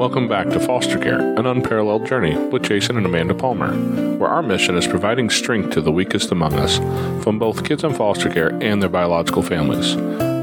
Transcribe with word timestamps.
Welcome 0.00 0.28
back 0.28 0.48
to 0.48 0.60
Foster 0.60 0.98
Care, 0.98 1.18
an 1.18 1.44
unparalleled 1.44 2.06
journey 2.06 2.34
with 2.34 2.62
Jason 2.62 2.96
and 2.96 3.04
Amanda 3.04 3.34
Palmer, 3.34 3.74
where 4.16 4.30
our 4.30 4.42
mission 4.42 4.74
is 4.78 4.86
providing 4.86 5.28
strength 5.28 5.74
to 5.74 5.82
the 5.82 5.92
weakest 5.92 6.32
among 6.32 6.54
us, 6.54 6.78
from 7.22 7.38
both 7.38 7.66
kids 7.66 7.84
in 7.84 7.92
foster 7.92 8.30
care 8.30 8.48
and 8.62 8.80
their 8.80 8.88
biological 8.88 9.42
families. 9.42 9.96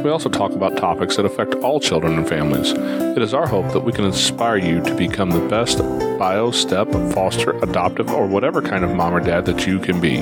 We 0.04 0.12
also 0.12 0.30
talk 0.30 0.52
about 0.52 0.78
topics 0.78 1.16
that 1.16 1.26
affect 1.26 1.56
all 1.56 1.80
children 1.80 2.20
and 2.20 2.30
families. 2.30 2.74
It 2.74 3.24
is 3.24 3.34
our 3.34 3.48
hope 3.48 3.74
that 3.74 3.80
we 3.80 3.92
can 3.92 4.06
inspire 4.06 4.58
you 4.58 4.80
to 4.84 4.94
become 4.94 5.32
the 5.32 5.48
best 5.48 5.80
bio, 6.20 6.52
step, 6.52 6.92
foster, 7.16 7.58
adoptive, 7.64 8.12
or 8.12 8.28
whatever 8.28 8.62
kind 8.62 8.84
of 8.84 8.94
mom 8.94 9.16
or 9.16 9.20
dad 9.20 9.48
that 9.48 9.66
you 9.66 9.80
can 9.80 10.00
be. 10.00 10.22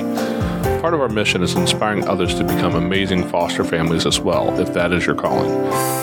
Part 0.80 0.94
of 0.94 1.02
our 1.02 1.10
mission 1.10 1.42
is 1.42 1.54
inspiring 1.54 2.08
others 2.08 2.34
to 2.36 2.42
become 2.42 2.74
amazing 2.74 3.28
foster 3.28 3.64
families 3.64 4.06
as 4.06 4.18
well, 4.18 4.58
if 4.58 4.72
that 4.72 4.94
is 4.94 5.04
your 5.04 5.14
calling. 5.14 5.50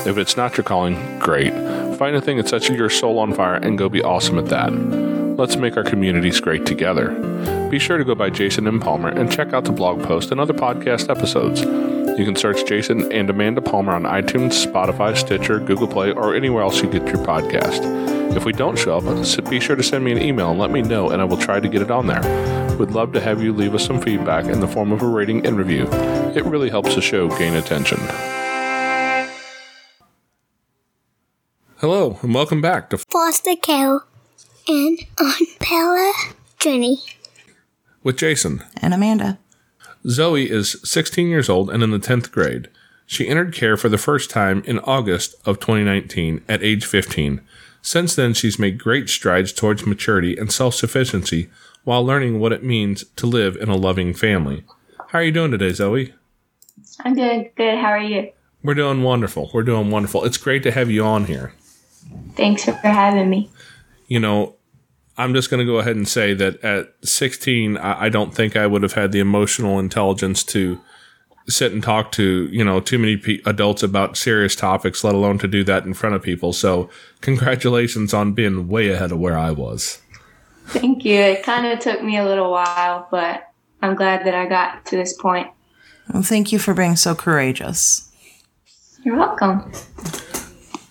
If 0.07 0.19
it's 0.19 0.37
not 0.37 0.55
your 0.55 0.65
calling, 0.65 1.17
great. 1.17 1.53
Find 2.03 2.17
a 2.17 2.21
thing 2.21 2.35
that 2.35 2.49
sets 2.49 2.67
your 2.67 2.89
soul 2.89 3.17
on 3.17 3.33
fire 3.33 3.55
and 3.55 3.77
go 3.77 3.87
be 3.87 4.03
awesome 4.03 4.37
at 4.37 4.47
that. 4.47 4.73
Let's 5.37 5.55
make 5.55 5.77
our 5.77 5.85
communities 5.85 6.41
great 6.41 6.65
together. 6.65 7.11
Be 7.69 7.79
sure 7.79 7.97
to 7.97 8.03
go 8.03 8.13
by 8.13 8.29
Jason 8.29 8.67
M. 8.67 8.81
Palmer 8.81 9.07
and 9.07 9.31
check 9.31 9.53
out 9.53 9.63
the 9.63 9.71
blog 9.71 10.03
post 10.03 10.29
and 10.29 10.41
other 10.41 10.53
podcast 10.53 11.09
episodes. 11.09 11.61
You 11.61 12.25
can 12.25 12.35
search 12.35 12.65
Jason 12.65 13.09
and 13.13 13.29
Amanda 13.29 13.61
Palmer 13.61 13.93
on 13.93 14.03
iTunes, 14.03 14.67
Spotify, 14.67 15.15
Stitcher, 15.15 15.61
Google 15.61 15.87
Play, 15.87 16.11
or 16.11 16.35
anywhere 16.35 16.63
else 16.63 16.81
you 16.81 16.91
get 16.91 17.07
your 17.07 17.25
podcast. 17.25 18.35
If 18.35 18.43
we 18.43 18.51
don't 18.51 18.77
show 18.77 18.97
up, 18.97 19.49
be 19.49 19.61
sure 19.61 19.77
to 19.77 19.83
send 19.83 20.03
me 20.03 20.11
an 20.11 20.21
email 20.21 20.49
and 20.49 20.59
let 20.59 20.71
me 20.71 20.81
know, 20.81 21.09
and 21.09 21.21
I 21.21 21.23
will 21.23 21.37
try 21.37 21.61
to 21.61 21.69
get 21.69 21.81
it 21.81 21.89
on 21.89 22.07
there. 22.07 22.75
We'd 22.75 22.91
love 22.91 23.13
to 23.13 23.21
have 23.21 23.41
you 23.41 23.53
leave 23.53 23.75
us 23.75 23.85
some 23.85 24.01
feedback 24.01 24.43
in 24.43 24.59
the 24.59 24.67
form 24.67 24.91
of 24.91 25.01
a 25.03 25.07
rating 25.07 25.45
and 25.45 25.57
review. 25.57 25.87
It 26.35 26.43
really 26.43 26.69
helps 26.69 26.95
the 26.95 27.01
show 27.01 27.29
gain 27.29 27.53
attention. 27.53 27.99
Hello, 31.83 32.17
and 32.21 32.33
welcome 32.33 32.61
back 32.61 32.89
to 32.91 32.97
Foster 32.97 33.57
Care 33.57 33.99
and 34.69 34.99
on 35.19 35.33
Pella 35.59 36.13
Journey. 36.57 36.99
with 38.01 38.15
Jason. 38.15 38.63
and 38.81 38.93
Amanda. 38.93 39.37
Zoe 40.07 40.49
is 40.49 40.79
16 40.85 41.27
years 41.27 41.49
old 41.49 41.69
and 41.69 41.83
in 41.83 41.91
the 41.91 41.99
10th 41.99 42.31
grade. 42.31 42.69
She 43.05 43.27
entered 43.27 43.53
care 43.53 43.75
for 43.75 43.89
the 43.89 43.97
first 43.97 44.29
time 44.29 44.63
in 44.65 44.79
August 44.79 45.35
of 45.45 45.59
2019 45.59 46.45
at 46.47 46.63
age 46.63 46.85
15. 46.85 47.41
Since 47.81 48.15
then, 48.15 48.33
she's 48.33 48.57
made 48.57 48.79
great 48.79 49.09
strides 49.09 49.51
towards 49.51 49.85
maturity 49.85 50.37
and 50.37 50.53
self 50.53 50.75
sufficiency 50.75 51.49
while 51.83 52.05
learning 52.05 52.39
what 52.39 52.53
it 52.53 52.63
means 52.63 53.03
to 53.17 53.27
live 53.27 53.57
in 53.57 53.67
a 53.67 53.75
loving 53.75 54.13
family. 54.13 54.63
How 55.09 55.19
are 55.19 55.23
you 55.23 55.33
doing 55.33 55.51
today, 55.51 55.73
Zoe? 55.73 56.13
I'm 57.01 57.13
doing 57.13 57.51
good. 57.57 57.77
How 57.77 57.89
are 57.89 57.99
you? 57.99 58.31
We're 58.63 58.73
doing 58.73 59.03
wonderful. 59.03 59.51
We're 59.53 59.63
doing 59.63 59.91
wonderful. 59.91 60.23
It's 60.23 60.37
great 60.37 60.63
to 60.63 60.71
have 60.71 60.89
you 60.89 61.03
on 61.03 61.25
here. 61.25 61.51
Thanks 62.35 62.65
for 62.65 62.71
having 62.73 63.29
me. 63.29 63.49
You 64.07 64.19
know, 64.19 64.55
I'm 65.17 65.33
just 65.33 65.49
going 65.49 65.65
to 65.65 65.71
go 65.71 65.79
ahead 65.79 65.95
and 65.95 66.07
say 66.07 66.33
that 66.33 66.63
at 66.63 66.93
16, 67.03 67.77
I, 67.77 68.03
I 68.03 68.09
don't 68.09 68.33
think 68.33 68.55
I 68.55 68.65
would 68.67 68.83
have 68.83 68.93
had 68.93 69.11
the 69.11 69.19
emotional 69.19 69.79
intelligence 69.79 70.43
to 70.45 70.79
sit 71.47 71.71
and 71.71 71.83
talk 71.83 72.11
to, 72.13 72.47
you 72.51 72.63
know, 72.63 72.79
too 72.79 72.97
many 72.97 73.17
pe- 73.17 73.41
adults 73.45 73.83
about 73.83 74.17
serious 74.17 74.55
topics, 74.55 75.03
let 75.03 75.13
alone 75.13 75.37
to 75.39 75.47
do 75.47 75.63
that 75.65 75.85
in 75.85 75.93
front 75.93 76.15
of 76.15 76.21
people. 76.23 76.53
So, 76.53 76.89
congratulations 77.21 78.13
on 78.13 78.33
being 78.33 78.67
way 78.67 78.89
ahead 78.89 79.11
of 79.11 79.19
where 79.19 79.37
I 79.37 79.51
was. 79.51 80.01
Thank 80.67 81.03
you. 81.03 81.19
It 81.19 81.43
kind 81.43 81.67
of 81.67 81.79
took 81.79 82.01
me 82.01 82.17
a 82.17 82.25
little 82.25 82.49
while, 82.49 83.07
but 83.11 83.51
I'm 83.81 83.95
glad 83.95 84.25
that 84.25 84.33
I 84.33 84.47
got 84.47 84.85
to 84.87 84.95
this 84.95 85.13
point. 85.13 85.47
Well, 86.13 86.23
thank 86.23 86.51
you 86.51 86.59
for 86.59 86.73
being 86.73 86.95
so 86.95 87.13
courageous. 87.13 88.09
You're 89.03 89.17
welcome. 89.17 89.71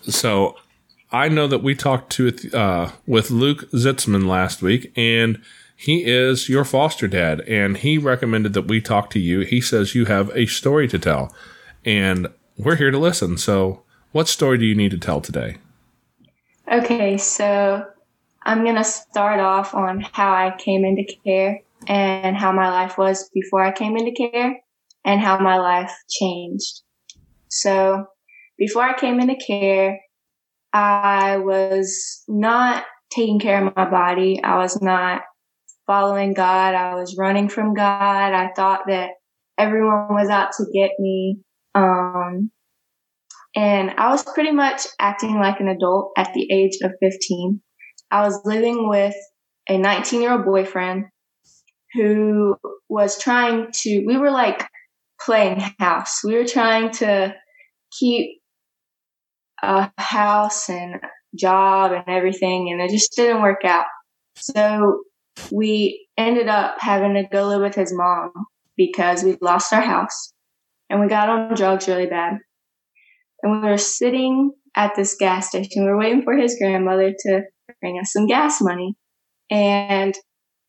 So, 0.03 0.55
I 1.13 1.29
know 1.29 1.45
that 1.45 1.61
we 1.61 1.75
talked 1.75 2.11
to 2.13 2.33
uh, 2.53 2.91
with 3.05 3.29
Luke 3.29 3.69
Zitzman 3.69 4.25
last 4.25 4.63
week, 4.63 4.91
and 4.97 5.39
he 5.75 6.05
is 6.05 6.49
your 6.49 6.65
foster 6.65 7.07
dad, 7.07 7.41
and 7.41 7.77
he 7.77 7.99
recommended 7.99 8.53
that 8.53 8.67
we 8.67 8.81
talk 8.81 9.11
to 9.11 9.19
you. 9.19 9.41
He 9.41 9.61
says 9.61 9.93
you 9.93 10.05
have 10.05 10.35
a 10.35 10.47
story 10.47 10.87
to 10.87 10.97
tell, 10.97 11.31
and 11.85 12.29
we're 12.57 12.77
here 12.77 12.89
to 12.89 12.97
listen. 12.97 13.37
So, 13.37 13.83
what 14.11 14.27
story 14.27 14.57
do 14.57 14.65
you 14.65 14.73
need 14.73 14.89
to 14.89 14.97
tell 14.97 15.21
today? 15.21 15.57
Okay, 16.71 17.17
so 17.17 17.85
I'm 18.43 18.63
going 18.63 18.75
to 18.75 18.83
start 18.83 19.39
off 19.39 19.75
on 19.75 20.01
how 20.01 20.33
I 20.33 20.55
came 20.57 20.83
into 20.83 21.05
care 21.23 21.61
and 21.87 22.35
how 22.35 22.51
my 22.51 22.69
life 22.69 22.97
was 22.97 23.29
before 23.35 23.61
I 23.61 23.71
came 23.71 23.95
into 23.97 24.13
care 24.13 24.61
and 25.05 25.21
how 25.21 25.37
my 25.37 25.57
life 25.57 25.93
changed. 26.09 26.81
So, 27.49 28.07
before 28.57 28.81
I 28.81 28.97
came 28.97 29.19
into 29.19 29.35
care, 29.35 29.99
I 30.73 31.37
was 31.37 32.23
not 32.27 32.83
taking 33.11 33.39
care 33.39 33.65
of 33.65 33.75
my 33.75 33.89
body. 33.89 34.41
I 34.43 34.57
was 34.57 34.81
not 34.81 35.21
following 35.85 36.33
God. 36.33 36.73
I 36.73 36.95
was 36.95 37.15
running 37.17 37.47
from 37.47 37.73
God. 37.73 38.33
I 38.33 38.51
thought 38.55 38.81
that 38.87 39.11
everyone 39.57 40.07
was 40.09 40.29
out 40.29 40.51
to 40.57 40.65
get 40.73 40.91
me. 40.99 41.39
Um, 41.75 42.51
and 43.55 43.91
I 43.97 44.09
was 44.09 44.23
pretty 44.23 44.51
much 44.51 44.81
acting 44.99 45.35
like 45.35 45.59
an 45.59 45.67
adult 45.67 46.11
at 46.17 46.33
the 46.33 46.47
age 46.51 46.79
of 46.83 46.91
15. 47.01 47.61
I 48.09 48.21
was 48.21 48.41
living 48.45 48.89
with 48.89 49.15
a 49.69 49.77
19 49.77 50.21
year 50.21 50.31
old 50.31 50.45
boyfriend 50.45 51.05
who 51.93 52.55
was 52.89 53.19
trying 53.19 53.67
to, 53.71 54.03
we 54.07 54.17
were 54.17 54.31
like 54.31 54.67
playing 55.21 55.59
house. 55.79 56.21
We 56.23 56.35
were 56.35 56.45
trying 56.45 56.91
to 56.91 57.35
keep 57.99 58.41
house 60.13 60.69
and 60.69 60.95
job 61.37 61.91
and 61.91 62.03
everything, 62.07 62.71
and 62.71 62.81
it 62.81 62.91
just 62.91 63.15
didn't 63.15 63.41
work 63.41 63.65
out. 63.65 63.85
So 64.35 65.01
we 65.51 66.07
ended 66.17 66.47
up 66.47 66.75
having 66.79 67.15
to 67.15 67.23
go 67.31 67.47
live 67.47 67.61
with 67.61 67.75
his 67.75 67.93
mom 67.93 68.31
because 68.77 69.23
we 69.23 69.37
lost 69.41 69.73
our 69.73 69.81
house 69.81 70.33
and 70.89 71.01
we 71.01 71.07
got 71.07 71.29
on 71.29 71.55
drugs 71.55 71.87
really 71.87 72.05
bad. 72.05 72.37
And 73.41 73.61
we 73.61 73.69
were 73.69 73.77
sitting 73.77 74.51
at 74.75 74.95
this 74.95 75.15
gas 75.19 75.49
station. 75.49 75.83
We 75.83 75.89
were 75.89 75.97
waiting 75.97 76.23
for 76.23 76.35
his 76.35 76.55
grandmother 76.59 77.13
to 77.27 77.41
bring 77.81 77.99
us 77.99 78.11
some 78.11 78.27
gas 78.27 78.61
money. 78.61 78.95
And 79.49 80.15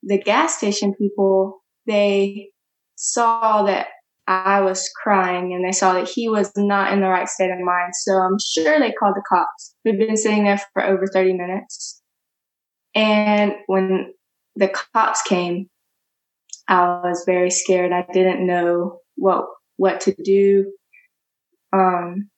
the 0.03 0.21
gas 0.21 0.57
station 0.57 0.93
people, 0.93 1.63
they 1.87 2.49
saw 2.95 3.63
that 3.63 3.87
I 4.27 4.61
was 4.61 4.89
crying 5.03 5.53
and 5.53 5.63
they 5.63 5.71
saw 5.71 5.93
that 5.93 6.09
he 6.09 6.27
was 6.29 6.51
not 6.57 6.91
in 6.91 7.01
the 7.01 7.07
right 7.07 7.29
state 7.29 7.51
of 7.51 7.59
mind. 7.59 7.93
So 7.95 8.13
I'm 8.13 8.37
sure 8.39 8.79
they 8.79 8.91
called 8.91 9.15
the 9.15 9.23
cops. 9.27 9.75
We've 9.85 9.99
been 9.99 10.17
sitting 10.17 10.45
there 10.45 10.59
for 10.73 10.83
over 10.83 11.05
30 11.05 11.33
minutes. 11.33 12.01
And 12.95 13.53
when 13.67 14.13
the 14.55 14.73
cops 14.93 15.21
came, 15.23 15.69
I 16.67 17.01
was 17.03 17.23
very 17.27 17.51
scared. 17.51 17.91
I 17.91 18.05
didn't 18.11 18.45
know 18.45 18.99
what 19.15 19.45
what 19.77 20.01
to 20.01 20.15
do. 20.23 20.71
Um 21.71 22.29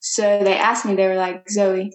so 0.00 0.42
they 0.42 0.56
asked 0.56 0.84
me, 0.84 0.94
they 0.94 1.06
were 1.06 1.16
like, 1.16 1.48
Zoe, 1.50 1.92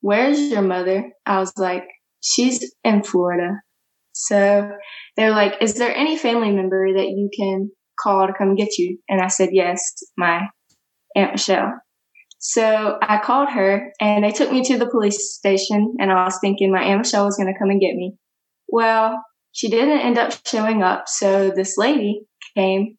where's 0.00 0.38
your 0.38 0.62
mother? 0.62 1.10
I 1.26 1.38
was 1.38 1.52
like, 1.56 1.84
she's 2.20 2.74
in 2.84 3.02
Florida. 3.02 3.60
So 4.12 4.70
they're 5.16 5.30
like, 5.30 5.54
is 5.60 5.74
there 5.74 5.94
any 5.94 6.18
family 6.18 6.50
member 6.50 6.92
that 6.94 7.06
you 7.06 7.30
can 7.36 7.70
call 8.00 8.26
to 8.26 8.32
come 8.36 8.54
get 8.54 8.78
you? 8.78 8.98
And 9.08 9.20
I 9.20 9.28
said, 9.28 9.50
yes, 9.52 9.80
my 10.16 10.48
Aunt 11.14 11.32
Michelle. 11.32 11.72
So 12.38 12.98
I 13.00 13.20
called 13.24 13.48
her 13.50 13.92
and 14.00 14.24
they 14.24 14.32
took 14.32 14.52
me 14.52 14.62
to 14.64 14.76
the 14.76 14.90
police 14.90 15.34
station 15.34 15.94
and 15.98 16.12
I 16.12 16.24
was 16.24 16.38
thinking 16.40 16.72
my 16.72 16.82
Aunt 16.82 16.98
Michelle 16.98 17.24
was 17.24 17.36
going 17.36 17.52
to 17.52 17.58
come 17.58 17.70
and 17.70 17.80
get 17.80 17.94
me. 17.94 18.16
Well, 18.68 19.22
she 19.52 19.68
didn't 19.68 20.00
end 20.00 20.18
up 20.18 20.32
showing 20.46 20.82
up. 20.82 21.04
So 21.06 21.50
this 21.50 21.78
lady 21.78 22.22
came 22.56 22.98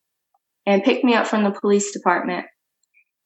and 0.66 0.84
picked 0.84 1.04
me 1.04 1.14
up 1.14 1.28
from 1.28 1.44
the 1.44 1.52
police 1.52 1.92
department. 1.92 2.46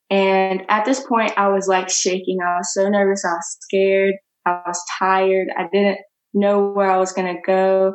And 0.09 0.63
at 0.67 0.85
this 0.85 1.05
point, 1.07 1.33
I 1.37 1.49
was 1.49 1.67
like 1.67 1.89
shaking. 1.89 2.39
I 2.41 2.57
was 2.57 2.73
so 2.73 2.89
nervous. 2.89 3.23
I 3.23 3.33
was 3.33 3.57
scared. 3.61 4.15
I 4.45 4.61
was 4.65 4.81
tired. 4.97 5.47
I 5.55 5.67
didn't 5.71 5.99
know 6.33 6.71
where 6.71 6.89
I 6.89 6.97
was 6.97 7.13
going 7.13 7.33
to 7.33 7.41
go. 7.45 7.93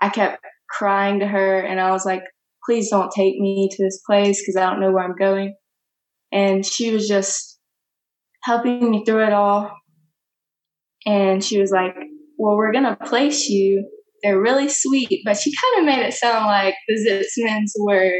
I 0.00 0.08
kept 0.08 0.44
crying 0.68 1.20
to 1.20 1.26
her 1.26 1.60
and 1.60 1.80
I 1.80 1.90
was 1.90 2.04
like, 2.04 2.22
please 2.64 2.90
don't 2.90 3.12
take 3.14 3.38
me 3.38 3.68
to 3.70 3.84
this 3.84 4.00
place 4.06 4.40
because 4.40 4.56
I 4.56 4.68
don't 4.68 4.80
know 4.80 4.92
where 4.92 5.04
I'm 5.04 5.16
going. 5.16 5.54
And 6.32 6.66
she 6.66 6.92
was 6.92 7.06
just 7.06 7.58
helping 8.42 8.90
me 8.90 9.04
through 9.04 9.26
it 9.26 9.32
all. 9.32 9.70
And 11.06 11.42
she 11.42 11.60
was 11.60 11.70
like, 11.70 11.94
well, 12.36 12.56
we're 12.56 12.72
going 12.72 12.84
to 12.84 12.96
place 12.96 13.48
you. 13.48 13.88
They're 14.22 14.40
really 14.40 14.68
sweet, 14.68 15.22
but 15.24 15.36
she 15.36 15.52
kind 15.52 15.80
of 15.80 15.94
made 15.94 16.04
it 16.04 16.14
sound 16.14 16.46
like 16.46 16.74
the 16.88 16.96
Zitzmans 16.96 17.72
were 17.78 18.12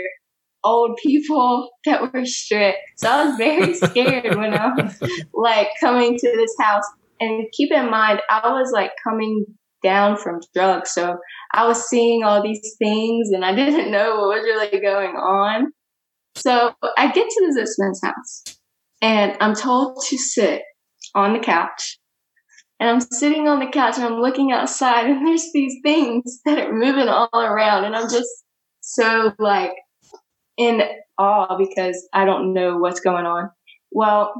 old 0.62 0.98
people 1.02 1.70
that 1.84 2.12
were 2.12 2.24
strict. 2.24 2.78
So 2.98 3.10
I 3.10 3.24
was 3.26 3.36
very 3.36 3.74
scared 3.74 4.36
when 4.36 4.54
I 4.54 4.68
was 4.68 4.98
like 5.34 5.68
coming 5.80 6.16
to 6.16 6.32
this 6.36 6.54
house. 6.60 6.84
And 7.18 7.46
keep 7.56 7.72
in 7.72 7.90
mind, 7.90 8.20
I 8.28 8.50
was 8.50 8.70
like 8.72 8.90
coming 9.02 9.46
down 9.82 10.16
from 10.16 10.40
drugs. 10.54 10.92
So 10.92 11.16
I 11.56 11.66
was 11.66 11.88
seeing 11.88 12.22
all 12.22 12.42
these 12.42 12.76
things 12.78 13.30
and 13.30 13.44
I 13.44 13.54
didn't 13.54 13.90
know 13.90 14.16
what 14.16 14.36
was 14.36 14.44
really 14.44 14.80
going 14.80 15.16
on. 15.16 15.72
So 16.36 16.74
I 16.98 17.10
get 17.10 17.28
to 17.28 17.46
the 17.46 17.58
Zitzman's 17.58 18.00
house 18.04 18.58
and 19.00 19.36
I'm 19.40 19.54
told 19.54 20.04
to 20.08 20.18
sit 20.18 20.62
on 21.14 21.32
the 21.32 21.38
couch. 21.38 21.98
And 22.78 22.90
I'm 22.90 23.00
sitting 23.00 23.48
on 23.48 23.58
the 23.58 23.70
couch 23.70 23.96
and 23.96 24.04
I'm 24.04 24.20
looking 24.20 24.52
outside 24.52 25.06
and 25.06 25.26
there's 25.26 25.50
these 25.54 25.76
things 25.82 26.40
that 26.44 26.58
are 26.58 26.72
moving 26.74 27.08
all 27.08 27.30
around 27.34 27.84
and 27.84 27.96
I'm 27.96 28.10
just 28.10 28.28
so 28.82 29.32
like 29.38 29.72
in 30.58 30.82
awe 31.18 31.56
because 31.56 32.06
I 32.12 32.26
don't 32.26 32.52
know 32.52 32.76
what's 32.76 33.00
going 33.00 33.24
on. 33.24 33.50
Well, 33.90 34.34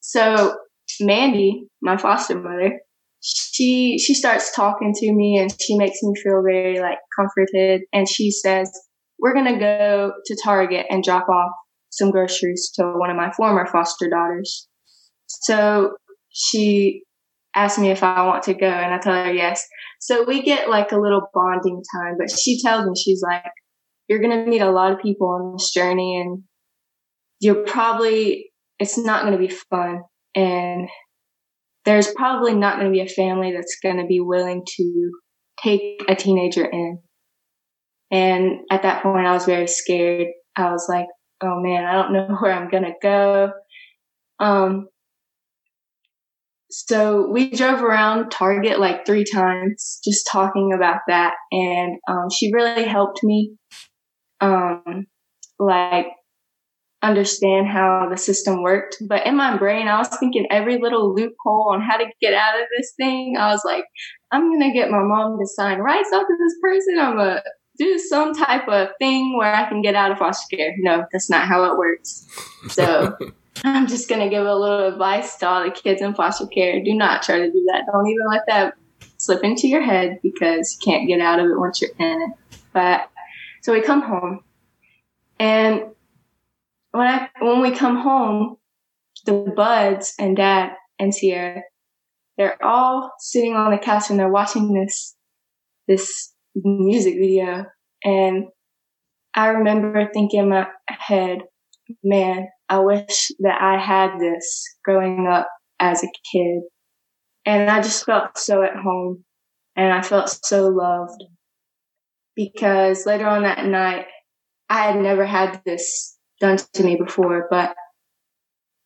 so 0.00 0.56
Mandy, 1.00 1.66
my 1.80 1.96
foster 1.96 2.38
mother, 2.38 2.80
she 3.22 3.98
she 3.98 4.14
starts 4.14 4.54
talking 4.54 4.92
to 4.94 5.12
me 5.12 5.38
and 5.38 5.54
she 5.60 5.76
makes 5.76 6.02
me 6.02 6.12
feel 6.20 6.42
very 6.42 6.80
like 6.80 6.98
comforted 7.16 7.82
and 7.92 8.08
she 8.08 8.30
says, 8.30 8.70
"We're 9.18 9.34
going 9.34 9.52
to 9.52 9.58
go 9.58 10.12
to 10.24 10.36
Target 10.42 10.86
and 10.90 11.04
drop 11.04 11.28
off 11.28 11.52
some 11.90 12.10
groceries 12.10 12.70
to 12.74 12.84
one 12.96 13.10
of 13.10 13.16
my 13.16 13.30
former 13.32 13.66
foster 13.66 14.08
daughters." 14.10 14.68
So 15.26 15.96
she 16.30 17.02
asked 17.54 17.78
me 17.78 17.90
if 17.90 18.02
I 18.02 18.26
want 18.26 18.42
to 18.44 18.54
go 18.54 18.66
and 18.66 18.94
I 18.94 18.98
tell 18.98 19.14
her 19.14 19.32
yes. 19.32 19.66
So 20.00 20.24
we 20.24 20.42
get 20.42 20.68
like 20.68 20.92
a 20.92 20.98
little 20.98 21.28
bonding 21.34 21.82
time, 21.94 22.16
but 22.18 22.30
she 22.30 22.60
tells 22.60 22.86
me 22.86 22.92
she's 22.96 23.22
like, 23.22 23.52
you're 24.08 24.20
going 24.20 24.44
to 24.44 24.50
meet 24.50 24.62
a 24.62 24.70
lot 24.70 24.92
of 24.92 25.00
people 25.00 25.28
on 25.28 25.52
this 25.52 25.70
journey 25.70 26.20
and 26.20 26.42
you're 27.40 27.64
probably, 27.64 28.50
it's 28.78 28.98
not 28.98 29.22
going 29.22 29.32
to 29.32 29.38
be 29.38 29.54
fun. 29.70 30.02
And 30.34 30.88
there's 31.84 32.12
probably 32.14 32.54
not 32.54 32.78
going 32.78 32.86
to 32.86 32.92
be 32.92 33.00
a 33.00 33.08
family 33.08 33.52
that's 33.52 33.78
going 33.82 33.98
to 33.98 34.06
be 34.06 34.20
willing 34.20 34.64
to 34.76 35.10
take 35.62 36.02
a 36.08 36.14
teenager 36.14 36.64
in. 36.64 36.98
And 38.10 38.60
at 38.70 38.82
that 38.82 39.02
point, 39.02 39.26
I 39.26 39.32
was 39.32 39.46
very 39.46 39.66
scared. 39.66 40.28
I 40.56 40.70
was 40.70 40.86
like, 40.88 41.06
oh 41.42 41.60
man, 41.60 41.84
I 41.84 41.92
don't 41.92 42.12
know 42.12 42.36
where 42.40 42.52
I'm 42.52 42.70
going 42.70 42.84
to 42.84 42.94
go. 43.02 43.52
Um, 44.38 44.88
so 46.70 47.30
we 47.30 47.50
drove 47.50 47.82
around 47.82 48.30
Target 48.30 48.80
like 48.80 49.04
three 49.04 49.24
times, 49.30 50.00
just 50.04 50.26
talking 50.30 50.72
about 50.74 51.00
that. 51.06 51.34
And 51.50 51.98
um, 52.08 52.30
she 52.32 52.50
really 52.52 52.84
helped 52.84 53.22
me, 53.22 53.56
um, 54.40 55.06
like, 55.58 56.06
understand 57.02 57.66
how 57.66 58.08
the 58.08 58.16
system 58.16 58.62
worked. 58.62 58.96
But 59.08 59.26
in 59.26 59.36
my 59.36 59.56
brain, 59.56 59.88
I 59.88 59.98
was 59.98 60.08
thinking 60.18 60.46
every 60.50 60.78
little 60.78 61.14
loophole 61.14 61.72
on 61.72 61.80
how 61.80 61.96
to 61.96 62.06
get 62.20 62.34
out 62.34 62.60
of 62.60 62.66
this 62.76 62.92
thing. 62.96 63.36
I 63.38 63.50
was 63.50 63.62
like, 63.64 63.84
I'm 64.30 64.48
going 64.48 64.62
to 64.62 64.72
get 64.72 64.90
my 64.90 65.02
mom 65.02 65.38
to 65.38 65.46
sign 65.46 65.78
rights 65.78 66.10
off 66.12 66.22
of 66.22 66.38
this 66.38 66.54
person. 66.62 66.98
I'm 66.98 67.16
going 67.16 67.36
to 67.36 67.42
do 67.78 67.98
some 67.98 68.34
type 68.34 68.68
of 68.68 68.88
thing 68.98 69.36
where 69.36 69.52
I 69.52 69.68
can 69.68 69.82
get 69.82 69.94
out 69.94 70.12
of 70.12 70.18
foster 70.18 70.56
care. 70.56 70.74
No, 70.78 71.04
that's 71.12 71.28
not 71.28 71.46
how 71.46 71.64
it 71.64 71.78
works. 71.78 72.26
So. 72.68 73.16
I'm 73.64 73.86
just 73.86 74.08
going 74.08 74.22
to 74.22 74.30
give 74.30 74.44
a 74.44 74.54
little 74.54 74.88
advice 74.88 75.36
to 75.36 75.46
all 75.46 75.62
the 75.62 75.70
kids 75.70 76.00
in 76.00 76.14
foster 76.14 76.46
care. 76.46 76.82
Do 76.82 76.94
not 76.94 77.22
try 77.22 77.38
to 77.38 77.50
do 77.50 77.64
that. 77.70 77.84
Don't 77.86 78.08
even 78.08 78.26
let 78.28 78.40
that 78.48 78.74
slip 79.18 79.44
into 79.44 79.68
your 79.68 79.82
head 79.82 80.18
because 80.22 80.74
you 80.80 80.92
can't 80.92 81.06
get 81.06 81.20
out 81.20 81.38
of 81.38 81.46
it 81.46 81.58
once 81.58 81.80
you're 81.80 81.90
in 81.98 82.22
it. 82.22 82.58
But 82.72 83.08
so 83.60 83.72
we 83.72 83.80
come 83.80 84.02
home 84.02 84.42
and 85.38 85.91
when 86.92 87.06
I, 87.06 87.28
when 87.40 87.60
we 87.60 87.72
come 87.72 87.96
home, 87.96 88.56
the 89.26 89.52
buds 89.56 90.14
and 90.18 90.36
dad 90.36 90.72
and 90.98 91.14
Sierra, 91.14 91.62
they're 92.36 92.62
all 92.64 93.12
sitting 93.18 93.54
on 93.54 93.70
the 93.70 93.78
couch 93.78 94.10
and 94.10 94.18
they're 94.18 94.28
watching 94.28 94.72
this, 94.72 95.14
this 95.88 96.32
music 96.54 97.14
video. 97.14 97.66
And 98.04 98.44
I 99.34 99.48
remember 99.48 100.08
thinking 100.12 100.40
in 100.40 100.48
my 100.50 100.66
head, 100.88 101.40
man, 102.04 102.48
I 102.68 102.78
wish 102.78 103.28
that 103.40 103.60
I 103.60 103.78
had 103.78 104.18
this 104.18 104.64
growing 104.84 105.26
up 105.26 105.48
as 105.80 106.02
a 106.02 106.08
kid. 106.30 106.62
And 107.44 107.70
I 107.70 107.82
just 107.82 108.04
felt 108.04 108.38
so 108.38 108.62
at 108.62 108.76
home 108.76 109.24
and 109.76 109.92
I 109.92 110.02
felt 110.02 110.28
so 110.44 110.68
loved 110.68 111.24
because 112.36 113.06
later 113.06 113.26
on 113.26 113.42
that 113.42 113.64
night, 113.66 114.06
I 114.68 114.84
had 114.84 114.96
never 114.96 115.26
had 115.26 115.60
this 115.64 116.16
done 116.42 116.58
to 116.74 116.82
me 116.82 116.96
before, 116.96 117.46
but 117.48 117.74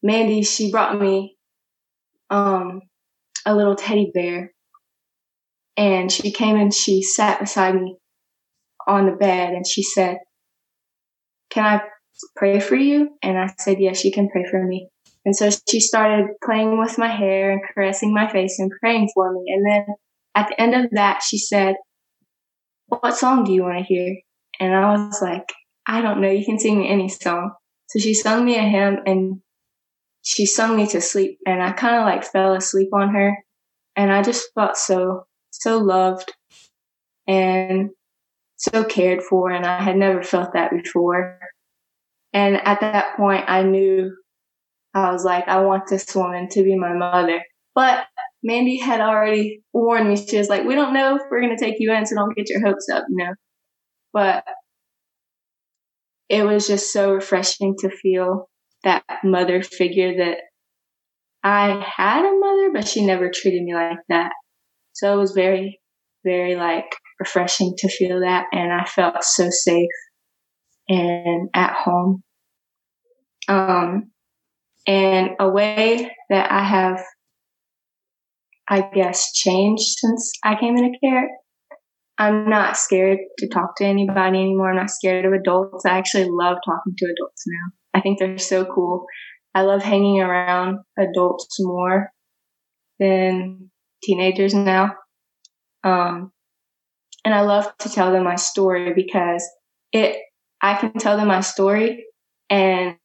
Mandy, 0.02 0.42
she 0.42 0.70
brought 0.70 1.00
me, 1.00 1.36
um, 2.30 2.82
a 3.46 3.54
little 3.54 3.76
teddy 3.76 4.10
bear 4.12 4.52
and 5.76 6.10
she 6.10 6.30
came 6.30 6.56
and 6.56 6.74
she 6.74 7.02
sat 7.02 7.40
beside 7.40 7.74
me 7.74 7.96
on 8.86 9.06
the 9.06 9.12
bed 9.12 9.54
and 9.54 9.66
she 9.66 9.82
said, 9.82 10.18
can 11.50 11.64
I 11.64 11.80
pray 12.34 12.60
for 12.60 12.76
you? 12.76 13.10
And 13.22 13.38
I 13.38 13.52
said, 13.58 13.78
yes, 13.80 14.04
you 14.04 14.12
can 14.12 14.28
pray 14.28 14.44
for 14.50 14.62
me. 14.62 14.88
And 15.24 15.34
so 15.34 15.50
she 15.68 15.80
started 15.80 16.26
playing 16.44 16.78
with 16.78 16.98
my 16.98 17.08
hair 17.08 17.50
and 17.50 17.60
caressing 17.74 18.12
my 18.12 18.30
face 18.30 18.58
and 18.58 18.70
praying 18.80 19.10
for 19.14 19.32
me. 19.32 19.44
And 19.48 19.66
then 19.66 19.86
at 20.34 20.48
the 20.48 20.60
end 20.60 20.74
of 20.74 20.90
that, 20.92 21.22
she 21.22 21.38
said, 21.38 21.76
what 22.88 23.16
song 23.16 23.44
do 23.44 23.52
you 23.52 23.62
want 23.62 23.78
to 23.78 23.84
hear? 23.84 24.16
And 24.60 24.74
I 24.74 24.92
was 24.92 25.20
like, 25.20 25.52
I 25.86 26.00
don't 26.00 26.20
know. 26.20 26.30
You 26.30 26.44
can 26.44 26.58
sing 26.58 26.78
me 26.78 26.88
any 26.88 27.08
song. 27.08 27.52
So 27.88 27.98
she 27.98 28.14
sung 28.14 28.44
me 28.44 28.56
a 28.56 28.62
hymn 28.62 28.98
and 29.06 29.40
she 30.22 30.46
sung 30.46 30.76
me 30.76 30.86
to 30.88 31.00
sleep. 31.00 31.38
And 31.46 31.62
I 31.62 31.72
kind 31.72 31.96
of 31.96 32.02
like 32.02 32.24
fell 32.24 32.54
asleep 32.54 32.88
on 32.92 33.14
her. 33.14 33.36
And 33.94 34.12
I 34.12 34.22
just 34.22 34.48
felt 34.54 34.76
so, 34.76 35.26
so 35.50 35.78
loved 35.78 36.32
and 37.26 37.90
so 38.56 38.84
cared 38.84 39.22
for. 39.22 39.50
And 39.50 39.64
I 39.64 39.80
had 39.80 39.96
never 39.96 40.22
felt 40.22 40.52
that 40.54 40.72
before. 40.72 41.38
And 42.32 42.56
at 42.56 42.80
that 42.80 43.16
point, 43.16 43.44
I 43.46 43.62
knew 43.62 44.14
I 44.92 45.12
was 45.12 45.24
like, 45.24 45.46
I 45.46 45.60
want 45.60 45.88
this 45.88 46.14
woman 46.14 46.48
to 46.50 46.62
be 46.64 46.76
my 46.76 46.92
mother. 46.92 47.42
But 47.74 48.06
Mandy 48.42 48.78
had 48.78 49.00
already 49.00 49.62
warned 49.72 50.08
me. 50.08 50.16
She 50.16 50.38
was 50.38 50.48
like, 50.48 50.64
we 50.64 50.74
don't 50.74 50.94
know 50.94 51.16
if 51.16 51.22
we're 51.30 51.40
going 51.40 51.56
to 51.56 51.62
take 51.62 51.76
you 51.78 51.92
in, 51.92 52.06
so 52.06 52.16
don't 52.16 52.34
get 52.34 52.48
your 52.48 52.66
hopes 52.66 52.88
up, 52.92 53.04
you 53.08 53.24
know. 53.24 53.34
But 54.12 54.44
it 56.28 56.44
was 56.44 56.67
just 56.67 56.93
so 56.93 57.12
refreshing 57.12 57.75
to 57.78 57.90
feel 57.90 58.49
that 58.84 59.05
mother 59.25 59.62
figure 59.62 60.17
that 60.19 60.38
I 61.43 61.84
had 61.96 62.25
a 62.25 62.38
mother, 62.38 62.70
but 62.73 62.88
she 62.88 63.06
never 63.06 63.31
treated 63.31 63.62
me 63.62 63.75
like 63.75 63.99
that. 64.08 64.32
So 64.94 65.14
it 65.14 65.19
was 65.19 65.32
very, 65.32 65.81
very 66.25 66.56
like 66.56 66.96
refreshing 67.20 67.75
to 67.78 67.88
feel 67.88 68.20
that. 68.20 68.46
And 68.52 68.73
I 68.73 68.84
felt 68.84 69.23
so 69.23 69.49
safe 69.50 69.88
and 70.88 71.49
at 71.55 71.73
home. 71.73 72.23
Um, 73.49 74.11
and 74.87 75.31
a 75.38 75.49
way 75.49 76.11
that 76.31 76.50
I 76.50 76.64
have, 76.64 77.00
I 78.68 78.80
guess, 78.92 79.33
changed 79.33 79.99
since 79.99 80.33
I 80.45 80.59
came 80.59 80.76
into 80.76 80.99
care. 80.99 81.28
I'm 82.18 82.49
not 82.49 82.76
scared 82.76 83.18
to 83.38 83.49
talk 83.49 83.76
to 83.76 83.85
anybody 83.85 84.38
anymore. 84.38 84.70
I'm 84.70 84.76
not 84.76 84.90
scared 84.90 85.26
of 85.26 85.32
adults. 85.32 85.85
I 85.85 85.99
actually 85.99 86.28
love 86.30 86.56
talking 86.64 86.94
to 86.96 87.04
adults 87.06 87.44
now. 87.46 87.73
I 87.94 88.00
think 88.00 88.18
they're 88.18 88.38
so 88.38 88.64
cool. 88.64 89.04
I 89.54 89.62
love 89.62 89.82
hanging 89.82 90.20
around 90.20 90.78
adults 90.99 91.56
more 91.61 92.11
than 92.99 93.70
teenagers 94.02 94.54
now. 94.54 94.94
Um, 95.85 96.32
and 97.25 97.35
I 97.35 97.42
love 97.42 97.66
to 97.78 97.90
tell 97.90 98.12
them 98.12 98.25
my 98.25 98.37
story 98.37 98.94
because 98.94 99.46
it, 99.92 100.18
I 100.62 100.75
can 100.75 100.92
tell 100.94 101.16
them 101.16 101.28
my 101.28 101.40
story 101.40 102.04
and 102.49 102.96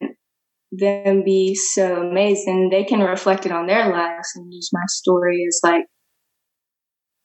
them 0.72 1.24
be 1.24 1.56
so 1.56 2.02
amazing. 2.02 2.70
They 2.70 2.86
can 2.86 3.02
reflect 3.02 3.46
it 3.46 3.52
on 3.52 3.68
their 3.68 3.92
lives 3.92 4.30
and 4.36 4.54
use 4.54 4.70
my 4.72 4.84
story 4.88 5.46
as 5.48 5.60
like, 5.64 5.86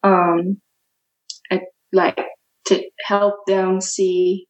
um, 0.02 0.60
like 1.92 2.18
to 2.66 2.82
help 3.04 3.46
them 3.46 3.80
see 3.80 4.46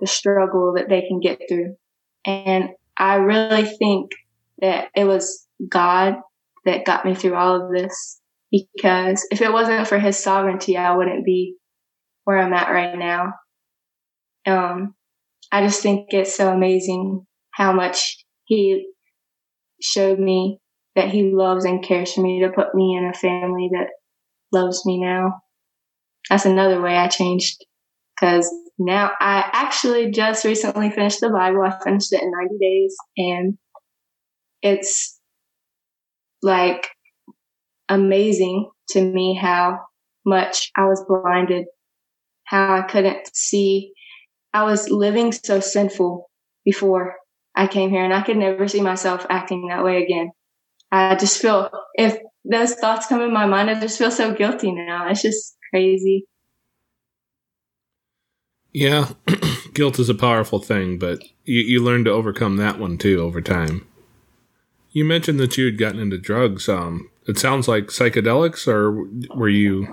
the 0.00 0.06
struggle 0.06 0.74
that 0.76 0.88
they 0.88 1.02
can 1.02 1.20
get 1.20 1.40
through. 1.48 1.76
And 2.24 2.70
I 2.98 3.16
really 3.16 3.64
think 3.64 4.12
that 4.60 4.88
it 4.94 5.04
was 5.04 5.46
God 5.68 6.16
that 6.64 6.84
got 6.84 7.04
me 7.04 7.14
through 7.14 7.34
all 7.34 7.62
of 7.62 7.72
this 7.72 8.20
because 8.50 9.26
if 9.30 9.40
it 9.40 9.52
wasn't 9.52 9.86
for 9.86 9.98
his 9.98 10.18
sovereignty, 10.18 10.76
I 10.76 10.94
wouldn't 10.94 11.24
be 11.24 11.56
where 12.24 12.38
I'm 12.38 12.52
at 12.52 12.70
right 12.70 12.98
now. 12.98 13.34
Um, 14.46 14.94
I 15.52 15.64
just 15.64 15.82
think 15.82 16.08
it's 16.10 16.36
so 16.36 16.52
amazing 16.52 17.26
how 17.52 17.72
much 17.72 18.24
he 18.44 18.88
showed 19.80 20.18
me 20.18 20.58
that 20.96 21.08
he 21.08 21.32
loves 21.32 21.64
and 21.64 21.82
cares 21.82 22.12
for 22.12 22.20
me 22.20 22.42
to 22.42 22.52
put 22.52 22.74
me 22.74 22.96
in 22.96 23.04
a 23.04 23.14
family 23.14 23.70
that 23.72 23.88
loves 24.52 24.84
me 24.84 25.00
now. 25.00 25.40
That's 26.30 26.46
another 26.46 26.80
way 26.80 26.96
I 26.96 27.08
changed 27.08 27.66
because 28.14 28.48
now 28.78 29.10
I 29.20 29.50
actually 29.52 30.12
just 30.12 30.44
recently 30.44 30.90
finished 30.90 31.20
the 31.20 31.28
Bible. 31.28 31.62
I 31.62 31.76
finished 31.82 32.12
it 32.12 32.22
in 32.22 32.30
90 32.30 32.58
days 32.58 32.96
and 33.16 33.58
it's 34.62 35.18
like 36.40 36.88
amazing 37.88 38.70
to 38.90 39.02
me 39.02 39.34
how 39.34 39.80
much 40.24 40.70
I 40.76 40.84
was 40.84 41.04
blinded, 41.08 41.66
how 42.44 42.76
I 42.76 42.82
couldn't 42.82 43.34
see. 43.34 43.92
I 44.54 44.62
was 44.62 44.88
living 44.88 45.32
so 45.32 45.58
sinful 45.58 46.30
before 46.64 47.16
I 47.56 47.66
came 47.66 47.90
here 47.90 48.04
and 48.04 48.14
I 48.14 48.22
could 48.22 48.36
never 48.36 48.68
see 48.68 48.80
myself 48.80 49.26
acting 49.28 49.66
that 49.68 49.84
way 49.84 50.02
again. 50.02 50.30
I 50.92 51.16
just 51.16 51.42
feel 51.42 51.70
if 51.94 52.18
those 52.44 52.74
thoughts 52.74 53.06
come 53.06 53.20
in 53.20 53.32
my 53.32 53.46
mind, 53.46 53.68
I 53.68 53.80
just 53.80 53.98
feel 53.98 54.10
so 54.10 54.32
guilty 54.32 54.72
now. 54.72 55.08
It's 55.08 55.22
just 55.22 55.56
crazy. 55.70 56.26
Yeah, 58.72 59.10
guilt 59.74 59.98
is 59.98 60.08
a 60.08 60.14
powerful 60.14 60.58
thing, 60.58 60.98
but 60.98 61.22
you, 61.44 61.60
you 61.60 61.82
learn 61.82 62.04
to 62.04 62.10
overcome 62.10 62.56
that 62.56 62.78
one 62.78 62.98
too 62.98 63.20
over 63.20 63.40
time. 63.40 63.86
You 64.92 65.04
mentioned 65.04 65.38
that 65.40 65.56
you 65.56 65.64
had 65.66 65.78
gotten 65.78 66.00
into 66.00 66.18
drugs. 66.18 66.68
Um, 66.68 67.10
it 67.26 67.38
sounds 67.38 67.68
like 67.68 67.86
psychedelics, 67.86 68.66
or 68.66 69.08
were 69.36 69.48
you? 69.48 69.88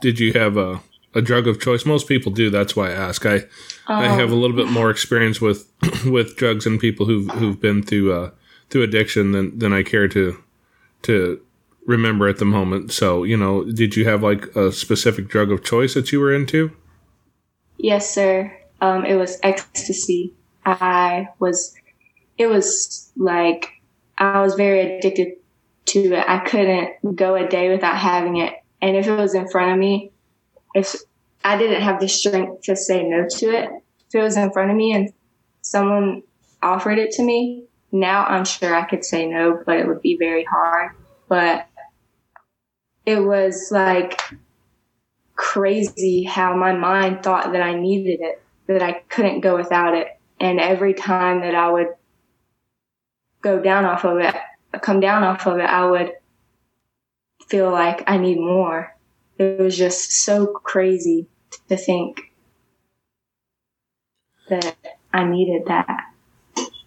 Did 0.00 0.20
you 0.20 0.32
have 0.34 0.56
a, 0.56 0.80
a 1.14 1.20
drug 1.20 1.46
of 1.48 1.60
choice? 1.60 1.84
Most 1.84 2.08
people 2.08 2.32
do. 2.32 2.50
That's 2.50 2.76
why 2.76 2.90
I 2.90 2.94
ask. 2.94 3.26
I 3.26 3.44
I 3.86 4.06
have 4.08 4.30
a 4.30 4.36
little 4.36 4.56
bit 4.56 4.68
more 4.68 4.90
experience 4.90 5.40
with 5.40 5.68
with 6.06 6.36
drugs 6.36 6.66
and 6.66 6.80
people 6.80 7.06
who've 7.06 7.28
who've 7.32 7.60
been 7.60 7.82
through 7.82 8.12
uh, 8.12 8.30
through 8.70 8.82
addiction 8.82 9.32
than 9.32 9.58
than 9.58 9.72
I 9.72 9.82
care 9.82 10.08
to 10.08 10.42
to 11.02 11.40
remember 11.86 12.28
at 12.28 12.38
the 12.38 12.44
moment. 12.44 12.92
So 12.92 13.24
you 13.24 13.36
know, 13.36 13.64
did 13.64 13.96
you 13.96 14.04
have 14.06 14.22
like 14.22 14.54
a 14.56 14.72
specific 14.72 15.28
drug 15.28 15.50
of 15.50 15.64
choice 15.64 15.94
that 15.94 16.12
you 16.12 16.20
were 16.20 16.34
into? 16.34 16.70
Yes, 17.78 18.14
sir. 18.14 18.56
Um, 18.80 19.04
it 19.04 19.16
was 19.16 19.38
ecstasy. 19.42 20.34
I 20.64 21.28
was, 21.38 21.74
it 22.38 22.46
was 22.46 23.10
like, 23.16 23.70
I 24.18 24.40
was 24.40 24.54
very 24.54 24.98
addicted 24.98 25.34
to 25.86 26.14
it. 26.14 26.24
I 26.26 26.38
couldn't 26.38 27.16
go 27.16 27.34
a 27.34 27.48
day 27.48 27.70
without 27.70 27.96
having 27.96 28.36
it. 28.36 28.54
And 28.80 28.96
if 28.96 29.06
it 29.06 29.16
was 29.16 29.34
in 29.34 29.48
front 29.48 29.72
of 29.72 29.78
me, 29.78 30.12
if 30.74 30.94
I 31.44 31.56
didn't 31.56 31.82
have 31.82 32.00
the 32.00 32.08
strength 32.08 32.62
to 32.62 32.76
say 32.76 33.02
no 33.02 33.26
to 33.28 33.46
it, 33.50 33.70
if 34.08 34.14
it 34.14 34.22
was 34.22 34.36
in 34.36 34.50
front 34.52 34.70
of 34.70 34.76
me 34.76 34.92
and 34.92 35.12
someone 35.60 36.22
offered 36.62 36.98
it 36.98 37.12
to 37.12 37.22
me, 37.22 37.64
now 37.92 38.24
I'm 38.24 38.44
sure 38.44 38.74
I 38.74 38.84
could 38.84 39.04
say 39.04 39.26
no, 39.26 39.62
but 39.64 39.76
it 39.76 39.86
would 39.86 40.02
be 40.02 40.16
very 40.18 40.44
hard. 40.44 40.92
But 41.28 41.66
it 43.06 43.20
was 43.20 43.70
like 43.70 44.20
crazy 45.36 46.24
how 46.24 46.56
my 46.56 46.72
mind 46.72 47.22
thought 47.22 47.52
that 47.52 47.62
I 47.62 47.74
needed 47.74 48.20
it, 48.20 48.42
that 48.66 48.82
I 48.82 48.92
couldn't 49.08 49.40
go 49.40 49.56
without 49.56 49.94
it. 49.94 50.08
And 50.40 50.60
every 50.60 50.94
time 50.94 51.40
that 51.40 51.54
I 51.54 51.70
would 51.70 51.88
go 53.40 53.60
down 53.60 53.84
off 53.84 54.04
of 54.04 54.18
it, 54.18 54.34
come 54.80 55.00
down 55.00 55.22
off 55.22 55.46
of 55.46 55.58
it, 55.58 55.64
I 55.64 55.86
would 55.86 56.12
feel 57.48 57.70
like 57.70 58.02
I 58.06 58.16
need 58.16 58.38
more. 58.38 58.96
It 59.38 59.58
was 59.58 59.76
just 59.76 60.12
so 60.12 60.46
crazy 60.46 61.28
to 61.68 61.76
think 61.76 62.32
that 64.48 64.76
I 65.12 65.24
needed 65.24 65.66
that. 65.66 65.88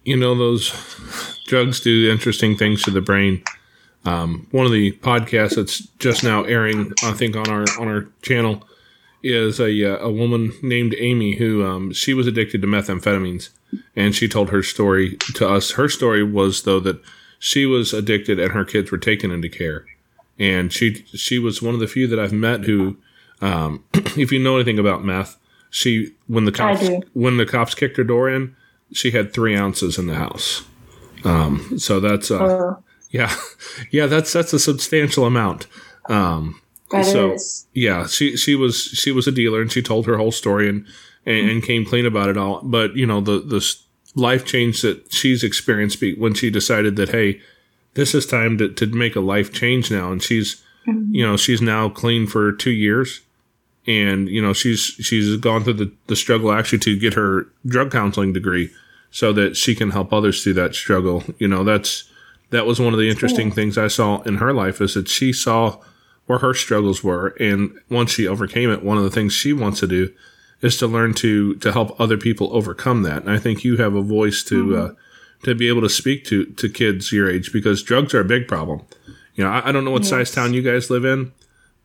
You 0.04 0.16
know, 0.16 0.34
those 0.34 0.72
drugs 1.46 1.80
do 1.80 2.10
interesting 2.10 2.56
things 2.56 2.82
to 2.82 2.90
the 2.90 3.00
brain. 3.00 3.42
Um, 4.04 4.46
one 4.50 4.64
of 4.64 4.72
the 4.72 4.92
podcasts 4.92 5.56
that's 5.56 5.80
just 5.98 6.24
now 6.24 6.44
airing, 6.44 6.92
I 7.02 7.12
think, 7.12 7.36
on 7.36 7.48
our 7.48 7.64
on 7.78 7.88
our 7.88 8.06
channel 8.22 8.64
is 9.22 9.60
a 9.60 9.84
uh, 9.84 9.98
a 9.98 10.10
woman 10.10 10.52
named 10.62 10.94
Amy 10.98 11.36
who 11.36 11.64
um, 11.64 11.92
she 11.92 12.14
was 12.14 12.26
addicted 12.26 12.62
to 12.62 12.68
methamphetamines, 12.68 13.50
and 13.96 14.14
she 14.14 14.28
told 14.28 14.50
her 14.50 14.62
story 14.62 15.16
to 15.34 15.48
us. 15.48 15.72
Her 15.72 15.88
story 15.88 16.22
was 16.22 16.62
though 16.62 16.80
that 16.80 17.00
she 17.38 17.66
was 17.66 17.92
addicted 17.92 18.38
and 18.38 18.52
her 18.52 18.64
kids 18.64 18.90
were 18.90 18.98
taken 18.98 19.30
into 19.30 19.48
care, 19.48 19.84
and 20.38 20.72
she 20.72 21.04
she 21.14 21.38
was 21.38 21.60
one 21.60 21.74
of 21.74 21.80
the 21.80 21.88
few 21.88 22.06
that 22.06 22.18
I've 22.18 22.32
met 22.32 22.64
who, 22.64 22.96
um, 23.40 23.84
if 23.94 24.32
you 24.32 24.38
know 24.38 24.56
anything 24.56 24.78
about 24.78 25.04
meth, 25.04 25.36
she 25.70 26.14
when 26.28 26.44
the 26.44 26.52
cops 26.52 26.88
when 27.14 27.36
the 27.36 27.46
cops 27.46 27.74
kicked 27.74 27.96
her 27.96 28.04
door 28.04 28.30
in, 28.30 28.54
she 28.92 29.10
had 29.10 29.32
three 29.32 29.56
ounces 29.56 29.98
in 29.98 30.06
the 30.06 30.14
house. 30.14 30.62
Um, 31.24 31.78
so 31.78 31.98
that's 32.00 32.30
uh. 32.30 32.76
Yeah, 33.10 33.34
yeah, 33.90 34.06
that's 34.06 34.32
that's 34.32 34.52
a 34.52 34.58
substantial 34.58 35.24
amount. 35.24 35.66
Um, 36.08 36.60
that 36.90 37.04
so 37.04 37.32
is. 37.32 37.66
yeah, 37.74 38.06
she 38.06 38.36
she 38.36 38.54
was 38.54 38.80
she 38.80 39.12
was 39.12 39.26
a 39.26 39.32
dealer 39.32 39.60
and 39.60 39.70
she 39.70 39.82
told 39.82 40.06
her 40.06 40.16
whole 40.16 40.32
story 40.32 40.68
and, 40.68 40.86
and, 41.26 41.50
and 41.50 41.62
came 41.62 41.84
clean 41.84 42.06
about 42.06 42.28
it 42.28 42.36
all. 42.36 42.60
But 42.62 42.96
you 42.96 43.06
know 43.06 43.20
the 43.20 43.40
the 43.40 43.64
life 44.14 44.44
change 44.44 44.82
that 44.82 45.12
she's 45.12 45.44
experienced 45.44 46.02
when 46.18 46.34
she 46.34 46.50
decided 46.50 46.96
that 46.96 47.10
hey, 47.10 47.40
this 47.94 48.14
is 48.14 48.26
time 48.26 48.58
to 48.58 48.68
to 48.70 48.86
make 48.86 49.16
a 49.16 49.20
life 49.20 49.52
change 49.52 49.90
now, 49.90 50.10
and 50.10 50.22
she's 50.22 50.62
mm-hmm. 50.86 51.14
you 51.14 51.26
know 51.26 51.36
she's 51.36 51.60
now 51.60 51.88
clean 51.88 52.26
for 52.26 52.52
two 52.52 52.70
years, 52.70 53.20
and 53.86 54.28
you 54.28 54.40
know 54.40 54.52
she's 54.52 54.80
she's 54.80 55.36
gone 55.36 55.64
through 55.64 55.74
the 55.74 55.92
the 56.06 56.16
struggle 56.16 56.52
actually 56.52 56.78
to 56.78 56.98
get 56.98 57.14
her 57.14 57.46
drug 57.66 57.90
counseling 57.90 58.32
degree 58.32 58.70
so 59.10 59.32
that 59.32 59.56
she 59.56 59.74
can 59.74 59.90
help 59.90 60.12
others 60.12 60.42
through 60.42 60.54
that 60.54 60.74
struggle. 60.74 61.22
You 61.38 61.48
know 61.48 61.64
that's 61.64 62.04
that 62.50 62.66
was 62.66 62.80
one 62.80 62.92
of 62.92 62.98
the 62.98 63.10
interesting 63.10 63.50
things 63.50 63.76
I 63.76 63.88
saw 63.88 64.22
in 64.22 64.36
her 64.36 64.52
life 64.52 64.80
is 64.80 64.94
that 64.94 65.08
she 65.08 65.32
saw 65.32 65.78
where 66.26 66.38
her 66.38 66.54
struggles 66.54 67.02
were. 67.04 67.28
And 67.40 67.78
once 67.90 68.12
she 68.12 68.26
overcame 68.26 68.70
it, 68.70 68.82
one 68.82 68.98
of 68.98 69.04
the 69.04 69.10
things 69.10 69.32
she 69.32 69.52
wants 69.52 69.80
to 69.80 69.86
do 69.86 70.12
is 70.60 70.76
to 70.78 70.86
learn 70.86 71.14
to, 71.14 71.54
to 71.56 71.72
help 71.72 71.98
other 72.00 72.16
people 72.16 72.54
overcome 72.54 73.02
that. 73.02 73.22
And 73.22 73.30
I 73.30 73.38
think 73.38 73.64
you 73.64 73.76
have 73.76 73.94
a 73.94 74.02
voice 74.02 74.42
to, 74.44 74.64
mm-hmm. 74.64 74.92
uh, 74.92 74.94
to 75.44 75.54
be 75.54 75.68
able 75.68 75.82
to 75.82 75.88
speak 75.88 76.24
to, 76.26 76.46
to 76.46 76.68
kids 76.68 77.12
your 77.12 77.30
age 77.30 77.52
because 77.52 77.82
drugs 77.82 78.14
are 78.14 78.20
a 78.20 78.24
big 78.24 78.48
problem. 78.48 78.82
You 79.34 79.44
know, 79.44 79.50
I, 79.50 79.68
I 79.68 79.72
don't 79.72 79.84
know 79.84 79.90
what 79.90 80.02
yes. 80.02 80.10
size 80.10 80.30
town 80.32 80.54
you 80.54 80.62
guys 80.62 80.90
live 80.90 81.04
in, 81.04 81.32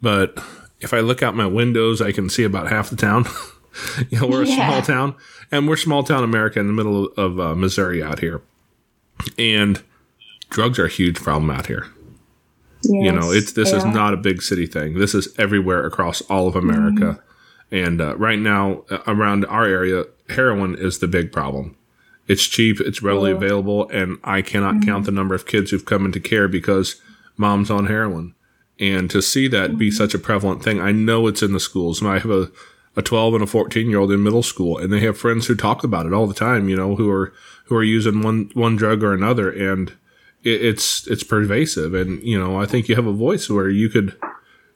but 0.02 0.38
if 0.82 0.94
I 0.94 1.00
look 1.00 1.22
out 1.22 1.36
my 1.36 1.46
windows, 1.46 2.02
I 2.02 2.12
can 2.12 2.30
see 2.30 2.44
about 2.44 2.70
half 2.70 2.90
the 2.90 2.96
town. 2.96 3.26
you 4.10 4.20
know, 4.20 4.28
we're 4.28 4.44
yeah. 4.44 4.54
a 4.54 4.56
small 4.56 4.82
town 4.82 5.16
and 5.52 5.68
we're 5.68 5.78
small 5.78 6.04
town 6.04 6.24
America 6.24 6.60
in 6.60 6.68
the 6.68 6.74
middle 6.74 7.06
of 7.16 7.40
uh, 7.40 7.56
Missouri 7.56 8.02
out 8.04 8.20
here. 8.20 8.42
And 9.38 9.82
drugs 10.54 10.80
are 10.80 10.86
a 10.86 10.90
huge 10.90 11.18
problem 11.18 11.50
out 11.50 11.66
here. 11.66 11.88
Yes, 12.84 13.06
you 13.06 13.12
know, 13.12 13.32
it's 13.32 13.54
this 13.54 13.72
is 13.72 13.84
not 13.86 14.14
a 14.14 14.18
big 14.18 14.42
city 14.42 14.68
thing. 14.68 15.00
This 15.00 15.16
is 15.16 15.28
everywhere 15.38 15.86
across 15.86 16.22
all 16.22 16.48
of 16.48 16.56
America. 16.56 17.20
Mm-hmm. 17.72 17.76
And 17.76 18.02
uh, 18.02 18.16
right 18.18 18.40
now, 18.40 18.84
uh, 18.92 19.00
around 19.08 19.46
our 19.46 19.66
area, 19.66 20.04
heroin 20.30 20.76
is 20.76 21.00
the 21.00 21.08
big 21.08 21.32
problem. 21.32 21.76
It's 22.28 22.46
cheap, 22.46 22.80
it's 22.80 23.02
readily 23.02 23.32
oh. 23.32 23.36
available, 23.36 23.90
and 23.90 24.18
I 24.24 24.42
cannot 24.42 24.76
mm-hmm. 24.76 24.90
count 24.90 25.06
the 25.06 25.12
number 25.12 25.34
of 25.34 25.48
kids 25.48 25.72
who've 25.72 25.86
come 25.86 26.06
into 26.06 26.20
care 26.20 26.48
because 26.48 27.02
mom's 27.36 27.72
on 27.72 27.88
heroin. 27.88 28.36
And 28.80 29.10
to 29.12 29.22
see 29.22 29.48
that 29.48 29.72
mm-hmm. 29.72 29.80
be 29.80 29.92
such 29.92 30.14
a 30.14 30.20
prevalent 30.20 30.64
thing, 30.64 30.80
I 30.80 30.92
know 30.92 31.28
it's 31.28 31.42
in 31.42 31.54
the 31.54 31.60
schools. 31.60 32.04
I 32.04 32.20
have 32.20 32.32
a, 32.32 32.52
a 32.96 33.02
12 33.02 33.36
and 33.36 33.44
a 33.44 33.48
14 33.48 33.90
year 33.90 34.00
old 34.00 34.12
in 34.12 34.24
middle 34.24 34.44
school, 34.44 34.78
and 34.78 34.92
they 34.92 35.00
have 35.02 35.18
friends 35.18 35.48
who 35.48 35.56
talk 35.56 35.84
about 35.84 36.06
it 36.06 36.14
all 36.14 36.28
the 36.28 36.34
time, 36.34 36.70
you 36.70 36.76
know, 36.76 36.96
who 36.96 37.10
are 37.10 37.34
who 37.66 37.76
are 37.76 37.84
using 37.84 38.22
one 38.22 38.52
one 38.54 38.76
drug 38.76 39.04
or 39.04 39.14
another, 39.14 39.50
and 39.50 39.94
it's 40.44 41.08
it's 41.08 41.24
pervasive, 41.24 41.94
and 41.94 42.22
you 42.24 42.40
know 42.40 42.60
I 42.60 42.66
think 42.66 42.88
you 42.88 42.96
have 42.96 43.08
a 43.08 43.14
voice 43.14 43.50
where 43.50 43.70
you 43.70 43.90
could 43.90 44.18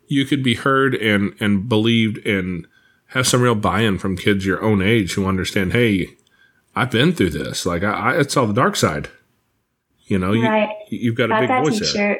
you 0.07 0.25
could 0.25 0.43
be 0.43 0.55
heard 0.55 0.95
and 0.95 1.35
and 1.39 1.67
believed 1.67 2.25
and 2.25 2.67
have 3.07 3.27
some 3.27 3.41
real 3.41 3.55
buy-in 3.55 3.97
from 3.97 4.17
kids 4.17 4.45
your 4.45 4.61
own 4.61 4.81
age 4.81 5.13
who 5.13 5.25
understand. 5.25 5.73
Hey, 5.73 6.17
I've 6.75 6.91
been 6.91 7.13
through 7.13 7.31
this. 7.31 7.65
Like 7.65 7.83
I, 7.83 8.19
I 8.19 8.21
saw 8.23 8.45
the 8.45 8.53
dark 8.53 8.75
side. 8.75 9.09
You 10.05 10.17
know, 10.17 10.33
right. 10.33 10.69
you, 10.89 11.11
have 11.11 11.17
got 11.17 11.31
a 11.31 11.39
big 11.41 11.49
voice 11.49 11.93
there. 11.93 12.19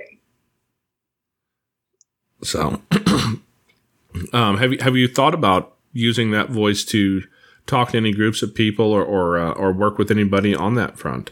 So, 2.44 2.82
um, 4.34 4.58
have 4.58 4.74
you 4.74 4.80
have 4.82 4.96
you 4.98 5.08
thought 5.08 5.34
about 5.34 5.76
using 5.94 6.32
that 6.32 6.50
voice 6.50 6.84
to 6.86 7.24
talk 7.66 7.92
to 7.92 7.98
any 7.98 8.12
groups 8.12 8.42
of 8.42 8.54
people 8.54 8.92
or 8.92 9.04
or, 9.04 9.38
uh, 9.38 9.52
or 9.52 9.72
work 9.72 9.98
with 9.98 10.12
anybody 10.12 10.54
on 10.54 10.76
that 10.76 10.98
front? 10.98 11.32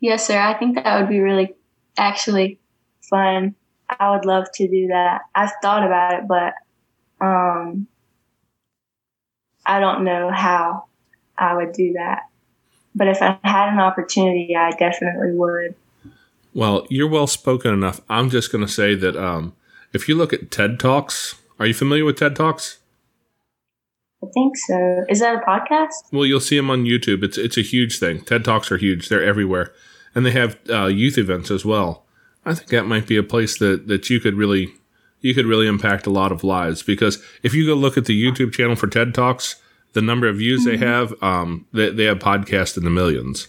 Yes, 0.00 0.26
sir. 0.26 0.38
I 0.38 0.54
think 0.54 0.76
that 0.76 1.00
would 1.00 1.08
be 1.08 1.20
really 1.20 1.54
actually 1.96 2.58
fun. 3.00 3.54
I 3.88 4.10
would 4.10 4.24
love 4.24 4.46
to 4.54 4.68
do 4.68 4.88
that. 4.88 5.22
I've 5.34 5.52
thought 5.62 5.84
about 5.84 6.14
it, 6.14 6.28
but 6.28 6.54
um, 7.24 7.86
I 9.64 9.80
don't 9.80 10.04
know 10.04 10.30
how 10.30 10.86
I 11.38 11.54
would 11.54 11.72
do 11.72 11.92
that. 11.94 12.28
But 12.94 13.08
if 13.08 13.22
I 13.22 13.38
had 13.44 13.72
an 13.72 13.78
opportunity, 13.78 14.56
I 14.56 14.70
definitely 14.70 15.32
would. 15.32 15.74
Well, 16.54 16.86
you're 16.88 17.08
well 17.08 17.26
spoken 17.26 17.72
enough. 17.72 18.00
I'm 18.08 18.30
just 18.30 18.50
going 18.50 18.66
to 18.66 18.72
say 18.72 18.94
that 18.94 19.16
um, 19.16 19.54
if 19.92 20.08
you 20.08 20.14
look 20.14 20.32
at 20.32 20.50
TED 20.50 20.80
Talks, 20.80 21.34
are 21.58 21.66
you 21.66 21.74
familiar 21.74 22.04
with 22.04 22.16
TED 22.16 22.34
Talks? 22.34 22.78
I 24.22 24.26
think 24.32 24.56
so. 24.56 25.04
Is 25.08 25.20
that 25.20 25.36
a 25.36 25.38
podcast? 25.38 25.90
Well, 26.12 26.26
you'll 26.26 26.40
see 26.40 26.56
them 26.56 26.70
on 26.70 26.84
YouTube. 26.84 27.22
It's 27.22 27.38
it's 27.38 27.58
a 27.58 27.62
huge 27.62 27.98
thing. 27.98 28.22
TED 28.22 28.44
Talks 28.44 28.72
are 28.72 28.78
huge. 28.78 29.08
They're 29.08 29.22
everywhere, 29.22 29.72
and 30.14 30.24
they 30.24 30.30
have 30.30 30.58
uh, 30.70 30.86
youth 30.86 31.18
events 31.18 31.50
as 31.50 31.64
well. 31.64 32.04
I 32.44 32.54
think 32.54 32.70
that 32.70 32.86
might 32.86 33.06
be 33.06 33.16
a 33.16 33.22
place 33.22 33.58
that 33.58 33.88
that 33.88 34.08
you 34.08 34.20
could 34.20 34.34
really 34.34 34.72
you 35.20 35.34
could 35.34 35.46
really 35.46 35.66
impact 35.66 36.06
a 36.06 36.10
lot 36.10 36.32
of 36.32 36.44
lives 36.44 36.82
because 36.82 37.22
if 37.42 37.52
you 37.52 37.66
go 37.66 37.74
look 37.74 37.98
at 37.98 38.04
the 38.04 38.20
YouTube 38.20 38.52
channel 38.52 38.76
for 38.76 38.86
TED 38.86 39.14
Talks, 39.14 39.56
the 39.92 40.02
number 40.02 40.28
of 40.28 40.36
views 40.36 40.66
mm-hmm. 40.66 40.80
they 40.80 40.86
have, 40.86 41.22
um, 41.22 41.66
they, 41.72 41.90
they 41.90 42.04
have 42.04 42.18
podcasts 42.18 42.76
in 42.76 42.84
the 42.84 42.90
millions. 42.90 43.48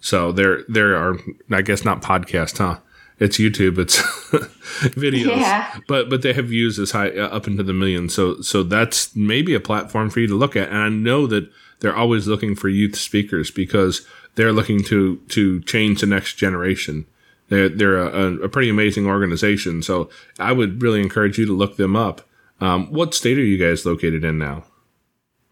So 0.00 0.32
there 0.32 0.62
there 0.68 0.94
are 0.96 1.16
I 1.50 1.62
guess 1.62 1.84
not 1.84 2.02
podcasts, 2.02 2.58
huh? 2.58 2.78
It's 3.18 3.38
YouTube, 3.38 3.78
it's 3.78 4.00
videos, 4.96 5.36
yeah. 5.36 5.78
but 5.86 6.10
but 6.10 6.22
they 6.22 6.32
have 6.32 6.46
views 6.46 6.78
as 6.78 6.90
high 6.90 7.10
uh, 7.10 7.28
up 7.28 7.46
into 7.46 7.62
the 7.62 7.72
millions. 7.72 8.14
So 8.14 8.40
so 8.40 8.62
that's 8.62 9.14
maybe 9.14 9.54
a 9.54 9.60
platform 9.60 10.10
for 10.10 10.20
you 10.20 10.26
to 10.26 10.34
look 10.34 10.56
at. 10.56 10.68
And 10.68 10.78
I 10.78 10.88
know 10.88 11.26
that 11.26 11.50
they're 11.80 11.96
always 11.96 12.26
looking 12.26 12.54
for 12.54 12.68
youth 12.68 12.96
speakers 12.96 13.50
because 13.50 14.06
they're 14.34 14.52
looking 14.52 14.82
to 14.84 15.18
to 15.28 15.60
change 15.62 16.00
the 16.00 16.06
next 16.06 16.34
generation. 16.34 17.06
They're, 17.48 17.68
they're 17.68 17.98
a, 17.98 18.44
a, 18.44 18.48
pretty 18.48 18.70
amazing 18.70 19.06
organization. 19.06 19.82
So 19.82 20.08
I 20.38 20.52
would 20.52 20.82
really 20.82 21.02
encourage 21.02 21.36
you 21.36 21.44
to 21.44 21.52
look 21.52 21.76
them 21.76 21.94
up. 21.94 22.22
Um, 22.58 22.90
what 22.90 23.14
state 23.14 23.38
are 23.38 23.44
you 23.44 23.58
guys 23.58 23.84
located 23.84 24.24
in 24.24 24.38
now? 24.38 24.64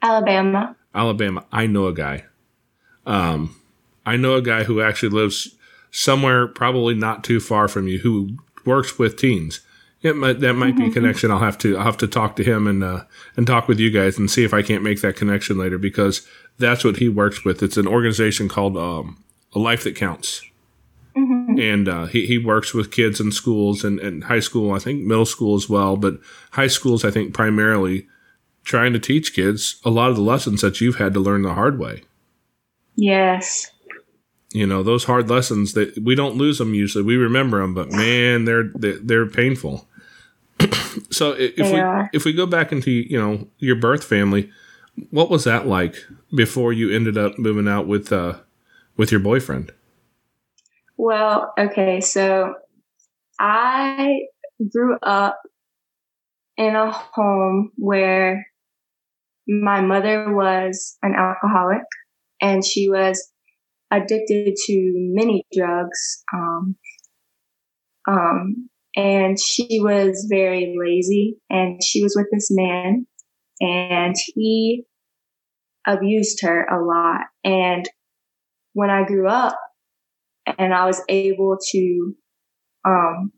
Alabama. 0.00 0.74
Alabama. 0.94 1.44
I 1.52 1.66
know 1.66 1.86
a 1.86 1.92
guy. 1.92 2.24
Um, 3.04 3.56
I 4.06 4.16
know 4.16 4.34
a 4.34 4.42
guy 4.42 4.64
who 4.64 4.80
actually 4.80 5.10
lives 5.10 5.54
somewhere 5.92 6.48
probably 6.48 6.94
not 6.94 7.22
too 7.22 7.38
far 7.38 7.68
from 7.68 7.86
you 7.86 8.00
who 8.00 8.36
works 8.64 8.98
with 8.98 9.16
teens. 9.16 9.60
It 10.02 10.16
might, 10.16 10.40
that 10.40 10.54
might 10.54 10.74
be 10.74 10.82
a 10.82 10.86
mm-hmm. 10.86 10.94
connection. 10.94 11.30
I'll 11.30 11.38
have 11.38 11.58
to 11.58 11.76
I'll 11.76 11.84
have 11.84 11.96
to 11.98 12.08
talk 12.08 12.34
to 12.36 12.42
him 12.42 12.66
and 12.66 12.82
uh, 12.82 13.04
and 13.36 13.46
talk 13.46 13.68
with 13.68 13.78
you 13.78 13.90
guys 13.90 14.18
and 14.18 14.28
see 14.28 14.42
if 14.42 14.52
I 14.52 14.62
can't 14.62 14.82
make 14.82 15.00
that 15.02 15.14
connection 15.14 15.56
later 15.58 15.78
because 15.78 16.26
that's 16.58 16.82
what 16.82 16.96
he 16.96 17.08
works 17.08 17.44
with. 17.44 17.62
It's 17.62 17.76
an 17.76 17.86
organization 17.86 18.48
called 18.48 18.76
um, 18.76 19.22
A 19.54 19.60
Life 19.60 19.84
That 19.84 19.94
Counts. 19.94 20.42
Mm-hmm. 21.16 21.60
And 21.60 21.88
uh, 21.88 22.06
he, 22.06 22.26
he 22.26 22.38
works 22.38 22.72
with 22.72 22.90
kids 22.90 23.20
in 23.20 23.32
schools 23.32 23.84
and, 23.84 24.00
and 24.00 24.24
high 24.24 24.40
school, 24.40 24.72
I 24.72 24.78
think 24.78 25.02
middle 25.02 25.26
school 25.26 25.54
as 25.54 25.68
well, 25.68 25.96
but 25.96 26.14
high 26.52 26.68
schools, 26.68 27.04
I 27.04 27.10
think 27.10 27.34
primarily 27.34 28.08
trying 28.64 28.92
to 28.94 28.98
teach 28.98 29.34
kids 29.34 29.80
a 29.84 29.90
lot 29.90 30.08
of 30.08 30.16
the 30.16 30.22
lessons 30.22 30.62
that 30.62 30.80
you've 30.80 30.96
had 30.96 31.12
to 31.14 31.20
learn 31.20 31.42
the 31.42 31.52
hard 31.54 31.78
way. 31.78 32.02
Yes. 32.96 33.71
You 34.52 34.66
know, 34.66 34.82
those 34.82 35.04
hard 35.04 35.30
lessons 35.30 35.72
that 35.72 35.98
we 35.98 36.14
don't 36.14 36.36
lose 36.36 36.58
them 36.58 36.74
usually. 36.74 37.04
We 37.04 37.16
remember 37.16 37.60
them, 37.60 37.74
but 37.74 37.90
man, 37.90 38.44
they're, 38.44 38.70
they're, 38.74 38.98
they're 38.98 39.26
painful. 39.26 39.88
so 41.10 41.32
if 41.32 41.56
they 41.56 41.72
we, 41.72 41.80
are. 41.80 42.10
if 42.12 42.24
we 42.24 42.32
go 42.32 42.46
back 42.46 42.70
into, 42.70 42.90
you 42.90 43.18
know, 43.18 43.48
your 43.58 43.76
birth 43.76 44.04
family, 44.04 44.50
what 45.10 45.30
was 45.30 45.44
that 45.44 45.66
like 45.66 45.96
before 46.34 46.72
you 46.72 46.90
ended 46.90 47.16
up 47.16 47.38
moving 47.38 47.66
out 47.66 47.86
with, 47.86 48.12
uh, 48.12 48.38
with 48.96 49.10
your 49.10 49.20
boyfriend? 49.20 49.72
Well, 50.98 51.54
okay, 51.58 52.00
so 52.00 52.54
I 53.40 54.20
grew 54.70 54.98
up 55.02 55.40
in 56.56 56.76
a 56.76 56.92
home 56.92 57.72
where 57.76 58.46
my 59.48 59.80
mother 59.80 60.32
was 60.32 60.96
an 61.02 61.14
alcoholic 61.14 61.82
and 62.40 62.64
she 62.64 62.88
was 62.88 63.31
addicted 63.92 64.56
to 64.56 64.92
many 65.12 65.44
drugs. 65.54 66.24
Um, 66.34 66.76
um, 68.08 68.68
and 68.96 69.38
she 69.38 69.80
was 69.80 70.26
very 70.30 70.74
lazy 70.78 71.36
and 71.48 71.82
she 71.82 72.02
was 72.02 72.14
with 72.16 72.26
this 72.32 72.48
man 72.50 73.06
and 73.60 74.14
he 74.34 74.84
abused 75.86 76.40
her 76.42 76.64
a 76.64 76.82
lot. 76.84 77.20
And 77.44 77.88
when 78.72 78.90
I 78.90 79.04
grew 79.04 79.28
up 79.28 79.58
and 80.58 80.74
I 80.74 80.86
was 80.86 81.02
able 81.08 81.58
to, 81.70 82.14
um, 82.84 83.32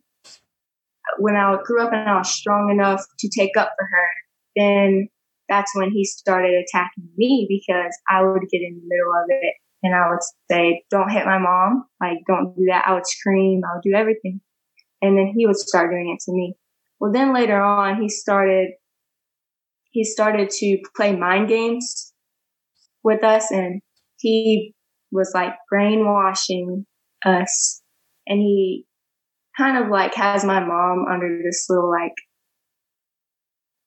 when 1.19 1.37
I 1.37 1.57
grew 1.65 1.83
up 1.83 1.93
and 1.93 2.09
I 2.09 2.19
was 2.19 2.31
strong 2.31 2.71
enough 2.71 3.03
to 3.19 3.29
take 3.29 3.57
up 3.57 3.71
for 3.79 3.87
her, 3.87 4.09
then 4.57 5.09
that's 5.49 5.71
when 5.77 5.91
he 5.91 6.05
started 6.05 6.55
attacking 6.55 7.09
me 7.17 7.47
because 7.49 7.97
I 8.09 8.23
would 8.23 8.43
get 8.51 8.63
in 8.63 8.81
the 8.81 8.89
middle 8.89 9.13
of 9.13 9.27
it 9.29 9.55
and 9.85 9.95
I 9.95 10.09
would 10.09 10.21
say, 10.51 10.83
don't 10.91 11.11
hit 11.11 11.27
my 11.27 11.39
mom. 11.39 11.85
Like, 12.01 12.19
don't 12.27 12.57
do 12.57 12.65
that. 12.71 12.85
I 12.87 12.95
would 12.95 13.07
scream. 13.07 13.61
I 13.65 13.75
would 13.75 13.83
do 13.83 13.95
everything. 13.95 14.41
And 15.03 15.17
then 15.17 15.35
he 15.37 15.47
would 15.47 15.59
start 15.59 15.91
doing 15.91 16.17
it 16.17 16.23
to 16.25 16.33
me. 16.33 16.55
Well, 16.99 17.13
then 17.13 17.35
later 17.35 17.61
on, 17.63 18.01
he 18.01 18.09
started, 18.09 18.71
he 19.91 20.03
started 20.03 20.49
to 20.49 20.79
play 20.97 21.15
mind 21.15 21.49
games 21.49 22.15
with 23.03 23.23
us 23.23 23.51
and 23.51 23.83
he 24.19 24.75
was 25.13 25.33
like 25.35 25.53
brainwashing 25.71 26.87
us 27.27 27.83
and 28.27 28.41
he 28.41 28.87
kind 29.59 29.85
of 29.85 29.91
like 29.91 30.15
has 30.15 30.45
my 30.45 30.61
mom 30.61 31.05
under 31.13 31.41
this 31.45 31.67
little 31.69 31.91
like 31.91 32.15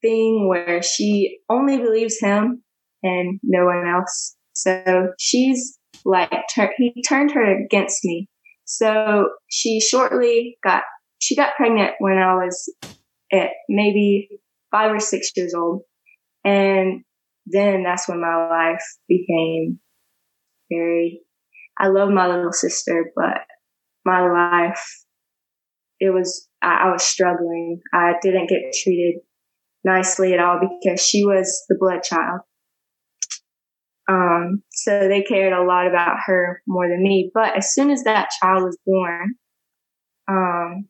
thing 0.04 0.48
where 0.48 0.84
she 0.84 1.40
only 1.50 1.78
believes 1.80 2.20
him 2.20 2.64
and 3.02 3.40
no 3.42 3.66
one 3.66 3.88
else. 3.88 4.36
So 4.54 5.08
she's 5.20 5.77
like, 6.06 6.32
tur- 6.54 6.74
he 6.78 7.04
turned 7.08 7.32
her 7.32 7.64
against 7.64 8.04
me. 8.04 8.30
So 8.66 9.30
she 9.50 9.80
shortly 9.80 10.58
got, 10.64 10.84
she 11.20 11.36
got 11.36 11.56
pregnant 11.56 11.92
when 12.00 12.18
I 12.18 12.36
was 12.36 12.74
at 13.32 13.50
maybe 13.70 14.30
five 14.72 14.92
or 14.92 15.00
six 15.00 15.32
years 15.36 15.54
old. 15.54 15.82
And 16.44 17.04
then 17.46 17.84
that's 17.84 18.08
when 18.08 18.22
my 18.22 18.48
life 18.50 18.84
became 19.08 19.80
very, 20.72 21.22
I 21.80 21.88
love 21.88 22.10
my 22.10 22.28
little 22.28 22.52
sister, 22.52 23.12
but 23.16 23.40
my 24.06 24.22
life, 24.22 24.86
it 26.00 26.14
was, 26.14 26.48
I, 26.62 26.88
I 26.88 26.92
was 26.92 27.04
struggling. 27.04 27.82
I 27.94 28.14
didn't 28.22 28.50
get 28.50 28.74
treated 28.84 29.22
nicely 29.84 30.34
at 30.34 30.40
all 30.40 30.60
because 30.60 31.02
she 31.02 31.26
was 31.26 31.64
the 31.70 31.78
blood 31.80 32.04
child. 32.04 32.42
Um, 34.08 34.64
so 34.72 35.08
they 35.08 35.22
cared 35.22 35.54
a 35.54 35.64
lot 35.64 35.88
about 35.88 36.18
her 36.26 36.62
more 36.68 36.88
than 36.88 37.04
me. 37.04 37.30
But 37.34 37.58
as 37.58 37.74
soon 37.74 37.92
as 37.92 38.04
that 38.04 38.30
child 38.42 38.64
was 38.64 38.78
born, 38.86 39.36
um, 40.30 40.88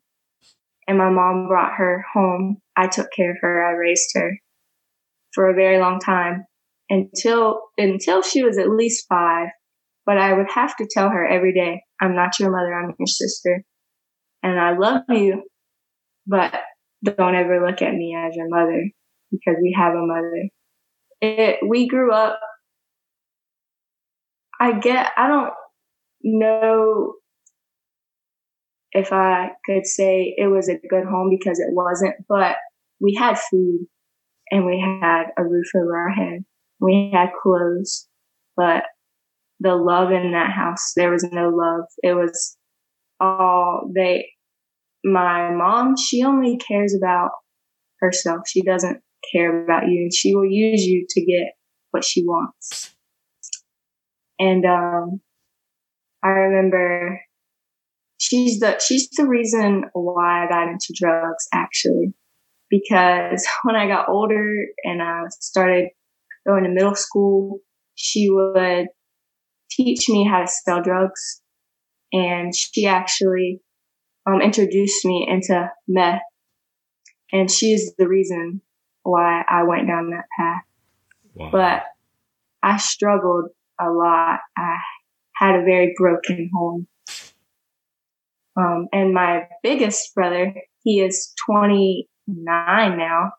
and 0.86 0.98
my 0.98 1.10
mom 1.10 1.48
brought 1.48 1.74
her 1.74 2.04
home, 2.12 2.58
I 2.76 2.86
took 2.86 3.08
care 3.14 3.32
of 3.32 3.38
her. 3.40 3.64
I 3.64 3.72
raised 3.72 4.10
her 4.14 4.38
for 5.34 5.50
a 5.50 5.54
very 5.54 5.78
long 5.78 6.00
time 6.00 6.46
until, 6.88 7.60
until 7.76 8.22
she 8.22 8.42
was 8.42 8.58
at 8.58 8.70
least 8.70 9.06
five. 9.08 9.48
But 10.06 10.16
I 10.16 10.32
would 10.32 10.50
have 10.54 10.74
to 10.76 10.88
tell 10.90 11.10
her 11.10 11.26
every 11.26 11.52
day, 11.52 11.82
I'm 12.00 12.14
not 12.14 12.38
your 12.38 12.50
mother, 12.50 12.72
I'm 12.72 12.94
your 12.98 13.06
sister. 13.06 13.62
And 14.42 14.58
I 14.58 14.78
love 14.78 15.02
you, 15.10 15.42
but 16.26 16.54
don't 17.04 17.34
ever 17.34 17.66
look 17.66 17.82
at 17.82 17.92
me 17.92 18.16
as 18.16 18.34
your 18.34 18.48
mother 18.48 18.88
because 19.30 19.56
we 19.60 19.76
have 19.78 19.92
a 19.92 20.06
mother. 20.06 20.48
It, 21.20 21.58
we 21.68 21.88
grew 21.88 22.12
up, 22.12 22.40
I 24.60 24.78
get, 24.78 25.12
I 25.16 25.28
don't 25.28 25.52
know 26.22 27.14
if 28.92 29.12
I 29.12 29.50
could 29.64 29.86
say 29.86 30.34
it 30.36 30.48
was 30.48 30.68
a 30.68 30.78
good 30.88 31.04
home 31.04 31.30
because 31.30 31.58
it 31.60 31.68
wasn't, 31.70 32.14
but 32.28 32.56
we 33.00 33.14
had 33.14 33.38
food 33.38 33.86
and 34.50 34.66
we 34.66 34.80
had 34.80 35.26
a 35.36 35.44
roof 35.44 35.66
over 35.76 35.96
our 35.96 36.10
head. 36.10 36.44
We 36.80 37.10
had 37.12 37.30
clothes, 37.42 38.08
but 38.56 38.84
the 39.60 39.74
love 39.74 40.10
in 40.10 40.32
that 40.32 40.50
house, 40.52 40.92
there 40.96 41.10
was 41.10 41.24
no 41.30 41.48
love. 41.48 41.84
It 42.02 42.14
was 42.14 42.56
all 43.20 43.90
they, 43.94 44.28
my 45.04 45.50
mom, 45.50 45.96
she 45.96 46.22
only 46.22 46.56
cares 46.56 46.94
about 46.94 47.30
herself. 48.00 48.42
She 48.48 48.62
doesn't 48.62 49.00
care 49.32 49.64
about 49.64 49.88
you 49.88 50.02
and 50.02 50.14
she 50.14 50.34
will 50.34 50.46
use 50.46 50.84
you 50.84 51.06
to 51.08 51.24
get 51.24 51.52
what 51.90 52.04
she 52.04 52.22
wants. 52.22 52.94
And, 54.38 54.64
um, 54.64 55.20
I 56.22 56.28
remember 56.28 57.20
she's 58.18 58.60
the, 58.60 58.78
she's 58.84 59.08
the 59.10 59.26
reason 59.26 59.84
why 59.92 60.44
I 60.44 60.48
got 60.48 60.68
into 60.68 60.94
drugs 60.94 61.48
actually. 61.52 62.14
Because 62.70 63.46
when 63.62 63.76
I 63.76 63.86
got 63.86 64.08
older 64.08 64.66
and 64.84 65.02
I 65.02 65.22
started 65.40 65.88
going 66.46 66.64
to 66.64 66.70
middle 66.70 66.94
school, 66.94 67.60
she 67.94 68.28
would 68.30 68.86
teach 69.70 70.08
me 70.08 70.26
how 70.28 70.40
to 70.40 70.48
sell 70.48 70.82
drugs. 70.82 71.42
And 72.12 72.54
she 72.54 72.86
actually 72.86 73.60
um, 74.26 74.40
introduced 74.40 75.04
me 75.04 75.26
into 75.28 75.70
meth. 75.86 76.22
And 77.32 77.50
she's 77.50 77.94
the 77.98 78.08
reason 78.08 78.62
why 79.02 79.42
I 79.48 79.64
went 79.64 79.86
down 79.86 80.10
that 80.10 80.24
path. 80.38 80.62
Wow. 81.34 81.50
But 81.52 81.82
I 82.62 82.78
struggled 82.78 83.50
a 83.80 83.90
lot. 83.90 84.40
I 84.56 84.76
had 85.34 85.54
a 85.54 85.64
very 85.64 85.94
broken 85.96 86.50
home. 86.54 86.86
Um, 88.56 88.88
and 88.92 89.14
my 89.14 89.46
biggest 89.62 90.14
brother, 90.14 90.52
he 90.82 91.00
is 91.00 91.32
29 91.46 92.06
now. 92.98 93.32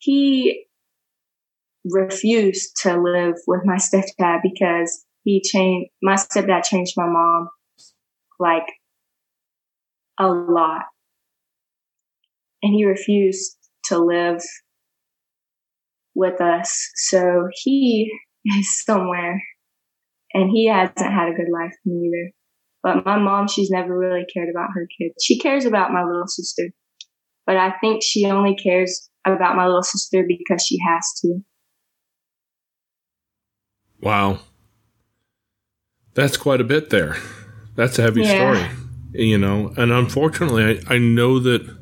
He 0.00 0.66
refused 1.84 2.76
to 2.82 3.00
live 3.00 3.34
with 3.46 3.62
my 3.64 3.76
stepdad 3.76 4.40
because 4.42 5.04
he 5.24 5.40
changed, 5.42 5.90
my 6.00 6.14
stepdad 6.14 6.64
changed 6.64 6.94
my 6.96 7.06
mom 7.06 7.48
like 8.38 8.66
a 10.18 10.28
lot. 10.28 10.82
And 12.62 12.72
he 12.72 12.84
refused 12.84 13.56
to 13.86 13.98
live 13.98 14.42
with 16.14 16.40
us. 16.40 16.90
So 16.94 17.48
he 17.52 18.12
somewhere 18.62 19.42
and 20.34 20.50
he 20.50 20.68
hasn't 20.68 20.98
had 20.98 21.28
a 21.28 21.34
good 21.34 21.50
life 21.52 21.74
either. 21.86 22.30
But 22.82 23.06
my 23.06 23.18
mom, 23.18 23.46
she's 23.48 23.70
never 23.70 23.96
really 23.96 24.24
cared 24.32 24.48
about 24.48 24.70
her 24.74 24.88
kids. 24.98 25.14
She 25.22 25.38
cares 25.38 25.64
about 25.64 25.92
my 25.92 26.02
little 26.04 26.26
sister, 26.26 26.70
but 27.46 27.56
I 27.56 27.74
think 27.80 28.02
she 28.02 28.26
only 28.26 28.56
cares 28.56 29.08
about 29.24 29.56
my 29.56 29.66
little 29.66 29.84
sister 29.84 30.24
because 30.26 30.64
she 30.66 30.78
has 30.84 31.06
to. 31.20 31.38
Wow. 34.00 34.40
That's 36.14 36.36
quite 36.36 36.60
a 36.60 36.64
bit 36.64 36.90
there. 36.90 37.16
That's 37.76 37.98
a 37.98 38.02
heavy 38.02 38.22
yeah. 38.22 38.54
story. 38.54 38.78
you 39.12 39.38
know, 39.38 39.72
and 39.76 39.92
unfortunately, 39.92 40.80
I, 40.88 40.94
I 40.94 40.98
know 40.98 41.38
that 41.38 41.76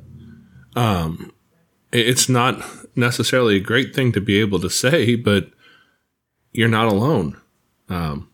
um, 0.77 1.33
it's 1.92 2.29
not 2.29 2.62
necessarily 2.94 3.57
a 3.57 3.61
great 3.61 3.94
thing 3.94 4.12
to 4.12 4.20
be 4.20 4.38
able 4.38 4.61
to 4.61 4.70
say, 4.70 5.16
but 5.16 5.51
you're 6.53 6.69
not 6.69 6.89
alone. 6.89 7.41
Um, 7.89 8.29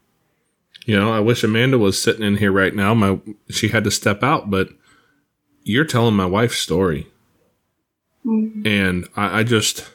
you 0.84 0.98
know, 0.98 1.12
I 1.12 1.20
wish 1.20 1.42
Amanda 1.42 1.78
was 1.78 2.00
sitting 2.00 2.24
in 2.24 2.36
here 2.36 2.52
right 2.52 2.74
now. 2.74 2.94
My 2.94 3.18
she 3.50 3.68
had 3.68 3.84
to 3.84 3.90
step 3.90 4.22
out, 4.22 4.50
but 4.50 4.68
you're 5.62 5.84
telling 5.84 6.14
my 6.14 6.26
wife's 6.26 6.58
story, 6.58 7.08
mm-hmm. 8.24 8.66
and 8.66 9.08
I, 9.16 9.40
I 9.40 9.42
just, 9.42 9.90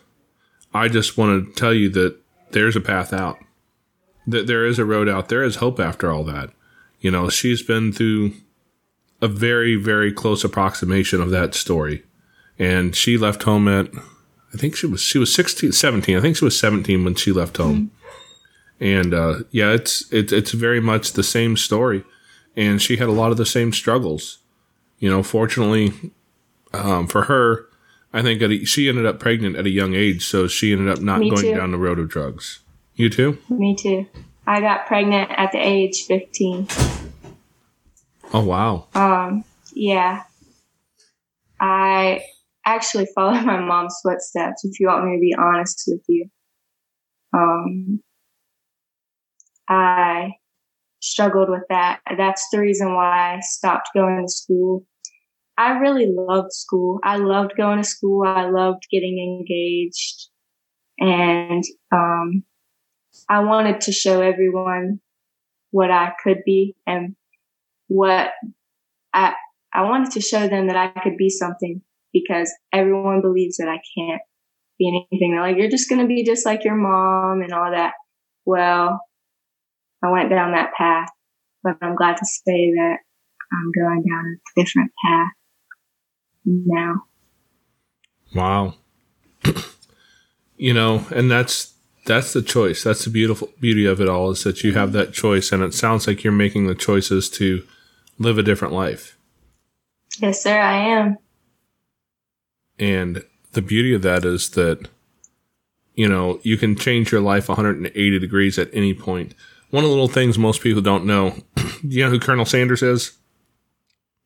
I 0.74 0.88
just 0.90 1.18
want 1.18 1.48
to 1.48 1.54
tell 1.54 1.74
you 1.74 1.90
that 1.90 2.18
there's 2.52 2.76
a 2.76 2.82
path 2.82 3.14
out. 3.14 3.38
That 4.28 4.48
there 4.48 4.66
is 4.66 4.80
a 4.80 4.86
road 4.86 5.10
out. 5.10 5.30
There 5.30 5.44
is 5.44 5.58
hope 5.58 5.80
after 5.80 6.12
all 6.12 6.24
that. 6.26 6.52
You 7.00 7.10
know, 7.10 7.30
she's 7.30 7.64
been 7.64 7.92
through 7.92 8.34
a 9.22 9.28
very, 9.28 9.76
very 9.76 10.12
close 10.12 10.44
approximation 10.44 11.22
of 11.22 11.30
that 11.30 11.54
story. 11.54 12.04
And 12.58 12.96
she 12.96 13.18
left 13.18 13.44
home 13.44 13.68
at, 13.68 13.90
I 14.54 14.58
think 14.58 14.76
she 14.76 14.88
was, 14.88 15.02
she 15.02 15.18
was 15.18 15.34
16, 15.34 15.72
17. 15.72 16.18
I 16.18 16.22
think 16.22 16.38
she 16.38 16.46
was 16.46 16.60
17 16.60 17.04
when 17.04 17.16
she 17.16 17.32
left 17.32 17.58
home. 17.58 17.92
And, 18.82 19.14
uh, 19.14 19.44
yeah, 19.52 19.72
it's, 19.72 20.12
it's, 20.12 20.34
it's 20.34 20.52
very 20.52 20.82
much 20.82 21.14
the 21.14 21.24
same 21.24 21.56
story. 21.56 22.04
And 22.58 22.82
she 22.82 22.98
had 22.98 23.08
a 23.08 23.14
lot 23.14 23.32
of 23.32 23.38
the 23.38 23.46
same 23.46 23.72
struggles. 23.72 24.40
You 25.00 25.10
know, 25.10 25.24
fortunately, 25.24 25.94
um, 26.74 27.08
for 27.08 27.24
her, 27.24 27.68
I 28.14 28.22
think 28.22 28.42
a, 28.42 28.66
she 28.66 28.90
ended 28.90 29.06
up 29.06 29.20
pregnant 29.20 29.56
at 29.56 29.66
a 29.66 29.70
young 29.70 29.94
age. 29.94 30.26
So 30.26 30.48
she 30.48 30.74
ended 30.74 30.90
up 30.90 31.02
not 31.02 31.20
Me 31.20 31.30
going 31.30 31.44
too. 31.44 31.56
down 31.56 31.72
the 31.72 31.78
road 31.78 32.00
of 32.00 32.10
drugs. 32.10 32.60
You 32.96 33.10
too? 33.10 33.38
Me 33.50 33.76
too. 33.76 34.06
I 34.46 34.60
got 34.60 34.86
pregnant 34.88 35.32
at 35.32 35.52
the 35.52 35.60
age 35.60 36.04
15. 36.08 36.68
Oh 38.34 38.44
wow. 38.44 38.88
Um 38.94 39.44
yeah. 39.74 40.24
I 41.60 42.24
actually 42.66 43.08
followed 43.14 43.42
my 43.46 43.60
mom's 43.60 43.98
footsteps 44.04 44.66
if 44.66 44.80
you 44.80 44.88
want 44.88 45.06
me 45.06 45.16
to 45.16 45.20
be 45.22 45.36
honest 45.38 45.84
with 45.88 46.04
you. 46.08 46.30
Um 47.34 48.02
I 49.72 50.34
struggled 51.00 51.50
with 51.50 51.64
that. 51.70 52.02
That's 52.18 52.46
the 52.52 52.60
reason 52.60 52.94
why 52.94 53.36
I 53.36 53.40
stopped 53.40 53.90
going 53.96 54.26
to 54.26 54.32
school. 54.32 54.86
I 55.58 55.78
really 55.78 56.12
loved 56.14 56.52
school. 56.52 57.00
I 57.04 57.18
loved 57.18 57.54
going 57.56 57.78
to 57.78 57.88
school. 57.88 58.26
I 58.26 58.50
loved 58.50 58.84
getting 58.92 59.18
engaged. 59.20 60.28
And 61.00 61.64
um, 61.94 62.44
I 63.30 63.40
wanted 63.40 63.82
to 63.82 63.92
show 63.92 64.22
everyone 64.22 65.00
what 65.72 65.90
I 65.90 66.12
could 66.22 66.40
be 66.46 66.76
and 66.86 67.16
what 67.88 68.32
I 69.14 69.34
I 69.74 69.84
wanted 69.84 70.12
to 70.12 70.22
show 70.22 70.50
them 70.50 70.68
that 70.68 70.76
I 70.76 70.88
could 71.00 71.16
be 71.16 71.30
something 71.30 71.82
because 72.12 72.52
everyone 72.74 73.22
believes 73.22 73.56
that 73.58 73.70
I 73.70 73.80
can't 73.98 74.22
be 74.78 74.90
anything. 74.90 75.32
They're 75.32 75.42
like, 75.42 75.56
you're 75.58 75.70
just 75.70 75.88
going 75.88 76.02
to 76.02 76.08
be 76.08 76.26
just 76.26 76.46
like 76.46 76.66
your 76.66 76.76
mom 76.76 77.42
and 77.42 77.54
all 77.54 77.72
that. 77.72 77.94
Well, 78.44 79.00
I 80.04 80.10
went 80.10 80.30
down 80.30 80.52
that 80.52 80.74
path, 80.78 81.10
but 81.64 81.78
I'm 81.82 81.96
glad 81.96 82.18
to 82.18 82.26
say 82.26 82.72
that 82.74 82.98
I'm 83.52 83.72
going 83.72 84.04
down 84.04 84.26
a 84.26 84.62
different 84.62 84.92
path 85.06 85.32
now. 86.46 87.04
Wow. 88.34 88.76
you 90.58 90.74
know, 90.74 91.06
and 91.14 91.30
that's 91.30 91.74
that's 92.06 92.34
the 92.34 92.42
choice. 92.42 92.84
That's 92.84 93.04
the 93.04 93.12
beautiful 93.12 93.50
beauty 93.60 93.86
of 93.86 94.02
it 94.02 94.10
all 94.10 94.32
is 94.32 94.44
that 94.44 94.64
you 94.64 94.74
have 94.74 94.92
that 94.94 95.14
choice 95.14 95.52
and 95.52 95.62
it 95.62 95.74
sounds 95.74 96.08
like 96.08 96.24
you're 96.24 96.34
making 96.34 96.68
the 96.68 96.76
choices 96.76 97.30
to 97.32 97.64
live 98.18 98.38
a 98.38 98.44
different 98.44 98.74
life. 98.74 99.18
Yes, 100.20 100.42
sir, 100.42 100.60
I 100.60 100.78
am. 100.78 101.18
And 102.80 103.24
the 103.54 103.62
beauty 103.62 103.94
of 103.94 104.02
that 104.02 104.26
is 104.26 104.50
that, 104.52 104.90
you 105.94 106.08
know, 106.08 106.40
you 106.44 106.58
can 106.58 106.76
change 106.76 107.12
your 107.12 107.22
life 107.22 107.48
180 107.48 108.20
degrees 108.20 108.58
at 108.58 108.70
any 108.74 108.94
point. 108.94 109.36
One 109.72 109.84
of 109.84 109.90
the 109.90 109.96
little 109.96 110.08
things 110.08 110.38
most 110.38 110.62
people 110.62 110.82
don't 110.82 111.06
know 111.06 111.36
do 111.56 111.88
you 111.88 112.04
know 112.04 112.10
who 112.10 112.20
Colonel 112.20 112.46
Sanders 112.46 112.84
is? 112.84 113.14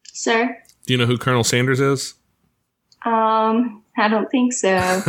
Sir? 0.03 0.57
Do 0.85 0.93
you 0.93 0.97
know 0.97 1.05
who 1.05 1.17
Colonel 1.17 1.43
Sanders 1.43 1.79
is? 1.79 2.15
Um, 3.05 3.83
I 3.97 4.07
don't 4.07 4.29
think 4.29 4.53
so. 4.53 5.01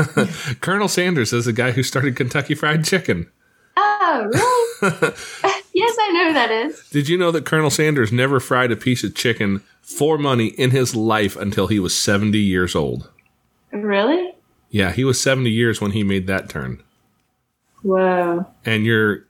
Colonel 0.60 0.88
Sanders 0.88 1.32
is 1.32 1.46
the 1.46 1.52
guy 1.52 1.70
who 1.72 1.82
started 1.82 2.16
Kentucky 2.16 2.54
Fried 2.54 2.84
Chicken. 2.84 3.30
Oh, 3.76 4.30
really? 4.32 4.66
yes, 5.72 5.96
I 6.00 6.10
know 6.12 6.28
who 6.28 6.32
that 6.34 6.50
is. 6.50 6.88
Did 6.90 7.08
you 7.08 7.16
know 7.16 7.30
that 7.32 7.46
Colonel 7.46 7.70
Sanders 7.70 8.12
never 8.12 8.40
fried 8.40 8.70
a 8.70 8.76
piece 8.76 9.02
of 9.04 9.14
chicken 9.14 9.62
for 9.80 10.18
money 10.18 10.48
in 10.48 10.70
his 10.70 10.94
life 10.94 11.36
until 11.36 11.68
he 11.68 11.78
was 11.78 11.96
70 11.96 12.38
years 12.38 12.74
old? 12.74 13.10
Really? 13.72 14.34
Yeah, 14.70 14.92
he 14.92 15.04
was 15.04 15.20
70 15.20 15.50
years 15.50 15.80
when 15.80 15.92
he 15.92 16.04
made 16.04 16.26
that 16.26 16.48
turn. 16.48 16.82
Whoa. 17.82 18.46
And 18.64 18.84
you're 18.84 19.26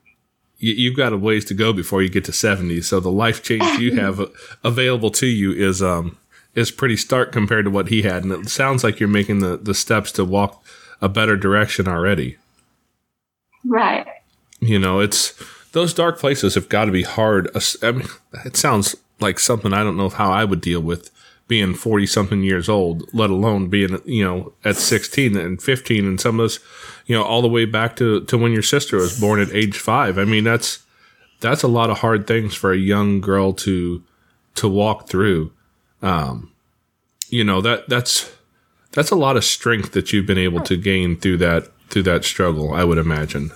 you, 0.59 0.90
have 0.90 0.97
got 0.97 1.12
a 1.12 1.16
ways 1.16 1.45
to 1.47 1.55
go 1.55 1.73
before 1.73 2.03
you 2.03 2.09
get 2.09 2.25
to 2.25 2.33
70. 2.33 2.81
So 2.83 3.01
the 3.01 3.11
life 3.11 3.42
change 3.42 3.64
you 3.79 3.97
have 4.01 4.21
available 4.64 5.11
to 5.12 5.27
you 5.27 5.53
is 5.53 5.83
um 5.83 6.16
is 6.55 6.71
pretty 6.71 6.97
stark 6.97 7.33
compared 7.33 7.66
to 7.66 7.71
what 7.71 7.88
he 7.88 8.03
had, 8.03 8.25
and 8.25 8.33
it 8.33 8.49
sounds 8.49 8.83
like 8.83 8.99
you're 8.99 9.09
making 9.09 9.40
the 9.40 9.57
the 9.57 9.75
steps 9.75 10.12
to 10.12 10.25
walk 10.25 10.64
a 11.01 11.09
better 11.09 11.37
direction 11.37 11.87
already. 11.87 12.37
Right. 13.64 14.07
You 14.61 14.79
know, 14.79 15.01
it's 15.01 15.35
those 15.73 15.92
dark 15.92 16.19
places 16.19 16.55
have 16.55 16.69
got 16.69 16.87
to 16.87 16.92
be 16.92 17.03
hard. 17.03 17.51
I 17.83 17.92
mean, 17.92 18.09
it 18.45 18.57
sounds 18.57 18.97
like 19.21 19.38
something 19.38 19.73
I 19.73 19.83
don't 19.83 19.97
know 19.97 20.09
how 20.09 20.31
I 20.31 20.45
would 20.45 20.61
deal 20.61 20.81
with 20.81 21.11
being 21.48 21.74
40 21.74 22.06
something 22.06 22.42
years 22.42 22.68
old, 22.68 23.04
let 23.14 23.30
alone 23.30 23.68
being, 23.68 24.00
you 24.04 24.24
know, 24.24 24.52
at 24.64 24.76
16 24.76 25.37
and 25.37 25.62
15 25.62 26.04
and 26.04 26.20
some 26.20 26.40
of 26.40 26.44
those, 26.44 26.61
you 27.06 27.16
know, 27.16 27.22
all 27.22 27.42
the 27.42 27.48
way 27.48 27.64
back 27.64 27.96
to, 27.96 28.24
to 28.24 28.37
when 28.37 28.52
your 28.52 28.62
sister 28.62 28.96
was 28.96 29.20
born 29.20 29.40
at 29.40 29.52
age 29.52 29.78
five. 29.78 30.18
I 30.18 30.24
mean, 30.24 30.44
that's, 30.44 30.85
that's 31.40 31.62
a 31.62 31.68
lot 31.68 31.90
of 31.90 31.98
hard 31.98 32.26
things 32.26 32.54
for 32.54 32.72
a 32.72 32.76
young 32.76 33.20
girl 33.20 33.52
to, 33.52 34.02
to 34.56 34.68
walk 34.68 35.09
through. 35.09 35.52
Um, 36.02 36.52
you 37.28 37.44
know, 37.44 37.61
that, 37.61 37.88
that's, 37.88 38.32
that's 38.92 39.11
a 39.11 39.16
lot 39.16 39.37
of 39.37 39.44
strength 39.44 39.92
that 39.92 40.12
you've 40.12 40.26
been 40.26 40.38
able 40.38 40.61
to 40.62 40.76
gain 40.76 41.16
through 41.16 41.37
that, 41.38 41.70
through 41.90 42.04
that 42.04 42.24
struggle, 42.24 42.72
I 42.72 42.82
would 42.82 42.98
imagine. 42.98 43.52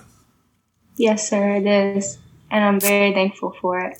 Yes, 0.95 1.29
sir, 1.29 1.55
it 1.55 1.65
is. 1.67 2.19
And 2.49 2.63
I'm 2.63 2.79
very 2.79 3.13
thankful 3.13 3.55
for 3.59 3.79
it. 3.79 3.97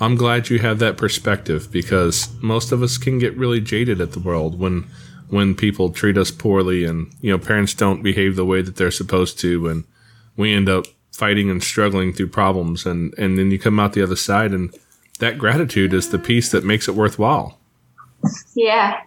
I'm 0.00 0.16
glad 0.16 0.48
you 0.48 0.58
have 0.60 0.78
that 0.78 0.96
perspective 0.96 1.70
because 1.70 2.28
most 2.40 2.72
of 2.72 2.82
us 2.82 2.96
can 2.96 3.18
get 3.18 3.36
really 3.36 3.60
jaded 3.60 4.00
at 4.00 4.12
the 4.12 4.18
world 4.20 4.58
when 4.58 4.86
when 5.28 5.54
people 5.54 5.90
treat 5.90 6.16
us 6.16 6.30
poorly 6.30 6.84
and 6.84 7.12
you 7.20 7.30
know 7.30 7.38
parents 7.38 7.74
don't 7.74 8.02
behave 8.02 8.34
the 8.34 8.44
way 8.44 8.62
that 8.62 8.76
they're 8.76 8.90
supposed 8.90 9.38
to 9.40 9.68
and 9.68 9.84
we 10.36 10.52
end 10.52 10.68
up 10.68 10.86
fighting 11.12 11.50
and 11.50 11.62
struggling 11.62 12.12
through 12.12 12.28
problems 12.28 12.86
and 12.86 13.14
and 13.18 13.38
then 13.38 13.50
you 13.50 13.58
come 13.58 13.78
out 13.78 13.92
the 13.92 14.02
other 14.02 14.16
side 14.16 14.52
and 14.52 14.74
that 15.18 15.38
gratitude 15.38 15.92
is 15.92 16.08
the 16.08 16.18
piece 16.18 16.50
that 16.50 16.64
makes 16.64 16.88
it 16.88 16.94
worthwhile. 16.94 17.58
Yeah. 18.54 19.02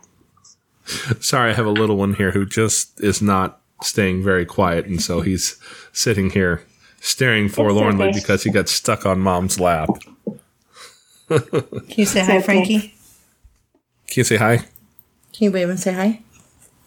Sorry, 1.19 1.51
I 1.51 1.53
have 1.55 1.65
a 1.65 1.71
little 1.71 1.97
one 1.97 2.13
here 2.13 2.31
who 2.31 2.45
just 2.45 3.01
is 3.03 3.19
not 3.19 3.61
staying 3.81 4.23
very 4.23 4.45
quiet 4.45 4.85
and 4.85 5.01
so 5.01 5.21
he's 5.21 5.57
sitting 5.91 6.29
here 6.29 6.63
staring 6.99 7.49
forlornly 7.49 8.11
because 8.13 8.43
he 8.43 8.51
got 8.51 8.69
stuck 8.69 9.05
on 9.07 9.19
mom's 9.19 9.59
lap. 9.59 9.89
Can 11.29 11.83
you 11.89 12.05
say 12.05 12.21
hi, 12.21 12.41
Frankie? 12.41 12.93
Can 14.07 14.21
you 14.21 14.23
say 14.23 14.37
hi? 14.37 14.57
Can 14.57 15.45
you 15.45 15.51
wave 15.51 15.69
and 15.69 15.79
say 15.79 15.93
hi? 15.93 16.21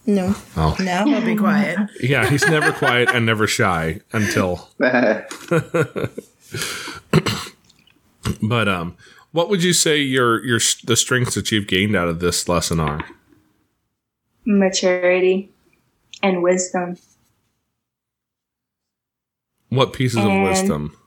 No. 0.05 0.33
Oh. 0.55 0.75
No, 0.79 1.03
he'll 1.05 1.25
be 1.25 1.35
quiet. 1.35 1.77
Yeah, 1.99 2.29
he's 2.29 2.47
never 2.47 2.71
quiet 2.71 3.09
and 3.13 3.25
never 3.25 3.45
shy 3.45 3.99
until. 4.13 4.69
but 8.41 8.67
um, 8.67 8.95
what 9.31 9.49
would 9.49 9.63
you 9.63 9.73
say 9.73 9.97
your 9.97 10.43
your 10.45 10.59
the 10.85 10.95
strengths 10.95 11.35
that 11.35 11.51
you've 11.51 11.67
gained 11.67 11.95
out 11.95 12.07
of 12.07 12.19
this 12.21 12.47
lesson 12.47 12.79
are? 12.79 13.01
Maturity 14.45 15.51
and 16.23 16.41
wisdom. 16.41 16.97
What 19.69 19.91
pieces 19.91 20.23
and, 20.23 20.31
of 20.31 20.49
wisdom? 20.49 20.97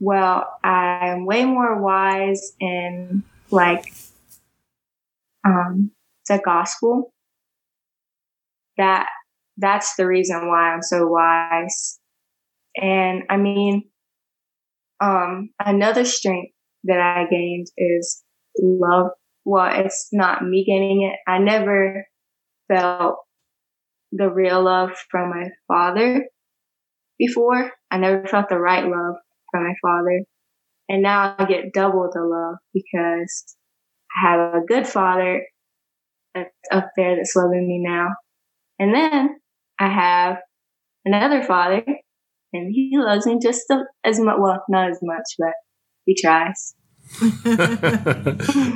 Well, 0.00 0.58
I'm 0.62 1.24
way 1.24 1.44
more 1.44 1.80
wise 1.80 2.52
in 2.60 3.22
like 3.50 3.92
um 5.44 5.90
the 6.28 6.40
gospel. 6.44 7.12
That 8.76 9.06
that's 9.56 9.94
the 9.96 10.06
reason 10.06 10.48
why 10.48 10.72
I'm 10.72 10.82
so 10.82 11.06
wise. 11.06 12.00
And 12.76 13.22
I 13.30 13.36
mean, 13.36 13.84
um, 15.00 15.50
another 15.64 16.04
strength 16.04 16.52
that 16.84 17.00
I 17.00 17.26
gained 17.30 17.68
is 17.78 18.22
love. 18.58 19.10
Well, 19.44 19.70
it's 19.72 20.08
not 20.12 20.44
me 20.44 20.64
gaining 20.66 21.02
it. 21.02 21.18
I 21.30 21.38
never 21.38 22.06
felt 22.68 23.16
the 24.10 24.30
real 24.30 24.62
love 24.64 24.90
from 25.10 25.30
my 25.30 25.48
father 25.68 26.24
before. 27.18 27.70
I 27.90 27.98
never 27.98 28.26
felt 28.26 28.48
the 28.48 28.58
right 28.58 28.84
love 28.84 29.16
from 29.54 29.64
my 29.64 29.74
father. 29.80 30.24
And 30.88 31.02
now 31.02 31.36
I 31.38 31.44
get 31.46 31.72
double 31.72 32.10
the 32.12 32.22
love 32.22 32.56
because 32.72 33.56
I 34.16 34.28
have 34.28 34.54
a 34.54 34.66
good 34.66 34.86
father 34.86 35.42
that's 36.34 36.50
up 36.72 36.90
there 36.96 37.16
that's 37.16 37.36
loving 37.36 37.68
me 37.68 37.78
now. 37.80 38.08
And 38.78 38.92
then 38.94 39.36
I 39.78 39.88
have 39.88 40.38
another 41.04 41.42
father 41.42 41.84
and 42.52 42.72
he 42.72 42.90
loves 42.94 43.26
me 43.26 43.38
just 43.40 43.72
as 44.04 44.18
much. 44.18 44.36
Well, 44.38 44.62
not 44.68 44.90
as 44.90 44.98
much, 45.02 45.24
but 45.38 45.52
he 46.04 46.16
tries. 46.20 46.74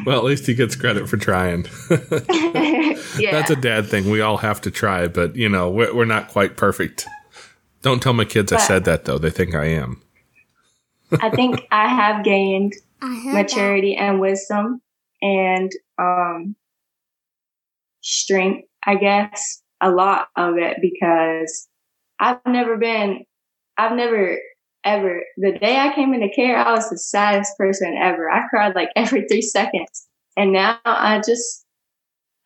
well, 0.06 0.18
at 0.18 0.24
least 0.24 0.46
he 0.46 0.54
gets 0.54 0.76
credit 0.76 1.08
for 1.08 1.16
trying. 1.16 1.66
yeah. 1.90 3.32
That's 3.32 3.50
a 3.50 3.56
dad 3.56 3.86
thing. 3.86 4.10
We 4.10 4.20
all 4.20 4.36
have 4.36 4.60
to 4.62 4.70
try, 4.70 5.08
but 5.08 5.34
you 5.34 5.48
know, 5.48 5.70
we're, 5.70 5.94
we're 5.94 6.04
not 6.04 6.28
quite 6.28 6.56
perfect. 6.56 7.06
Don't 7.82 8.02
tell 8.02 8.12
my 8.12 8.24
kids 8.24 8.52
but 8.52 8.60
I 8.60 8.64
said 8.64 8.84
that 8.84 9.04
though. 9.04 9.18
They 9.18 9.30
think 9.30 9.54
I 9.54 9.66
am. 9.66 10.02
I 11.20 11.30
think 11.30 11.66
I 11.70 11.88
have 11.88 12.24
gained 12.24 12.74
maturity 13.02 13.94
that. 13.96 14.02
and 14.02 14.20
wisdom 14.20 14.80
and 15.22 15.70
um, 15.98 16.56
strength, 18.00 18.68
I 18.84 18.96
guess, 18.96 19.62
a 19.80 19.90
lot 19.90 20.28
of 20.36 20.56
it 20.58 20.78
because 20.80 21.68
I've 22.20 22.40
never 22.46 22.76
been, 22.76 23.24
I've 23.76 23.96
never 23.96 24.38
ever. 24.84 25.22
The 25.36 25.58
day 25.58 25.76
I 25.78 25.94
came 25.94 26.14
into 26.14 26.28
care, 26.34 26.58
I 26.58 26.72
was 26.72 26.90
the 26.90 26.98
saddest 26.98 27.56
person 27.56 27.96
ever. 28.00 28.30
I 28.30 28.48
cried 28.48 28.74
like 28.74 28.90
every 28.96 29.26
three 29.28 29.42
seconds. 29.42 30.06
And 30.36 30.52
now 30.52 30.78
I 30.84 31.20
just, 31.24 31.64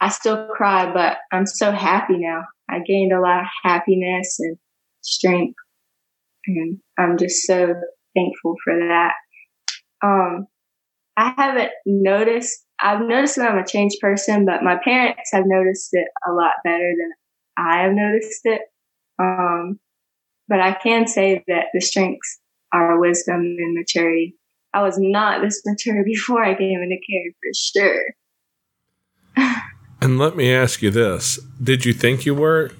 I 0.01 0.09
still 0.09 0.49
cry, 0.49 0.93
but 0.93 1.19
I'm 1.31 1.47
so 1.47 1.71
happy 1.73 2.19
now. 2.19 2.45
I 2.69 2.81
gained 2.81 3.13
a 3.13 3.21
lot 3.21 3.41
of 3.41 3.47
happiness 3.63 4.37
and 4.41 4.57
strength. 5.03 5.57
And 6.47 6.79
I'm 6.99 7.19
just 7.19 7.47
so 7.47 7.75
thankful 8.15 8.57
for 8.65 8.79
that. 8.79 9.13
Um, 10.03 10.47
I 11.17 11.35
haven't 11.37 11.71
noticed, 11.87 12.65
I've 12.81 13.03
noticed 13.03 13.37
that 13.37 13.51
I'm 13.51 13.59
a 13.59 13.67
changed 13.67 14.01
person, 14.01 14.45
but 14.45 14.63
my 14.63 14.79
parents 14.83 15.31
have 15.33 15.45
noticed 15.47 15.91
it 15.93 16.09
a 16.29 16.33
lot 16.33 16.53
better 16.65 16.93
than 16.99 17.13
I 17.57 17.83
have 17.83 17.93
noticed 17.93 18.41
it. 18.45 18.63
Um, 19.19 19.79
but 20.49 20.61
I 20.61 20.73
can 20.73 21.07
say 21.07 21.45
that 21.49 21.67
the 21.73 21.81
strengths 21.81 22.41
are 22.73 22.99
wisdom 22.99 23.41
and 23.41 23.75
maturity. 23.75 24.37
I 24.75 24.83
was 24.83 24.99
not 24.99 25.43
this 25.43 25.63
mature 25.65 26.05
before 26.05 26.45
I 26.45 26.55
came 26.55 26.81
into 26.83 26.97
care 27.09 27.33
for 27.41 27.53
sure. 27.55 28.05
and 30.01 30.19
let 30.19 30.37
me 30.37 30.53
ask 30.53 30.83
you 30.83 30.91
this. 30.91 31.39
Did 31.63 31.85
you 31.85 31.93
think 31.93 32.27
you 32.27 32.35
were? 32.35 32.73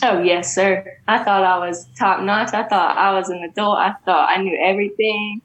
Oh, 0.02 0.22
yes, 0.22 0.54
sir. 0.54 0.98
I 1.06 1.22
thought 1.22 1.44
I 1.44 1.58
was 1.58 1.86
top 1.98 2.22
notch. 2.22 2.54
I 2.54 2.66
thought 2.66 2.96
I 2.96 3.12
was 3.12 3.28
an 3.28 3.42
adult. 3.42 3.76
I 3.78 3.92
thought 4.04 4.30
I 4.30 4.42
knew 4.42 4.58
everything. 4.58 5.42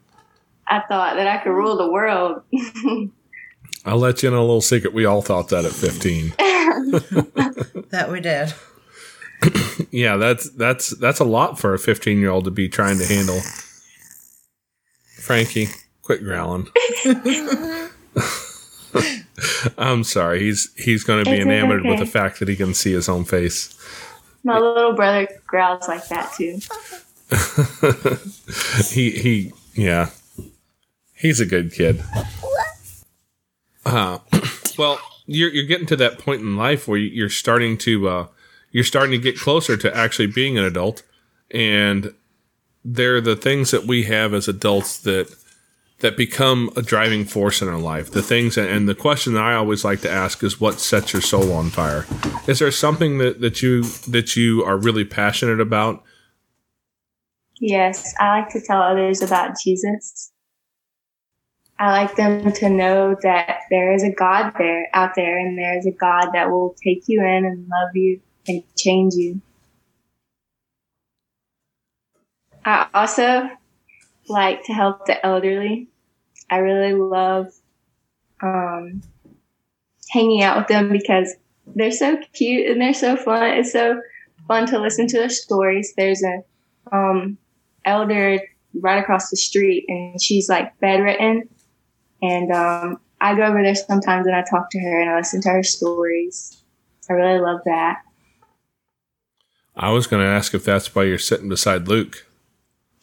I 0.68 0.80
thought 0.80 1.16
that 1.18 1.28
I 1.28 1.44
could 1.44 1.52
rule 1.52 1.78
the 1.78 1.92
world. 1.92 2.42
I'll 3.86 3.98
let 3.98 4.24
you 4.24 4.30
in 4.30 4.36
a 4.36 4.40
little 4.40 4.62
secret. 4.62 4.94
We 4.94 5.06
all 5.06 5.22
thought 5.22 5.50
that 5.50 5.66
at 5.66 5.72
15. 5.72 6.30
that 7.90 8.10
we 8.10 8.22
did. 8.22 8.54
yeah, 9.92 10.16
that's 10.16 10.50
that's 10.52 10.98
that's 10.98 11.20
a 11.20 11.26
lot 11.26 11.60
for 11.60 11.74
a 11.74 11.80
15 11.80 12.20
year 12.20 12.32
old 12.32 12.46
to 12.46 12.52
be 12.52 12.68
trying 12.70 12.98
to 12.98 13.06
handle. 13.06 13.42
Frankie, 15.20 15.68
quit 16.02 16.24
growling. 16.24 16.68
I'm 19.78 20.04
sorry. 20.04 20.40
He's 20.40 20.74
he's 20.78 21.04
going 21.04 21.24
to 21.24 21.30
be 21.30 21.38
it's 21.38 21.46
enamored 21.46 21.82
okay. 21.82 21.90
with 21.90 22.00
the 22.00 22.06
fact 22.06 22.40
that 22.40 22.48
he 22.48 22.56
can 22.56 22.74
see 22.74 22.94
his 22.94 23.10
own 23.10 23.26
face. 23.26 23.78
My 24.46 24.60
little 24.60 24.94
brother 24.94 25.28
growls 25.48 25.88
like 25.88 26.08
that 26.10 26.32
too. 26.38 26.60
he 28.94 29.10
he 29.10 29.54
yeah. 29.74 30.12
He's 31.14 31.40
a 31.40 31.46
good 31.46 31.74
kid. 31.74 32.04
Uh, 33.84 34.20
well, 34.78 35.00
you're 35.26 35.50
you're 35.50 35.66
getting 35.66 35.88
to 35.88 35.96
that 35.96 36.20
point 36.20 36.42
in 36.42 36.56
life 36.56 36.88
where 36.88 37.00
you're 37.00 37.28
starting 37.28 37.76
to 37.80 38.08
uh, 38.08 38.28
you're 38.72 38.84
starting 38.84 39.12
to 39.12 39.18
get 39.18 39.40
closer 39.40 39.76
to 39.78 39.98
actually 39.98 40.28
being 40.28 40.58
an 40.58 40.64
adult. 40.64 41.02
And 41.50 42.14
they're 42.84 43.22
the 43.22 43.36
things 43.36 43.72
that 43.72 43.86
we 43.86 44.04
have 44.04 44.34
as 44.34 44.48
adults 44.48 45.00
that 45.00 45.36
that 46.00 46.18
become 46.18 46.70
a 46.76 46.82
driving 46.82 47.26
force 47.26 47.62
in 47.62 47.68
our 47.68 47.80
life. 47.80 48.12
The 48.12 48.22
things 48.22 48.58
and 48.58 48.88
the 48.88 48.96
question 48.96 49.34
that 49.34 49.44
I 49.44 49.56
always 49.56 49.86
like 49.86 50.02
to 50.02 50.12
ask 50.12 50.44
is 50.44 50.60
what 50.60 50.80
sets 50.80 51.14
your 51.14 51.22
soul 51.22 51.54
on 51.54 51.70
fire? 51.70 52.06
Is 52.48 52.60
there 52.60 52.72
something 52.72 53.18
that, 53.20 53.42
that 53.42 53.62
you 53.62 53.84
that 54.08 54.36
you 54.36 54.64
are 54.64 54.78
really 54.78 55.06
passionate 55.06 55.62
about? 55.62 56.04
Yes, 57.60 58.14
I 58.20 58.40
like 58.40 58.50
to 58.50 58.62
tell 58.62 58.82
others 58.82 59.22
about 59.22 59.56
Jesus. 59.64 60.32
I 61.80 61.92
like 61.92 62.16
them 62.16 62.52
to 62.54 62.70
know 62.70 63.16
that 63.22 63.60
there 63.70 63.94
is 63.94 64.04
a 64.04 64.12
God 64.12 64.54
there 64.58 64.88
out 64.94 65.12
there 65.16 65.38
and 65.38 65.58
there 65.58 65.78
is 65.78 65.86
a 65.86 65.92
God 65.92 66.32
that 66.34 66.50
will 66.50 66.76
take 66.84 67.04
you 67.08 67.22
in 67.22 67.46
and 67.46 67.68
love 67.68 67.96
you 67.96 68.22
and 68.48 68.64
change 68.78 69.14
you. 69.16 69.42
I 72.64 72.88
also 72.94 73.50
like 74.28 74.64
to 74.66 74.74
help 74.74 75.06
the 75.06 75.24
elderly. 75.26 75.88
I 76.50 76.58
really 76.58 76.94
love 76.94 77.48
um, 78.42 79.02
hanging 80.10 80.44
out 80.44 80.58
with 80.58 80.68
them 80.68 80.92
because 80.92 81.34
they're 81.68 81.92
so 81.92 82.18
cute 82.34 82.70
and 82.70 82.80
they're 82.80 82.94
so 82.94 83.16
fun. 83.16 83.44
It's 83.52 83.72
so 83.72 84.02
fun 84.48 84.68
to 84.68 84.80
listen 84.80 85.08
to 85.08 85.18
their 85.18 85.30
stories. 85.30 85.94
There's 85.98 86.24
a 86.24 86.44
um, 86.96 87.38
elder 87.84 88.40
right 88.82 89.00
across 89.00 89.30
the 89.30 89.38
street, 89.38 89.86
and 89.88 90.22
she's 90.22 90.50
like 90.50 90.78
bedridden, 90.80 91.50
and 92.22 92.52
um, 92.52 93.00
I 93.22 93.36
go 93.36 93.44
over 93.44 93.64
there 93.64 93.76
sometimes 93.76 94.28
and 94.28 94.36
I 94.36 94.44
talk 94.44 94.70
to 94.72 94.80
her 94.80 95.02
and 95.02 95.10
I 95.10 95.18
listen 95.18 95.42
to 95.42 95.50
her 95.50 95.64
stories. 95.64 96.62
I 97.10 97.14
really 97.14 97.40
love 97.40 97.62
that. 97.66 98.02
I 99.76 99.92
was 99.92 100.08
going 100.08 100.24
to 100.24 100.30
ask 100.30 100.54
if 100.54 100.64
that's 100.64 100.94
why 100.96 101.04
you're 101.04 101.18
sitting 101.18 101.50
beside 101.50 101.88
Luke. 101.88 102.25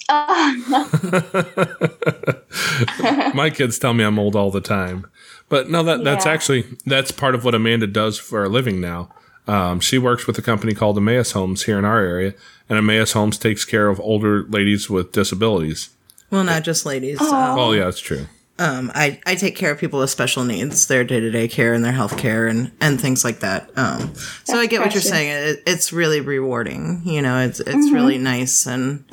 My 3.34 3.50
kids 3.50 3.78
tell 3.78 3.94
me 3.94 4.04
I'm 4.04 4.18
old 4.18 4.36
all 4.36 4.50
the 4.50 4.60
time, 4.60 5.06
but 5.48 5.70
no, 5.70 5.82
that 5.82 6.04
that's 6.04 6.26
yeah. 6.26 6.32
actually 6.32 6.64
that's 6.84 7.10
part 7.10 7.34
of 7.34 7.44
what 7.44 7.54
Amanda 7.54 7.86
does 7.86 8.18
for 8.18 8.44
a 8.44 8.48
living 8.48 8.80
now. 8.80 9.10
Um, 9.48 9.80
she 9.80 9.98
works 9.98 10.26
with 10.26 10.38
a 10.38 10.42
company 10.42 10.74
called 10.74 10.96
Emmaus 10.96 11.32
Homes 11.32 11.64
here 11.64 11.78
in 11.78 11.84
our 11.84 12.00
area, 12.00 12.34
and 12.68 12.78
Emmaus 12.78 13.12
Homes 13.12 13.38
takes 13.38 13.64
care 13.64 13.88
of 13.88 14.00
older 14.00 14.44
ladies 14.44 14.90
with 14.90 15.12
disabilities. 15.12 15.90
Well, 16.30 16.44
not 16.44 16.64
just 16.64 16.86
ladies. 16.86 17.20
Um, 17.20 17.58
oh, 17.58 17.72
yeah, 17.72 17.84
that's 17.84 18.00
true 18.00 18.26
um, 18.62 18.92
I, 18.94 19.20
I 19.26 19.34
take 19.34 19.56
care 19.56 19.72
of 19.72 19.78
people 19.78 19.98
with 19.98 20.10
special 20.10 20.44
needs, 20.44 20.86
their 20.86 21.04
day 21.04 21.20
to 21.20 21.30
day 21.30 21.48
care 21.48 21.74
and 21.74 21.84
their 21.84 21.92
health 21.92 22.16
care 22.16 22.46
and, 22.46 22.70
and 22.80 23.00
things 23.00 23.24
like 23.24 23.40
that. 23.40 23.70
Um, 23.76 24.14
so 24.44 24.56
I 24.56 24.66
get 24.66 24.80
what 24.80 24.94
you're 24.94 25.02
saying. 25.02 25.30
It, 25.30 25.62
it's 25.66 25.92
really 25.92 26.20
rewarding. 26.20 27.02
You 27.04 27.22
know, 27.22 27.40
it's, 27.40 27.60
it's 27.60 27.70
mm-hmm. 27.70 27.94
really 27.94 28.18
nice. 28.18 28.66
And, 28.66 29.04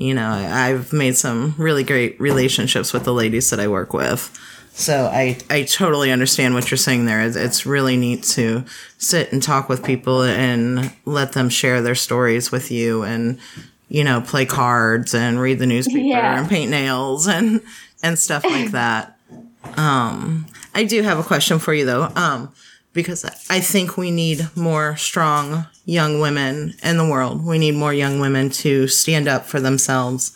you 0.00 0.14
know, 0.14 0.30
I've 0.30 0.94
made 0.94 1.14
some 1.14 1.54
really 1.58 1.84
great 1.84 2.18
relationships 2.18 2.94
with 2.94 3.04
the 3.04 3.12
ladies 3.12 3.50
that 3.50 3.60
I 3.60 3.68
work 3.68 3.92
with. 3.92 4.34
So 4.72 5.10
I, 5.12 5.36
I 5.50 5.64
totally 5.64 6.10
understand 6.10 6.54
what 6.54 6.70
you're 6.70 6.78
saying 6.78 7.04
there. 7.04 7.20
It's, 7.20 7.66
really 7.66 7.98
neat 7.98 8.22
to 8.22 8.64
sit 8.96 9.30
and 9.30 9.42
talk 9.42 9.68
with 9.68 9.84
people 9.84 10.22
and 10.22 10.90
let 11.04 11.32
them 11.32 11.50
share 11.50 11.82
their 11.82 11.94
stories 11.94 12.50
with 12.50 12.70
you 12.70 13.02
and, 13.02 13.38
you 13.90 14.02
know, 14.02 14.22
play 14.22 14.46
cards 14.46 15.14
and 15.14 15.38
read 15.38 15.58
the 15.58 15.66
newspaper 15.66 15.98
yeah. 16.00 16.40
and 16.40 16.48
paint 16.48 16.70
nails 16.70 17.28
and, 17.28 17.60
and 18.02 18.18
stuff 18.18 18.42
like 18.42 18.70
that. 18.70 19.18
Um, 19.76 20.46
I 20.74 20.84
do 20.84 21.02
have 21.02 21.18
a 21.18 21.24
question 21.24 21.58
for 21.58 21.74
you 21.74 21.84
though, 21.84 22.04
um, 22.16 22.50
because 22.92 23.24
I 23.24 23.60
think 23.60 23.96
we 23.96 24.10
need 24.10 24.48
more 24.56 24.96
strong 24.96 25.66
young 25.84 26.20
women 26.20 26.74
in 26.82 26.96
the 26.96 27.08
world. 27.08 27.44
We 27.44 27.58
need 27.58 27.74
more 27.74 27.94
young 27.94 28.20
women 28.20 28.50
to 28.50 28.88
stand 28.88 29.28
up 29.28 29.46
for 29.46 29.60
themselves. 29.60 30.34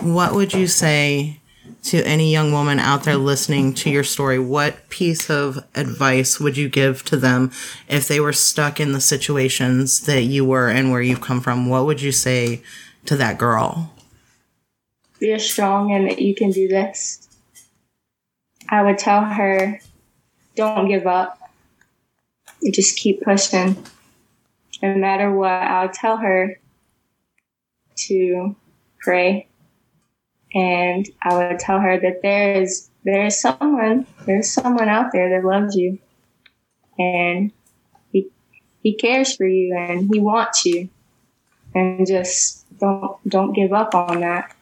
What 0.00 0.34
would 0.34 0.54
you 0.54 0.66
say 0.66 1.40
to 1.84 2.02
any 2.04 2.32
young 2.32 2.52
woman 2.52 2.78
out 2.78 3.04
there 3.04 3.16
listening 3.16 3.74
to 3.74 3.90
your 3.90 4.04
story? 4.04 4.38
What 4.38 4.88
piece 4.88 5.28
of 5.28 5.64
advice 5.74 6.38
would 6.38 6.56
you 6.56 6.68
give 6.68 7.04
to 7.06 7.16
them 7.16 7.50
if 7.88 8.06
they 8.06 8.20
were 8.20 8.32
stuck 8.32 8.80
in 8.80 8.92
the 8.92 9.00
situations 9.00 10.00
that 10.00 10.22
you 10.22 10.44
were 10.44 10.68
and 10.68 10.90
where 10.90 11.02
you've 11.02 11.20
come 11.20 11.40
from? 11.40 11.68
What 11.68 11.86
would 11.86 12.00
you 12.00 12.12
say 12.12 12.62
to 13.06 13.16
that 13.16 13.38
girl? 13.38 13.92
you're 15.20 15.38
strong 15.38 15.92
and 15.92 16.08
that 16.08 16.20
you 16.20 16.34
can 16.34 16.50
do 16.50 16.68
this. 16.68 17.28
I 18.68 18.82
would 18.82 18.98
tell 18.98 19.24
her, 19.24 19.80
don't 20.54 20.88
give 20.88 21.06
up. 21.06 21.37
Just 22.72 22.96
keep 22.96 23.22
pushing. 23.22 23.82
No 24.82 24.94
matter 24.94 25.32
what, 25.32 25.50
I 25.50 25.84
would 25.84 25.92
tell 25.92 26.16
her 26.18 26.60
to 28.06 28.56
pray. 29.00 29.48
And 30.54 31.08
I 31.22 31.36
would 31.36 31.58
tell 31.58 31.78
her 31.80 31.98
that 32.00 32.22
there 32.22 32.62
is 32.62 32.88
there 33.04 33.26
is 33.26 33.40
someone, 33.40 34.06
there's 34.26 34.50
someone 34.50 34.88
out 34.88 35.12
there 35.12 35.30
that 35.30 35.46
loves 35.46 35.76
you. 35.76 35.98
And 36.98 37.52
he 38.12 38.28
he 38.82 38.94
cares 38.94 39.36
for 39.36 39.46
you 39.46 39.76
and 39.76 40.12
he 40.12 40.20
wants 40.20 40.64
you. 40.64 40.88
And 41.74 42.06
just 42.06 42.66
don't 42.78 43.16
don't 43.28 43.52
give 43.52 43.72
up 43.72 43.94
on 43.94 44.20
that. 44.20 44.54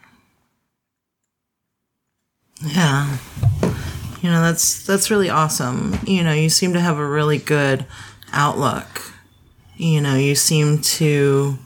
Yeah. 2.64 3.18
You 4.26 4.32
know, 4.32 4.40
that's 4.42 4.84
that's 4.84 5.08
really 5.08 5.30
awesome. 5.30 6.00
You 6.04 6.24
know, 6.24 6.32
you 6.32 6.48
seem 6.48 6.72
to 6.72 6.80
have 6.80 6.98
a 6.98 7.06
really 7.06 7.38
good 7.38 7.86
outlook. 8.32 9.12
You 9.76 10.00
know, 10.00 10.16
you 10.16 10.34
seem 10.34 10.80
to 10.98 11.56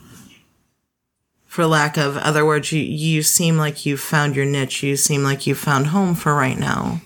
for 1.46 1.64
lack 1.64 1.96
of 1.96 2.18
other 2.18 2.44
words, 2.44 2.70
you 2.70 2.83
you 2.83 3.23
seem 3.23 3.57
like 3.57 3.87
you 3.87 3.96
found 3.96 4.37
your 4.37 4.44
niche. 4.44 4.83
You 4.83 4.96
seem 4.96 5.23
like 5.23 5.46
you 5.46 5.55
found 5.55 5.87
home 5.87 6.14
for 6.14 6.35
right 6.35 6.59
now. 6.59 7.01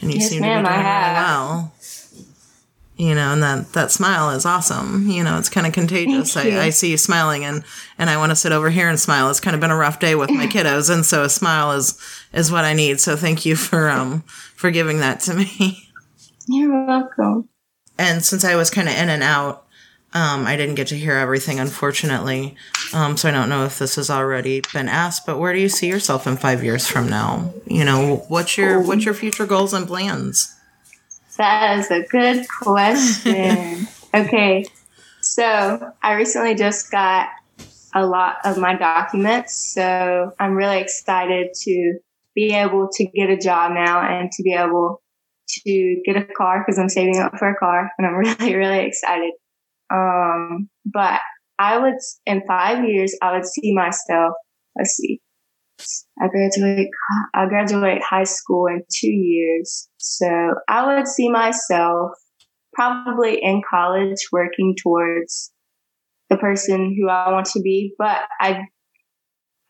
And 0.00 0.12
you 0.12 0.18
Yes, 0.18 0.30
seem 0.30 0.42
to 0.42 0.48
ma'am, 0.48 0.64
be 0.64 0.68
I 0.68 0.72
doing 0.72 0.84
really 0.84 1.12
well. 1.14 1.74
You 2.98 3.14
know, 3.14 3.32
and 3.32 3.42
that 3.44 3.72
that 3.74 3.92
smile 3.92 4.30
is 4.30 4.44
awesome. 4.44 5.08
You 5.08 5.22
know, 5.22 5.38
it's 5.38 5.48
kind 5.48 5.68
of 5.68 5.72
contagious. 5.72 6.36
I, 6.36 6.64
I 6.64 6.70
see 6.70 6.90
you 6.90 6.98
smiling, 6.98 7.44
and 7.44 7.62
and 7.96 8.10
I 8.10 8.16
want 8.16 8.30
to 8.30 8.36
sit 8.36 8.50
over 8.50 8.70
here 8.70 8.88
and 8.88 8.98
smile. 8.98 9.30
It's 9.30 9.38
kind 9.38 9.54
of 9.54 9.60
been 9.60 9.70
a 9.70 9.76
rough 9.76 10.00
day 10.00 10.16
with 10.16 10.30
my 10.30 10.46
kiddos, 10.48 10.92
and 10.92 11.06
so 11.06 11.22
a 11.22 11.30
smile 11.30 11.70
is 11.72 11.96
is 12.32 12.50
what 12.50 12.64
I 12.64 12.72
need. 12.72 12.98
So 13.00 13.14
thank 13.14 13.46
you 13.46 13.54
for 13.54 13.88
um 13.88 14.22
for 14.56 14.72
giving 14.72 14.98
that 14.98 15.20
to 15.20 15.34
me. 15.34 15.90
You're 16.48 16.86
welcome. 16.86 17.48
And 17.98 18.24
since 18.24 18.44
I 18.44 18.56
was 18.56 18.68
kind 18.68 18.88
of 18.88 18.94
in 18.94 19.08
and 19.08 19.22
out, 19.22 19.66
um, 20.14 20.46
I 20.46 20.56
didn't 20.56 20.76
get 20.76 20.88
to 20.88 20.96
hear 20.96 21.14
everything, 21.14 21.60
unfortunately. 21.60 22.56
Um, 22.94 23.16
so 23.16 23.28
I 23.28 23.32
don't 23.32 23.48
know 23.48 23.64
if 23.64 23.78
this 23.78 23.96
has 23.96 24.08
already 24.08 24.62
been 24.72 24.88
asked. 24.88 25.26
But 25.26 25.38
where 25.38 25.52
do 25.52 25.60
you 25.60 25.68
see 25.68 25.86
yourself 25.86 26.26
in 26.26 26.36
five 26.36 26.64
years 26.64 26.86
from 26.86 27.08
now? 27.08 27.52
You 27.66 27.84
know, 27.84 28.24
what's 28.28 28.56
your 28.56 28.80
what's 28.80 29.04
your 29.04 29.14
future 29.14 29.46
goals 29.46 29.74
and 29.74 29.86
plans? 29.86 30.54
That 31.38 31.78
is 31.78 31.90
a 31.90 32.02
good 32.02 32.46
question. 32.48 33.86
okay, 34.14 34.66
so 35.20 35.92
I 36.02 36.14
recently 36.14 36.56
just 36.56 36.90
got 36.90 37.28
a 37.94 38.04
lot 38.04 38.38
of 38.44 38.58
my 38.58 38.74
documents, 38.74 39.72
so 39.72 40.32
I'm 40.40 40.54
really 40.54 40.80
excited 40.80 41.54
to 41.54 41.98
be 42.34 42.52
able 42.54 42.88
to 42.92 43.04
get 43.06 43.30
a 43.30 43.36
job 43.36 43.72
now 43.72 44.00
and 44.00 44.30
to 44.32 44.42
be 44.42 44.52
able 44.52 45.00
to 45.48 46.02
get 46.04 46.16
a 46.16 46.24
car 46.24 46.64
because 46.64 46.78
I'm 46.78 46.88
saving 46.88 47.18
up 47.18 47.38
for 47.38 47.48
a 47.48 47.56
car, 47.56 47.90
and 47.98 48.06
I'm 48.06 48.14
really, 48.40 48.56
really 48.56 48.84
excited. 48.84 49.32
Um, 49.92 50.68
but 50.84 51.20
I 51.58 51.78
would, 51.78 51.98
in 52.26 52.42
five 52.48 52.84
years, 52.84 53.16
I 53.22 53.32
would 53.32 53.46
see 53.46 53.72
myself. 53.74 54.34
Let's 54.76 54.96
see. 54.96 55.20
I 56.20 56.28
graduate. 56.28 56.88
I 57.34 57.46
graduate 57.46 58.02
high 58.02 58.24
school 58.24 58.66
in 58.66 58.82
two 58.92 59.10
years, 59.10 59.88
so 59.96 60.28
I 60.68 60.94
would 60.94 61.06
see 61.06 61.30
myself 61.30 62.12
probably 62.72 63.42
in 63.42 63.62
college 63.68 64.28
working 64.32 64.74
towards 64.80 65.52
the 66.30 66.36
person 66.36 66.96
who 66.98 67.08
I 67.08 67.32
want 67.32 67.46
to 67.46 67.60
be. 67.60 67.94
But 67.98 68.18
I, 68.40 68.60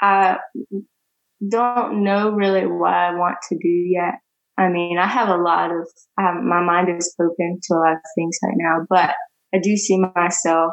I 0.01 0.38
don't 1.47 2.05
know 2.05 2.31
really 2.31 2.66
what 2.66 2.92
I 2.92 3.14
want 3.14 3.37
to 3.51 3.57
do 3.57 3.68
yet. 3.68 4.14
I 4.59 4.68
mean, 4.68 4.99
I 4.99 5.07
have 5.07 5.29
a 5.29 5.40
lot 5.40 5.71
of. 5.71 5.88
Have, 6.18 6.42
my 6.42 6.62
mind 6.62 6.88
is 6.97 7.14
open 7.21 7.61
to 7.62 7.75
a 7.75 7.79
lot 7.79 7.92
of 7.92 7.99
things 8.16 8.38
right 8.42 8.57
now, 8.57 8.87
but 8.88 9.14
I 9.55 9.59
do 9.62 9.77
see 9.77 10.03
myself 10.14 10.73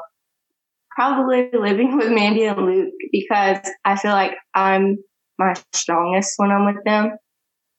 probably 0.95 1.49
living 1.53 1.97
with 1.97 2.11
Mandy 2.11 2.45
and 2.45 2.65
Luke 2.65 2.93
because 3.11 3.59
I 3.83 3.95
feel 3.97 4.11
like 4.11 4.33
I'm 4.55 4.97
my 5.37 5.53
strongest 5.73 6.33
when 6.37 6.51
I'm 6.51 6.65
with 6.65 6.83
them 6.85 7.17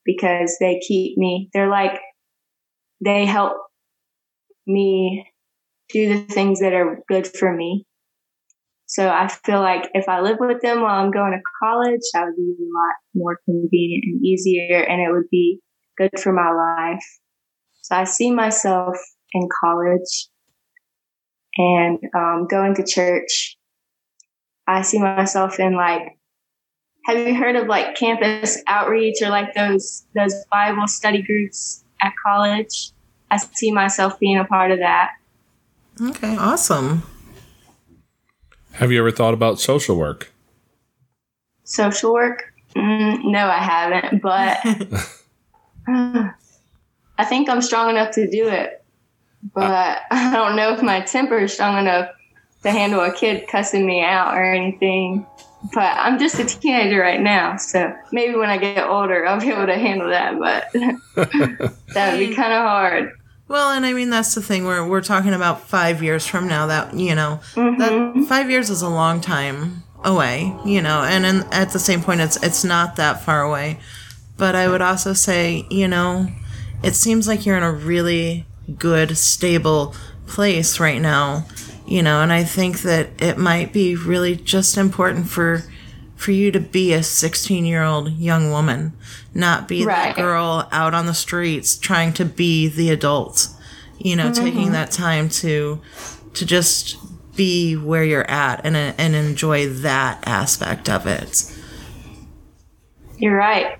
because 0.04 0.56
they 0.60 0.80
keep 0.86 1.18
me, 1.18 1.50
they're 1.52 1.70
like, 1.70 2.00
they 3.04 3.26
help 3.26 3.54
me 4.66 5.26
do 5.90 6.08
the 6.08 6.32
things 6.32 6.60
that 6.60 6.72
are 6.72 7.02
good 7.08 7.26
for 7.26 7.54
me. 7.54 7.84
So 8.86 9.08
I 9.08 9.28
feel 9.28 9.60
like 9.60 9.90
if 9.94 10.08
I 10.08 10.20
live 10.20 10.36
with 10.38 10.62
them 10.62 10.80
while 10.80 11.00
I'm 11.02 11.10
going 11.10 11.32
to 11.32 11.42
college, 11.62 12.00
that 12.14 12.24
would 12.24 12.36
be 12.36 12.54
a 12.58 12.70
lot 12.72 12.94
more 13.14 13.40
convenient 13.44 14.04
and 14.06 14.24
easier 14.24 14.80
and 14.80 15.00
it 15.00 15.12
would 15.12 15.28
be 15.30 15.60
good 15.98 16.18
for 16.20 16.32
my 16.32 16.50
life. 16.50 17.04
So 17.82 17.96
I 17.96 18.04
see 18.04 18.30
myself 18.30 18.96
in 19.32 19.48
college 19.60 20.28
and 21.56 21.98
um, 22.14 22.46
going 22.48 22.74
to 22.76 22.84
church. 22.84 23.56
I 24.68 24.82
see 24.82 24.98
myself 24.98 25.58
in 25.58 25.74
like 25.74 26.02
have 27.06 27.18
you 27.18 27.36
heard 27.36 27.54
of 27.54 27.68
like 27.68 27.94
campus 27.94 28.60
outreach 28.66 29.22
or 29.22 29.28
like 29.28 29.54
those 29.54 30.04
those 30.14 30.34
Bible 30.50 30.88
study 30.88 31.22
groups 31.22 31.84
at 32.02 32.12
college? 32.24 32.90
I 33.30 33.36
see 33.36 33.70
myself 33.70 34.18
being 34.18 34.38
a 34.38 34.44
part 34.44 34.72
of 34.72 34.80
that. 34.80 35.12
Okay, 36.00 36.36
awesome. 36.36 37.04
Have 38.72 38.90
you 38.90 38.98
ever 38.98 39.12
thought 39.12 39.34
about 39.34 39.60
social 39.60 39.96
work? 39.96 40.32
Social 41.62 42.12
work? 42.12 42.52
Mm, 42.74 43.24
no, 43.30 43.48
I 43.48 43.58
haven't, 43.58 44.20
but 44.20 44.58
I 47.18 47.24
think 47.24 47.48
I'm 47.48 47.62
strong 47.62 47.88
enough 47.88 48.10
to 48.16 48.28
do 48.28 48.48
it. 48.48 48.84
But 49.54 50.02
I 50.10 50.34
don't 50.34 50.56
know 50.56 50.72
if 50.72 50.82
my 50.82 51.02
temper 51.02 51.38
is 51.38 51.54
strong 51.54 51.78
enough 51.78 52.10
to 52.64 52.70
handle 52.72 53.00
a 53.00 53.12
kid 53.12 53.46
cussing 53.46 53.86
me 53.86 54.02
out 54.02 54.36
or 54.36 54.42
anything. 54.42 55.24
But 55.72 55.96
I'm 55.98 56.18
just 56.18 56.38
a 56.38 56.44
teenager 56.44 57.00
right 57.00 57.20
now, 57.20 57.56
so 57.56 57.94
maybe 58.12 58.34
when 58.36 58.50
I 58.50 58.58
get 58.58 58.86
older, 58.86 59.26
I'll 59.26 59.40
be 59.40 59.50
able 59.50 59.66
to 59.66 59.78
handle 59.78 60.08
that. 60.08 60.38
But 60.38 60.72
that 61.94 62.12
would 62.12 62.18
be 62.18 62.34
kind 62.34 62.52
of 62.52 62.62
hard. 62.62 63.12
Well, 63.48 63.70
and 63.70 63.86
I 63.86 63.92
mean 63.92 64.10
that's 64.10 64.34
the 64.34 64.42
thing 64.42 64.64
where 64.64 64.84
we're 64.84 65.02
talking 65.02 65.32
about 65.32 65.62
five 65.62 66.02
years 66.02 66.26
from 66.26 66.48
now. 66.48 66.66
That 66.66 66.94
you 66.94 67.14
know, 67.14 67.40
that 67.54 67.92
mm-hmm. 67.92 68.22
five 68.24 68.50
years 68.50 68.70
is 68.70 68.82
a 68.82 68.88
long 68.88 69.20
time 69.20 69.84
away. 70.04 70.54
You 70.64 70.82
know, 70.82 71.02
and, 71.02 71.24
and 71.24 71.44
at 71.52 71.70
the 71.70 71.78
same 71.78 72.02
point, 72.02 72.20
it's 72.20 72.42
it's 72.42 72.64
not 72.64 72.96
that 72.96 73.22
far 73.22 73.42
away. 73.42 73.78
But 74.36 74.54
I 74.54 74.68
would 74.68 74.82
also 74.82 75.12
say, 75.12 75.66
you 75.70 75.88
know, 75.88 76.28
it 76.82 76.94
seems 76.94 77.26
like 77.26 77.46
you're 77.46 77.56
in 77.56 77.62
a 77.62 77.72
really 77.72 78.46
good, 78.78 79.16
stable 79.16 79.94
place 80.26 80.80
right 80.80 81.00
now. 81.00 81.46
You 81.86 82.02
know, 82.02 82.20
and 82.20 82.32
I 82.32 82.42
think 82.42 82.80
that 82.82 83.10
it 83.22 83.38
might 83.38 83.72
be 83.72 83.94
really 83.94 84.34
just 84.36 84.76
important 84.76 85.28
for 85.28 85.62
for 86.16 86.30
you 86.32 86.50
to 86.50 86.58
be 86.60 86.94
a 86.94 87.02
16 87.02 87.64
year 87.66 87.82
old 87.82 88.10
young 88.12 88.50
woman, 88.50 88.94
not 89.34 89.68
be 89.68 89.84
that 89.84 90.06
Right. 90.06 90.16
girl 90.16 90.66
out 90.72 90.94
on 90.94 91.06
the 91.06 91.14
streets 91.14 91.76
trying 91.76 92.12
to 92.14 92.24
be 92.24 92.68
the 92.68 92.90
adult. 92.90 93.48
You 93.98 94.16
know, 94.16 94.30
mm-hmm. 94.30 94.44
taking 94.44 94.72
that 94.72 94.90
time 94.90 95.28
to 95.40 95.80
to 96.34 96.46
just 96.46 96.96
be 97.36 97.76
where 97.76 98.04
you're 98.04 98.28
at 98.30 98.62
and 98.64 98.76
and 98.76 99.14
enjoy 99.14 99.68
that 99.68 100.26
aspect 100.26 100.88
of 100.88 101.06
it. 101.06 101.52
You're 103.18 103.36
right. 103.36 103.78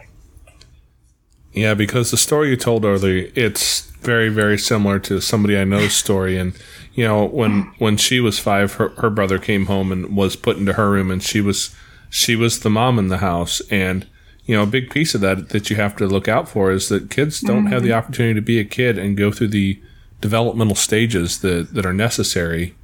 Yeah, 1.53 1.73
because 1.73 2.11
the 2.11 2.19
story 2.19 2.51
you 2.51 2.57
told 2.57 2.85
earlier, 2.85 3.31
it's 3.35 3.81
very, 4.03 4.29
very 4.29 4.59
similar 4.59 4.99
to 5.01 5.21
somebody 5.21 5.57
I 5.57 5.65
know's 5.65 5.95
story. 5.95 6.37
And 6.37 6.55
you 6.97 7.05
know, 7.05 7.27
when 7.27 7.71
when 7.79 7.99
she 7.99 8.21
was 8.21 8.39
five, 8.39 8.75
her, 8.75 8.89
her 8.89 9.11
brother 9.11 9.39
came 9.39 9.67
home 9.67 9.93
and 9.93 10.17
was 10.17 10.35
put 10.35 10.57
into 10.57 10.73
her 10.73 10.91
room, 10.91 11.11
and 11.11 11.23
she 11.23 11.43
was 11.43 11.77
she 12.09 12.35
was 12.35 12.61
the 12.61 12.71
mom 12.71 12.99
in 12.99 13.09
the 13.09 13.19
house. 13.19 13.61
And 13.71 14.07
you 14.47 14.57
know, 14.57 14.63
a 14.63 14.67
big 14.67 14.91
piece 14.91 15.15
of 15.15 15.21
that 15.21 15.51
that 15.51 15.69
you 15.69 15.77
have 15.77 15.95
to 15.97 16.07
look 16.07 16.27
out 16.27 16.49
for 16.49 16.73
is 16.73 16.89
that 16.89 17.11
kids 17.11 17.41
don't 17.41 17.67
have 17.67 17.83
the 17.83 17.91
mm-hmm. 17.91 17.99
opportunity 17.99 18.35
to 18.35 18.41
be 18.41 18.59
a 18.59 18.65
kid 18.65 18.97
and 18.97 19.15
go 19.17 19.31
through 19.31 19.49
the 19.49 19.79
developmental 20.23 20.75
stages 20.75 21.41
that 21.43 21.75
that 21.75 21.85
are 21.85 21.93
necessary 21.93 22.75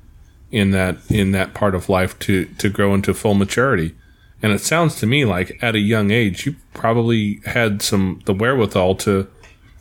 in 0.50 0.72
that 0.72 0.98
in 1.10 1.32
that 1.32 1.54
part 1.54 1.74
of 1.74 1.88
life 1.88 2.18
to 2.18 2.44
to 2.58 2.68
grow 2.68 2.92
into 2.94 3.14
full 3.14 3.34
maturity. 3.34 3.94
And 4.42 4.52
it 4.52 4.60
sounds 4.60 4.96
to 4.96 5.06
me 5.06 5.24
like 5.24 5.58
at 5.62 5.74
a 5.74 5.80
young 5.80 6.10
age 6.10 6.44
you 6.44 6.56
probably 6.74 7.40
had 7.46 7.80
some 7.80 8.20
the 8.26 8.34
wherewithal 8.34 8.96
to 8.96 9.26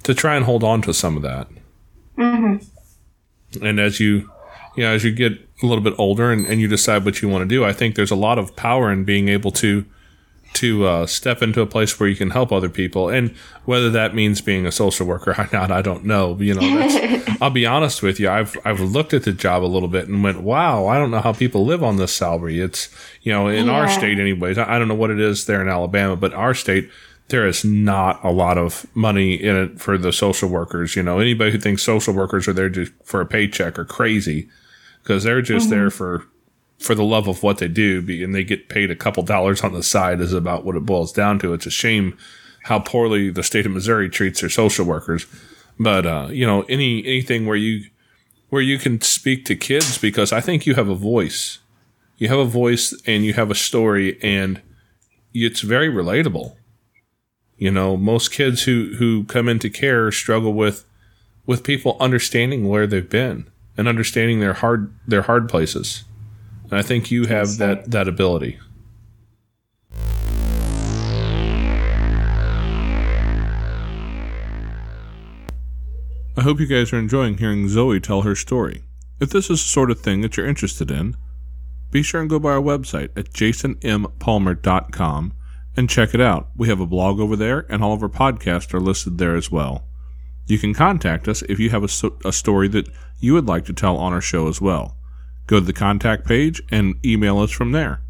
to 0.04 0.14
try 0.14 0.38
and 0.38 0.46
hold 0.46 0.64
on 0.64 0.82
to 0.84 0.94
some 0.94 1.18
of 1.18 1.24
that. 1.24 1.50
Mm-hmm. 2.18 2.66
And 3.62 3.80
as 3.80 4.00
you 4.00 4.30
you 4.76 4.84
know, 4.84 4.94
as 4.94 5.04
you 5.04 5.12
get 5.12 5.34
a 5.34 5.66
little 5.66 5.84
bit 5.84 5.94
older 5.98 6.32
and, 6.32 6.46
and 6.46 6.62
you 6.62 6.68
decide 6.68 7.06
what 7.06 7.22
you 7.22 7.30
want 7.30 7.44
to 7.44 7.48
do, 7.48 7.66
I 7.66 7.74
think 7.74 7.96
there's 7.96 8.12
a 8.12 8.16
lot 8.16 8.40
of 8.40 8.56
power 8.56 8.92
in 8.92 9.04
being 9.04 9.28
able 9.28 9.52
to 9.52 9.86
to 10.54 10.86
uh, 10.86 11.06
step 11.06 11.42
into 11.42 11.62
a 11.62 11.66
place 11.66 11.98
where 11.98 12.10
you 12.10 12.16
can 12.16 12.30
help 12.30 12.52
other 12.52 12.70
people, 12.70 13.08
and 13.08 13.34
whether 13.64 13.90
that 13.90 14.14
means 14.14 14.42
being 14.42 14.66
a 14.66 14.72
social 14.72 15.08
worker 15.08 15.32
or 15.38 15.50
not, 15.54 15.72
I 15.72 15.82
don't 15.82 16.04
know. 16.04 16.38
You 16.40 16.56
know, 16.56 16.78
that's, 16.78 17.38
I'll 17.42 17.50
be 17.50 17.66
honest 17.66 18.04
with 18.04 18.20
you. 18.20 18.30
I've 18.30 18.58
I've 18.66 18.80
looked 18.82 19.14
at 19.14 19.24
the 19.24 19.32
job 19.32 19.64
a 19.64 19.66
little 19.66 19.88
bit 19.88 20.08
and 20.08 20.24
went, 20.24 20.42
"Wow, 20.42 20.88
I 20.88 20.98
don't 20.98 21.12
know 21.12 21.22
how 21.22 21.34
people 21.34 21.66
live 21.66 21.84
on 21.84 21.98
this 21.98 22.14
salary." 22.14 22.60
It's 22.60 22.90
you 23.22 23.32
know, 23.32 23.48
in 23.48 23.70
our 23.70 23.88
state, 23.90 24.20
anyways. 24.20 24.58
I 24.58 24.76
I 24.76 24.80
don't 24.80 24.88
know 24.88 24.96
what 24.96 25.12
it 25.12 25.20
is 25.20 25.46
there 25.46 25.62
in 25.62 25.70
Alabama, 25.70 26.16
but 26.16 26.34
our 26.34 26.54
state, 26.54 26.90
there 27.32 27.48
is 27.48 27.66
not 27.66 28.24
a 28.24 28.32
lot 28.32 28.58
of 28.58 28.86
money 28.96 29.34
in 29.34 29.56
it 29.56 29.82
for 29.82 29.98
the 29.98 30.14
social 30.14 30.50
workers. 30.50 30.96
You 30.96 31.04
know, 31.04 31.20
anybody 31.20 31.52
who 31.52 31.58
thinks 31.58 31.82
social 31.82 32.14
workers 32.14 32.48
are 32.48 32.54
there 32.54 32.70
just 32.70 32.92
for 33.04 33.22
a 33.22 33.26
paycheck 33.26 33.80
are 33.80 33.86
crazy 33.86 34.50
because 35.02 35.24
they're 35.24 35.42
just 35.42 35.70
there 35.70 35.90
for 35.90 36.26
for 36.78 36.96
the 36.96 37.04
love 37.04 37.28
of 37.28 37.44
what 37.44 37.60
they 37.60 37.68
do, 37.68 38.04
and 38.24 38.34
they 38.34 38.44
get 38.44 38.68
paid 38.68 38.90
a 38.90 38.96
couple 38.96 39.22
dollars 39.24 39.62
on 39.62 39.74
the 39.74 39.84
side 39.84 40.20
is 40.20 40.34
about 40.34 40.66
what 40.66 40.76
it 40.76 40.86
boils 40.86 41.12
down 41.12 41.38
to. 41.40 41.54
It's 41.54 41.68
a 41.68 41.72
shame 41.72 42.18
how 42.64 42.80
poorly 42.80 43.30
the 43.30 43.44
state 43.44 43.66
of 43.66 43.72
Missouri 43.72 44.10
treats 44.10 44.42
their 44.42 44.50
social 44.50 44.86
workers. 44.86 45.26
But 45.80 46.06
uh, 46.06 46.28
you 46.32 46.46
know, 46.46 46.64
any 46.64 47.06
anything 47.06 47.46
where 47.46 47.56
you 47.56 47.90
where 48.50 48.62
you 48.62 48.78
can 48.78 49.00
speak 49.02 49.46
to 49.46 49.56
kids 49.56 49.98
because 49.98 50.34
I 50.34 50.42
think 50.42 50.66
you 50.66 50.76
have 50.76 50.90
a 50.90 50.96
voice. 50.96 51.60
You 52.18 52.28
have 52.28 52.40
a 52.40 52.46
voice 52.46 52.94
and 53.08 53.26
you 53.26 53.34
have 53.34 53.50
a 53.50 53.56
story 53.56 54.22
and 54.22 54.62
it's 55.34 55.62
very 55.62 55.90
relatable. 55.90 56.56
You 57.62 57.70
know, 57.70 57.96
most 57.96 58.32
kids 58.32 58.64
who 58.64 58.96
who 58.98 59.24
come 59.26 59.48
into 59.48 59.70
care 59.70 60.12
struggle 60.12 60.52
with 60.52 60.84
with 61.46 61.64
people 61.64 61.96
understanding 62.00 62.68
where 62.68 62.88
they've 62.88 63.08
been 63.08 63.48
and 63.78 63.88
understanding 63.88 64.40
their 64.40 64.54
hard 64.54 64.92
their 65.08 65.22
hard 65.22 65.48
places. 65.48 66.04
And 66.64 66.80
I 66.80 66.82
think 66.82 67.12
you 67.12 67.28
have 67.28 67.60
that 67.60 67.92
that 67.92 68.08
ability. 68.08 68.58
I 76.36 76.42
hope 76.42 76.60
you 76.60 76.66
guys 76.66 76.92
are 76.92 76.98
enjoying 76.98 77.38
hearing 77.38 77.70
Zoe 77.70 78.00
tell 78.00 78.24
her 78.24 78.36
story. 78.36 78.82
If 79.20 79.30
this 79.30 79.52
is 79.52 79.62
the 79.62 79.70
sort 79.70 79.92
of 79.92 80.00
thing 80.00 80.22
that 80.22 80.36
you're 80.36 80.48
interested 80.48 80.90
in, 80.90 81.16
be 81.92 82.02
sure 82.02 82.22
and 82.22 82.30
go 82.30 82.40
by 82.40 82.54
our 82.54 82.60
website 82.60 83.16
at 83.16 83.32
jasonmpalmer.com 83.32 85.34
and 85.76 85.90
check 85.90 86.14
it 86.14 86.22
out. 86.22 86.50
We 86.56 86.68
have 86.68 86.80
a 86.80 86.86
blog 86.86 87.20
over 87.20 87.36
there, 87.36 87.66
and 87.70 87.84
all 87.84 87.94
of 87.94 88.04
our 88.04 88.10
podcasts 88.10 88.74
are 88.74 88.80
listed 88.80 89.18
there 89.18 89.36
as 89.36 89.52
well. 89.52 89.86
You 90.48 90.58
can 90.60 90.74
contact 90.74 91.28
us 91.28 91.44
if 91.44 91.60
you 91.60 91.70
have 91.70 91.84
a, 91.84 91.88
so- 91.88 92.18
a 92.26 92.34
story 92.34 92.68
that 92.70 92.90
you 93.20 93.34
would 93.34 93.48
like 93.48 93.66
to 93.66 93.74
tell 93.74 93.98
on 93.98 94.14
our 94.14 94.22
show 94.22 94.48
as 94.48 94.60
well. 94.60 94.98
Go 95.48 95.60
to 95.60 95.66
the 95.66 95.74
contact 95.74 96.26
page 96.26 96.62
and 96.72 96.96
email 97.06 97.40
us 97.40 97.52
from 97.52 97.72
there. 97.72 98.02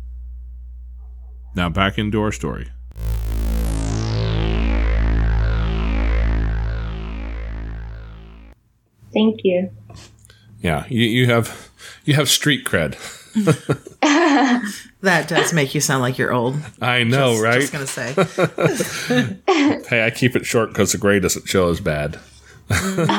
Now 1.55 1.70
back 1.70 1.97
into 1.97 2.22
our 2.22 2.32
story. 2.32 2.70
Thank 9.14 9.41
you. 9.43 9.70
Yeah, 10.62 10.86
you, 10.89 11.03
you 11.03 11.26
have 11.28 11.70
you 12.05 12.14
have 12.14 12.30
street 12.30 12.66
cred. 12.66 12.95
That 15.01 15.27
does 15.27 15.51
make 15.51 15.73
you 15.73 15.82
sound 15.82 16.01
like 16.03 16.17
you're 16.19 16.32
old. 16.32 16.57
I 16.79 17.03
know, 17.03 17.32
Just- 17.32 17.43
right? 17.43 17.61
Just 17.61 17.73
gonna 17.73 17.88
say. 17.88 18.13
Hey, 19.89 20.05
I 20.05 20.11
keep 20.11 20.36
it 20.36 20.45
short 20.45 20.69
because 20.69 20.91
the 20.91 20.97
grade 20.99 21.23
doesn't 21.23 21.47
show 21.47 21.69
as 21.69 21.79
bad. 21.79 22.19
Mm-hmm. 22.69 23.09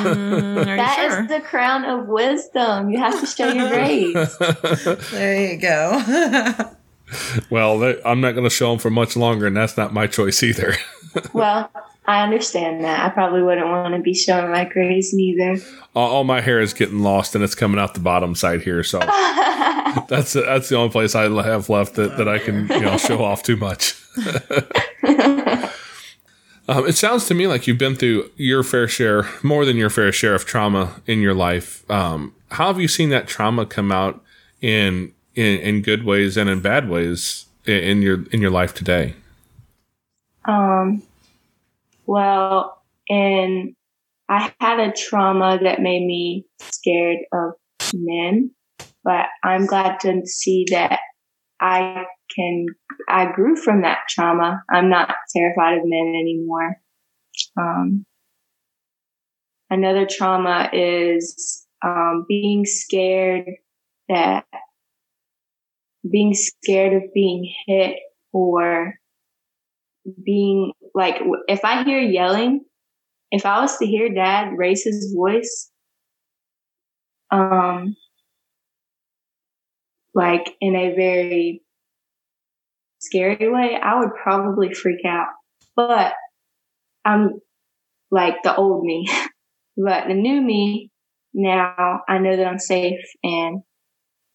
Are 0.58 0.58
you 0.60 0.64
That 0.76 0.98
is 1.00 1.12
sure? 1.12 1.26
the 1.26 1.40
crown 1.44 1.84
of 1.84 2.06
wisdom. 2.08 2.90
You 2.90 2.98
have 2.98 3.18
to 3.20 3.26
show 3.26 3.48
your 3.52 3.68
grades. 3.68 4.38
there 5.10 5.52
you 5.52 5.58
go. 5.58 6.62
Well, 7.50 7.82
I'm 8.06 8.20
not 8.22 8.32
going 8.32 8.44
to 8.44 8.50
show 8.50 8.70
them 8.70 8.78
for 8.78 8.88
much 8.90 9.16
longer, 9.16 9.46
and 9.46 9.54
that's 9.56 9.76
not 9.76 9.92
my 9.92 10.06
choice 10.06 10.42
either. 10.42 10.74
well, 11.34 11.70
I 12.04 12.22
understand 12.22 12.82
that. 12.84 13.04
I 13.06 13.10
probably 13.10 13.42
wouldn't 13.42 13.68
want 13.68 13.94
to 13.94 14.00
be 14.00 14.14
showing 14.14 14.50
my 14.50 14.64
grades 14.64 15.14
neither. 15.14 15.62
all, 15.94 16.10
all 16.10 16.24
my 16.24 16.40
hair 16.40 16.60
is 16.60 16.74
getting 16.74 17.00
lost, 17.00 17.34
and 17.34 17.44
it's 17.44 17.54
coming 17.54 17.78
out 17.78 17.94
the 17.94 18.00
bottom 18.00 18.34
side 18.34 18.62
here. 18.62 18.82
So 18.82 18.98
that's 20.08 20.32
that's 20.32 20.68
the 20.68 20.76
only 20.76 20.90
place 20.90 21.14
I 21.14 21.30
have 21.44 21.68
left 21.68 21.94
that, 21.94 22.16
that 22.16 22.28
I 22.28 22.38
can 22.38 22.66
you 22.68 22.80
know 22.80 22.96
show 22.96 23.22
off 23.22 23.44
too 23.44 23.56
much. 23.56 23.94
um, 26.68 26.86
it 26.86 26.96
sounds 26.96 27.26
to 27.26 27.34
me 27.34 27.46
like 27.46 27.68
you've 27.68 27.78
been 27.78 27.94
through 27.94 28.30
your 28.36 28.64
fair 28.64 28.88
share, 28.88 29.28
more 29.44 29.64
than 29.64 29.76
your 29.76 29.90
fair 29.90 30.10
share 30.10 30.34
of 30.34 30.44
trauma 30.44 31.00
in 31.06 31.20
your 31.20 31.34
life. 31.34 31.88
Um, 31.88 32.34
how 32.50 32.66
have 32.66 32.80
you 32.80 32.88
seen 32.88 33.10
that 33.10 33.28
trauma 33.28 33.64
come 33.64 33.92
out 33.92 34.22
in 34.60 35.12
in, 35.36 35.60
in 35.60 35.82
good 35.82 36.04
ways 36.04 36.36
and 36.36 36.50
in 36.50 36.60
bad 36.60 36.88
ways 36.88 37.46
in, 37.64 37.76
in 37.76 38.02
your 38.02 38.24
in 38.32 38.40
your 38.40 38.50
life 38.50 38.74
today? 38.74 39.14
Um, 40.46 41.04
well, 42.12 42.82
and 43.08 43.74
I 44.28 44.52
had 44.60 44.80
a 44.80 44.92
trauma 44.92 45.58
that 45.62 45.80
made 45.80 46.04
me 46.04 46.44
scared 46.60 47.20
of 47.32 47.52
men, 47.94 48.50
but 49.02 49.28
I'm 49.42 49.64
glad 49.64 49.98
to 50.00 50.20
see 50.26 50.66
that 50.72 51.00
I 51.58 52.04
can, 52.36 52.66
I 53.08 53.32
grew 53.32 53.56
from 53.56 53.80
that 53.80 54.00
trauma. 54.10 54.62
I'm 54.70 54.90
not 54.90 55.14
terrified 55.34 55.78
of 55.78 55.84
men 55.86 56.08
anymore. 56.08 56.76
Um, 57.58 58.04
another 59.70 60.06
trauma 60.06 60.68
is, 60.70 61.66
um, 61.82 62.26
being 62.28 62.66
scared 62.66 63.46
that 64.10 64.44
being 66.10 66.34
scared 66.34 66.92
of 66.92 67.14
being 67.14 67.50
hit 67.66 67.96
or 68.34 68.96
being 70.22 70.72
like 70.94 71.16
if 71.48 71.64
I 71.64 71.84
hear 71.84 72.00
yelling, 72.00 72.64
if 73.30 73.46
I 73.46 73.60
was 73.60 73.78
to 73.78 73.86
hear 73.86 74.12
dad 74.12 74.50
raise 74.56 74.84
his 74.84 75.14
voice, 75.16 75.70
um, 77.30 77.96
like 80.14 80.54
in 80.60 80.76
a 80.76 80.94
very 80.94 81.62
scary 83.00 83.50
way, 83.50 83.78
I 83.82 83.98
would 83.98 84.10
probably 84.22 84.74
freak 84.74 85.04
out. 85.06 85.28
But 85.74 86.12
I'm 87.04 87.40
like 88.10 88.42
the 88.42 88.54
old 88.54 88.84
me, 88.84 89.08
but 89.76 90.08
the 90.08 90.14
new 90.14 90.40
me 90.40 90.90
now 91.34 92.00
I 92.08 92.18
know 92.18 92.36
that 92.36 92.46
I'm 92.46 92.58
safe 92.58 93.00
and 93.22 93.62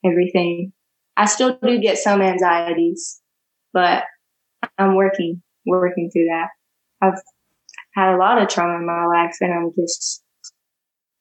everything. 0.05 0.73
I 1.15 1.25
still 1.25 1.57
do 1.61 1.79
get 1.79 1.97
some 1.97 2.21
anxieties, 2.21 3.21
but 3.73 4.03
I'm 4.77 4.95
working, 4.95 5.41
working 5.67 6.09
through 6.11 6.25
that. 6.25 6.49
I've 7.01 7.21
had 7.93 8.13
a 8.13 8.17
lot 8.17 8.41
of 8.41 8.47
trauma 8.47 8.77
in 8.79 8.85
my 8.85 9.05
life 9.05 9.37
and 9.41 9.53
I'm 9.53 9.71
just 9.75 10.23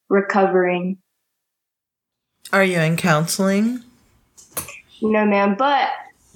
recovering. 0.09 0.99
Are 2.53 2.64
you 2.64 2.78
in 2.78 2.97
counseling? 2.97 3.82
No, 5.03 5.26
ma'am, 5.26 5.57
but 5.59 5.90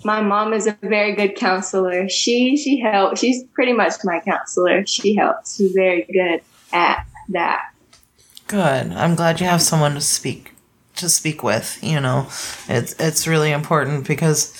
my 0.04 0.20
mom 0.20 0.52
is 0.52 0.66
a 0.66 0.76
very 0.82 1.14
good 1.14 1.36
counselor. 1.36 2.08
She, 2.08 2.56
she 2.56 2.80
helps. 2.80 3.20
She's 3.20 3.44
pretty 3.54 3.72
much 3.72 3.94
my 4.04 4.20
counselor. 4.20 4.84
She 4.86 5.14
helps. 5.14 5.56
She's 5.56 5.72
very 5.72 6.06
good 6.12 6.40
at 6.72 7.06
that. 7.30 7.70
Good. 8.46 8.92
I'm 8.92 9.14
glad 9.14 9.40
you 9.40 9.46
have 9.46 9.62
someone 9.62 9.94
to 9.94 10.00
speak 10.00 10.54
to 10.96 11.08
speak 11.08 11.42
with. 11.42 11.78
You 11.82 12.00
know, 12.00 12.26
it's 12.68 12.94
it's 12.98 13.26
really 13.26 13.52
important 13.52 14.06
because 14.06 14.54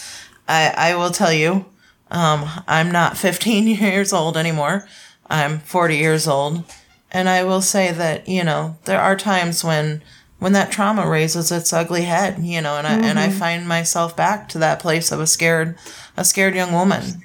I 0.49 0.73
I 0.77 0.95
will 0.97 1.11
tell 1.11 1.33
you, 1.33 1.65
um, 2.11 2.49
I'm 2.67 2.91
not 2.91 3.17
15 3.17 3.67
years 3.81 4.13
old 4.13 4.37
anymore. 4.37 4.87
I'm 5.29 5.61
40 5.61 5.97
years 5.97 6.27
old, 6.27 6.65
and 7.13 7.29
I 7.29 7.45
will 7.45 7.63
say 7.63 7.93
that 7.93 8.29
you 8.29 8.43
know 8.43 8.77
there 8.85 9.01
are 9.01 9.17
times 9.17 9.63
when 9.63 10.03
when 10.39 10.53
that 10.55 10.73
trauma 10.73 11.09
raises 11.09 11.53
its 11.53 11.73
ugly 11.73 12.03
head. 12.03 12.43
You 12.43 12.61
know, 12.61 12.77
and 12.77 12.87
I 12.87 12.95
and 12.95 13.19
I 13.19 13.31
find 13.31 13.69
myself 13.69 14.17
back 14.17 14.49
to 14.51 14.59
that 14.59 14.81
place 14.81 15.13
of 15.13 15.21
a 15.21 15.27
scared 15.27 15.77
a 16.17 16.25
scared 16.25 16.55
young 16.55 16.73
woman. 16.73 17.23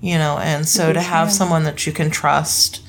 You 0.00 0.18
know, 0.18 0.38
and 0.38 0.66
so 0.66 0.92
to 0.92 1.00
have 1.00 1.32
someone 1.32 1.64
that 1.64 1.86
you 1.86 1.92
can 1.92 2.10
trust 2.10 2.82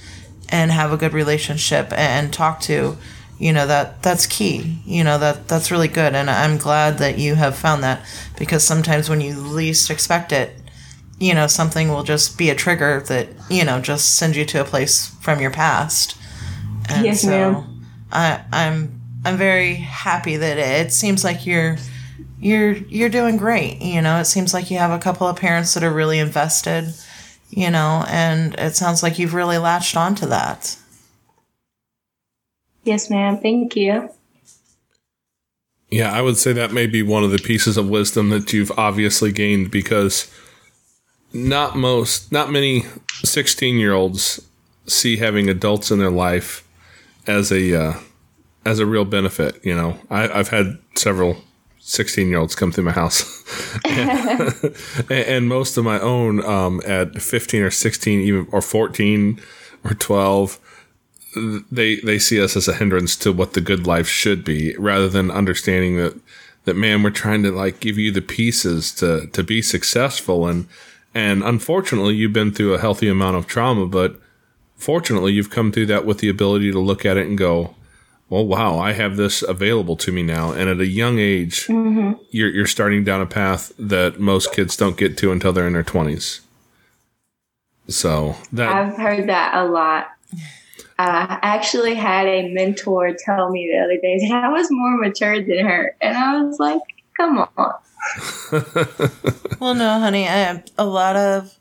and 0.50 0.72
have 0.72 0.92
a 0.92 0.98
good 0.98 1.14
relationship 1.14 1.92
and 1.94 2.32
talk 2.32 2.60
to 2.62 2.98
you 3.38 3.52
know 3.52 3.68
that 3.68 4.02
that's 4.02 4.26
key 4.26 4.80
you 4.86 5.04
know 5.04 5.18
that 5.18 5.48
that's 5.48 5.72
really 5.72 5.88
good 5.88 6.16
and 6.16 6.30
i'm 6.30 6.58
glad 6.58 6.98
that 7.00 7.18
you 7.18 7.36
have 7.36 7.56
found 7.56 7.84
that 7.84 8.06
because 8.38 8.64
sometimes 8.64 9.10
when 9.10 9.22
you 9.22 9.36
least 9.36 9.90
expect 9.90 10.32
it 10.32 10.56
you 11.20 11.34
know 11.34 11.48
something 11.48 11.90
will 11.90 12.04
just 12.04 12.38
be 12.38 12.50
a 12.50 12.56
trigger 12.56 13.02
that 13.08 13.28
you 13.50 13.64
know 13.64 13.80
just 13.80 14.16
sends 14.18 14.36
you 14.38 14.46
to 14.46 14.62
a 14.62 14.66
place 14.66 15.08
from 15.22 15.40
your 15.40 15.52
past 15.52 16.18
and 16.90 17.06
Yes, 17.06 17.24
ma'am. 17.26 17.84
i 18.12 18.44
i'm 18.52 19.02
i'm 19.24 19.38
very 19.38 19.76
happy 19.76 20.38
that 20.38 20.58
it 20.58 20.92
seems 20.92 21.24
like 21.24 21.46
you're 21.46 21.78
you're 22.40 22.74
you're 22.74 23.10
doing 23.10 23.38
great 23.38 23.82
you 23.82 24.02
know 24.02 24.20
it 24.20 24.26
seems 24.26 24.54
like 24.54 24.70
you 24.70 24.78
have 24.78 24.92
a 24.92 25.00
couple 25.00 25.28
of 25.28 25.36
parents 25.38 25.74
that 25.74 25.84
are 25.84 25.94
really 25.94 26.20
invested 26.20 26.94
you 27.50 27.70
know 27.72 28.04
and 28.10 28.54
it 28.56 28.76
sounds 28.76 29.02
like 29.02 29.18
you've 29.18 29.34
really 29.34 29.58
latched 29.58 29.96
onto 29.96 30.26
that 30.26 30.78
Yes, 32.84 33.10
ma'am. 33.10 33.40
Thank 33.40 33.76
you. 33.76 34.10
Yeah, 35.90 36.12
I 36.12 36.22
would 36.22 36.38
say 36.38 36.54
that 36.54 36.72
may 36.72 36.86
be 36.88 37.02
one 37.02 37.24
of 37.24 37.32
the 37.32 37.40
pieces 37.40 37.78
of 37.78 37.90
wisdom 37.90 38.30
that 38.30 38.54
you've 38.54 38.72
obviously 38.78 39.32
gained 39.32 39.72
because 39.72 40.32
not 41.36 41.76
most, 41.76 42.32
not 42.32 42.50
many 42.50 42.86
16 43.24 43.76
year 43.76 43.94
olds 43.94 44.42
see 44.88 45.18
having 45.18 45.50
adults 45.50 45.92
in 45.92 46.00
their 46.00 46.12
life 46.12 46.68
as 47.28 47.52
a, 47.52 47.76
uh, 47.76 48.00
as 48.66 48.80
a 48.80 48.86
real 48.86 49.06
benefit. 49.06 49.64
You 49.64 49.76
know, 49.76 50.00
I, 50.10 50.30
I've 50.30 50.50
had 50.50 50.80
several 50.96 51.38
16 51.80 52.30
year 52.30 52.40
olds 52.40 52.56
come 52.56 52.72
through 52.72 52.86
my 52.86 52.92
house 52.92 53.44
and, 53.86 54.76
and 55.10 55.48
most 55.48 55.78
of 55.78 55.84
my 55.84 56.00
own, 56.00 56.44
um, 56.44 56.82
at 56.86 57.22
15 57.22 57.62
or 57.62 57.72
16, 57.72 58.22
even, 58.22 58.48
or 58.52 58.62
14 58.62 59.42
or 59.84 59.94
12, 59.94 60.60
they 61.70 61.98
they 61.98 62.18
see 62.18 62.42
us 62.42 62.56
as 62.56 62.70
a 62.70 62.74
hindrance 62.74 63.16
to 63.18 63.32
what 63.32 63.54
the 63.54 63.62
good 63.62 63.86
life 63.86 64.08
should 64.08 64.46
be 64.46 64.74
rather 64.78 65.10
than 65.10 65.30
understanding 65.30 65.98
that 65.98 66.18
that 66.64 66.76
man 66.76 67.04
we're 67.04 67.10
trying 67.10 67.44
to 67.44 67.52
like 67.52 67.82
give 67.82 67.98
you 67.98 68.10
the 68.10 68.22
pieces 68.22 68.94
to 68.94 69.28
to 69.28 69.44
be 69.44 69.62
successful 69.62 70.48
and 70.48 70.66
and 71.16 71.42
unfortunately 71.44 72.14
you've 72.14 72.34
been 72.34 72.52
through 72.52 72.74
a 72.74 72.80
healthy 72.80 73.08
amount 73.08 73.38
of 73.38 73.48
trauma 73.48 73.88
but 73.88 74.20
fortunately 74.76 75.32
you've 75.34 75.50
come 75.50 75.72
through 75.72 75.86
that 75.86 76.06
with 76.06 76.20
the 76.20 76.30
ability 76.30 76.72
to 76.72 76.80
look 76.80 77.06
at 77.06 77.18
it 77.18 77.26
and 77.26 77.38
go 77.38 77.74
well 78.30 78.46
wow 78.46 78.78
i 78.78 78.92
have 78.92 79.16
this 79.16 79.42
available 79.42 79.96
to 79.96 80.12
me 80.12 80.22
now. 80.22 80.52
And 80.52 80.70
at 80.70 80.80
a 80.80 80.86
young 80.86 81.18
age 81.18 81.66
you're 81.70 82.50
you're 82.50 82.68
starting 82.68 83.04
down 83.04 83.22
a 83.22 83.26
path 83.26 83.72
that 83.80 84.20
most 84.20 84.54
kids 84.54 84.76
don't 84.76 84.98
get 84.98 85.18
to 85.20 85.32
until 85.32 85.54
they're 85.54 85.68
in 85.68 85.74
their 85.74 85.84
20s 85.84 86.42
So 87.88 88.36
that 88.52 88.76
I've 88.76 88.98
heard 88.98 89.30
that 89.30 89.54
a 89.56 89.66
lot. 89.66 90.08
Uh, 90.98 91.28
I 91.30 91.40
actually 91.42 91.94
had 91.94 92.26
a 92.26 92.54
mentor 92.54 93.14
tell 93.14 93.50
me 93.50 93.70
the 93.70 93.84
other 93.84 93.98
day 93.98 94.28
that 94.28 94.44
I 94.46 94.50
was 94.50 94.68
more 94.72 94.98
mature 94.98 95.42
than 95.42 95.66
her, 95.66 95.94
and 96.00 96.18
I 96.18 96.42
was 96.42 96.58
like, 96.58 96.80
"Come 97.18 97.40
on." 97.40 97.74
well, 99.60 99.74
no, 99.74 100.00
honey, 100.00 100.28
I, 100.28 100.64
a 100.78 100.86
lot 100.86 101.16
of 101.16 101.56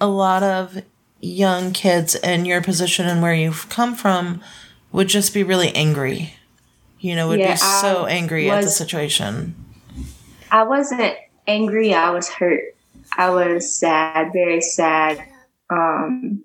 a 0.00 0.06
lot 0.06 0.42
of 0.42 0.82
young 1.20 1.72
kids 1.72 2.14
in 2.14 2.44
your 2.44 2.62
position 2.62 3.06
and 3.06 3.22
where 3.22 3.34
you've 3.34 3.68
come 3.68 3.94
from 3.94 4.42
would 4.92 5.08
just 5.08 5.34
be 5.34 5.42
really 5.42 5.74
angry. 5.74 6.34
You 7.00 7.16
know, 7.16 7.28
would 7.28 7.40
yeah, 7.40 7.52
be 7.52 7.56
so 7.56 8.04
I 8.04 8.10
angry 8.10 8.46
was, 8.46 8.52
at 8.52 8.64
the 8.64 8.70
situation. 8.70 9.54
I 10.50 10.62
wasn't 10.62 11.14
angry. 11.46 11.92
I 11.94 12.10
was 12.10 12.28
hurt. 12.28 12.74
I 13.16 13.30
was 13.30 13.78
sad, 13.78 14.32
very 14.32 14.60
sad. 14.60 15.22
Um, 15.70 16.44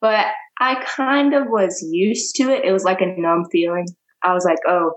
but 0.00 0.26
I 0.60 0.82
kind 0.84 1.34
of 1.34 1.46
was 1.48 1.82
used 1.82 2.36
to 2.36 2.50
it. 2.50 2.64
It 2.64 2.72
was 2.72 2.84
like 2.84 3.00
a 3.00 3.06
numb 3.06 3.46
feeling. 3.50 3.86
I 4.22 4.32
was 4.32 4.44
like, 4.44 4.58
oh, 4.66 4.94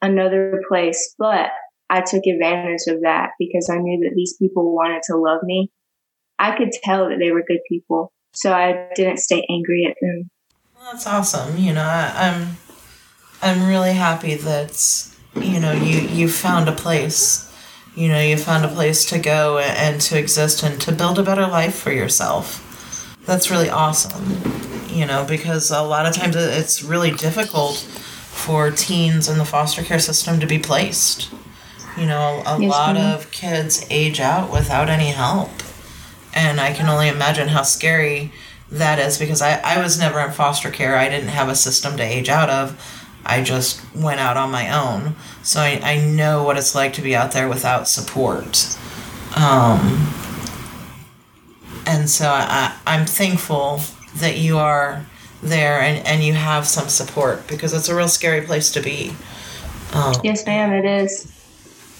another 0.00 0.62
place. 0.68 1.14
But 1.18 1.50
I 1.90 2.02
took 2.02 2.22
advantage 2.24 2.86
of 2.86 3.02
that 3.02 3.30
because 3.38 3.68
I 3.68 3.78
knew 3.78 4.00
that 4.04 4.14
these 4.14 4.36
people 4.38 4.74
wanted 4.74 5.02
to 5.04 5.16
love 5.16 5.42
me. 5.42 5.72
I 6.38 6.56
could 6.56 6.70
tell 6.70 7.08
that 7.08 7.18
they 7.18 7.32
were 7.32 7.42
good 7.46 7.60
people. 7.68 8.12
So 8.32 8.52
I 8.52 8.88
didn't 8.94 9.18
stay 9.18 9.44
angry 9.50 9.86
at 9.90 9.96
them. 10.00 10.30
Well, 10.76 10.92
that's 10.92 11.06
awesome. 11.06 11.58
You 11.58 11.74
know, 11.74 11.82
I, 11.82 12.12
I'm 12.16 12.56
I'm 13.42 13.68
really 13.68 13.92
happy 13.92 14.36
that 14.36 15.08
you 15.34 15.58
know 15.58 15.72
you 15.72 16.00
you 16.00 16.28
found 16.28 16.68
a 16.68 16.72
place. 16.72 17.48
You 17.96 18.06
know, 18.06 18.20
you 18.20 18.36
found 18.36 18.64
a 18.64 18.68
place 18.68 19.04
to 19.06 19.18
go 19.18 19.58
and 19.58 20.00
to 20.02 20.16
exist 20.16 20.62
and 20.62 20.80
to 20.82 20.92
build 20.92 21.18
a 21.18 21.24
better 21.24 21.48
life 21.48 21.74
for 21.74 21.90
yourself. 21.90 23.18
That's 23.26 23.50
really 23.50 23.68
awesome. 23.68 24.40
You 24.88 25.06
know, 25.06 25.24
because 25.28 25.72
a 25.72 25.82
lot 25.82 26.06
of 26.06 26.14
times 26.14 26.36
it's 26.36 26.84
really 26.84 27.10
difficult 27.10 27.76
for 27.76 28.70
teens 28.70 29.28
in 29.28 29.38
the 29.38 29.44
foster 29.44 29.82
care 29.82 29.98
system 29.98 30.38
to 30.38 30.46
be 30.46 30.58
placed. 30.58 31.32
You 32.00 32.06
know, 32.06 32.42
a 32.46 32.58
yes, 32.58 32.70
lot 32.70 32.94
ma'am. 32.94 33.14
of 33.14 33.30
kids 33.30 33.86
age 33.90 34.20
out 34.20 34.50
without 34.50 34.88
any 34.88 35.08
help. 35.08 35.50
And 36.32 36.58
I 36.58 36.72
can 36.72 36.88
only 36.88 37.08
imagine 37.08 37.48
how 37.48 37.62
scary 37.62 38.32
that 38.70 38.98
is 38.98 39.18
because 39.18 39.42
I, 39.42 39.60
I 39.60 39.82
was 39.82 39.98
never 39.98 40.18
in 40.20 40.30
foster 40.32 40.70
care. 40.70 40.96
I 40.96 41.10
didn't 41.10 41.28
have 41.28 41.50
a 41.50 41.54
system 41.54 41.98
to 41.98 42.02
age 42.02 42.30
out 42.30 42.48
of. 42.48 42.80
I 43.26 43.42
just 43.42 43.82
went 43.94 44.18
out 44.18 44.38
on 44.38 44.50
my 44.50 44.70
own. 44.70 45.14
So 45.42 45.60
I, 45.60 45.78
I 45.82 45.98
know 45.98 46.42
what 46.42 46.56
it's 46.56 46.74
like 46.74 46.94
to 46.94 47.02
be 47.02 47.14
out 47.14 47.32
there 47.32 47.48
without 47.48 47.86
support. 47.86 48.78
Um, 49.36 50.08
and 51.84 52.08
so 52.08 52.30
I, 52.30 52.76
I'm 52.86 53.04
thankful 53.04 53.82
that 54.16 54.38
you 54.38 54.56
are 54.56 55.04
there 55.42 55.80
and, 55.80 56.06
and 56.06 56.22
you 56.22 56.32
have 56.32 56.66
some 56.66 56.88
support 56.88 57.46
because 57.46 57.74
it's 57.74 57.90
a 57.90 57.94
real 57.94 58.08
scary 58.08 58.40
place 58.40 58.70
to 58.72 58.80
be. 58.80 59.12
Um, 59.92 60.14
yes, 60.24 60.46
ma'am, 60.46 60.72
it 60.72 60.86
is. 60.86 61.30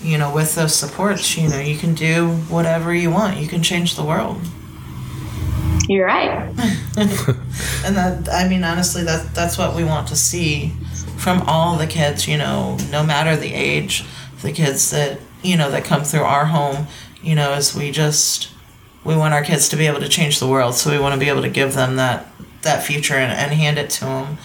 You 0.02 0.18
know, 0.18 0.32
with 0.32 0.54
those 0.54 0.74
supports, 0.74 1.36
you 1.36 1.48
know, 1.48 1.58
you 1.58 1.76
can 1.76 1.94
do 1.94 2.28
whatever 2.48 2.94
you 2.94 3.10
want. 3.10 3.38
You 3.38 3.46
can 3.46 3.62
change 3.62 3.96
the 3.96 4.02
world. 4.02 4.40
You're 5.88 6.06
right. 6.06 6.30
and 6.96 7.96
that, 7.96 8.28
I 8.32 8.48
mean, 8.48 8.64
honestly, 8.64 9.02
that 9.04 9.34
that's 9.34 9.58
what 9.58 9.74
we 9.74 9.84
want 9.84 10.08
to 10.08 10.16
see 10.16 10.68
from 11.18 11.42
all 11.42 11.76
the 11.76 11.86
kids. 11.86 12.28
You 12.28 12.38
know, 12.38 12.78
no 12.90 13.04
matter 13.04 13.36
the 13.36 13.52
age, 13.52 14.04
the 14.40 14.52
kids 14.52 14.90
that 14.90 15.20
you 15.42 15.56
know 15.56 15.70
that 15.70 15.84
come 15.84 16.04
through 16.04 16.22
our 16.22 16.46
home. 16.46 16.86
You 17.22 17.34
know, 17.34 17.52
as 17.52 17.74
we 17.74 17.90
just 17.90 18.50
we 19.04 19.16
want 19.16 19.34
our 19.34 19.42
kids 19.42 19.68
to 19.70 19.76
be 19.76 19.86
able 19.86 20.00
to 20.00 20.08
change 20.08 20.38
the 20.38 20.46
world, 20.46 20.74
so 20.74 20.90
we 20.90 20.98
want 20.98 21.14
to 21.14 21.20
be 21.20 21.28
able 21.28 21.42
to 21.42 21.50
give 21.50 21.74
them 21.74 21.96
that 21.96 22.26
that 22.62 22.84
future 22.84 23.14
and, 23.14 23.32
and 23.32 23.52
hand 23.52 23.78
it 23.78 23.90
to 23.90 24.04
them. 24.04 24.38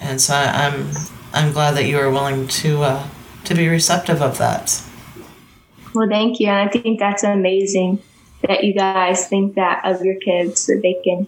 And 0.00 0.20
so 0.20 0.34
I, 0.34 0.66
am 0.66 0.90
I'm 1.32 1.52
glad 1.52 1.76
that 1.76 1.84
you 1.84 1.98
are 1.98 2.10
willing 2.10 2.48
to 2.48 2.82
uh, 2.82 3.08
to 3.44 3.54
be 3.54 3.68
receptive 3.68 4.20
of 4.20 4.38
that. 4.38 4.82
Well, 5.98 6.08
thank 6.08 6.38
you, 6.38 6.46
and 6.46 6.68
I 6.68 6.70
think 6.70 7.00
that's 7.00 7.24
amazing 7.24 8.00
that 8.46 8.62
you 8.62 8.72
guys 8.72 9.26
think 9.26 9.56
that 9.56 9.84
of 9.84 10.00
your 10.04 10.14
kids 10.20 10.66
that 10.66 10.78
they 10.80 10.94
can 11.02 11.26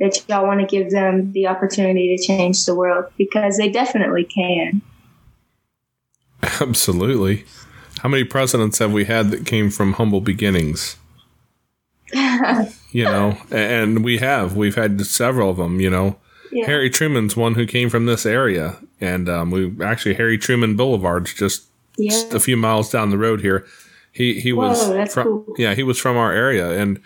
that 0.00 0.24
y'all 0.28 0.44
want 0.44 0.58
to 0.58 0.66
give 0.66 0.90
them 0.90 1.30
the 1.30 1.46
opportunity 1.46 2.16
to 2.16 2.20
change 2.20 2.66
the 2.66 2.74
world 2.74 3.04
because 3.16 3.58
they 3.58 3.68
definitely 3.68 4.24
can. 4.24 4.82
Absolutely. 6.60 7.44
How 8.00 8.08
many 8.08 8.24
presidents 8.24 8.78
have 8.78 8.92
we 8.92 9.04
had 9.04 9.30
that 9.30 9.46
came 9.46 9.70
from 9.70 9.92
humble 9.92 10.20
beginnings? 10.20 10.96
you 12.90 13.04
know, 13.04 13.38
and 13.52 14.02
we 14.02 14.18
have. 14.18 14.56
We've 14.56 14.74
had 14.74 15.00
several 15.06 15.50
of 15.50 15.58
them, 15.58 15.80
you 15.80 15.90
know. 15.90 16.16
Yeah. 16.50 16.66
Harry 16.66 16.90
Truman's 16.90 17.36
one 17.36 17.54
who 17.54 17.66
came 17.66 17.88
from 17.88 18.06
this 18.06 18.26
area. 18.26 18.78
And 19.00 19.28
um, 19.28 19.52
we 19.52 19.80
actually, 19.80 20.14
Harry 20.14 20.38
Truman 20.38 20.74
Boulevard's 20.74 21.34
just, 21.34 21.66
yeah. 21.96 22.10
just 22.10 22.34
a 22.34 22.40
few 22.40 22.56
miles 22.56 22.90
down 22.90 23.10
the 23.10 23.18
road 23.18 23.42
here. 23.42 23.64
He, 24.18 24.40
he 24.40 24.52
Whoa, 24.52 24.68
was 24.68 25.12
from, 25.14 25.24
cool. 25.24 25.54
yeah, 25.56 25.74
he 25.74 25.82
was 25.82 25.98
from 25.98 26.16
our 26.16 26.32
area. 26.32 26.78
And, 26.78 27.00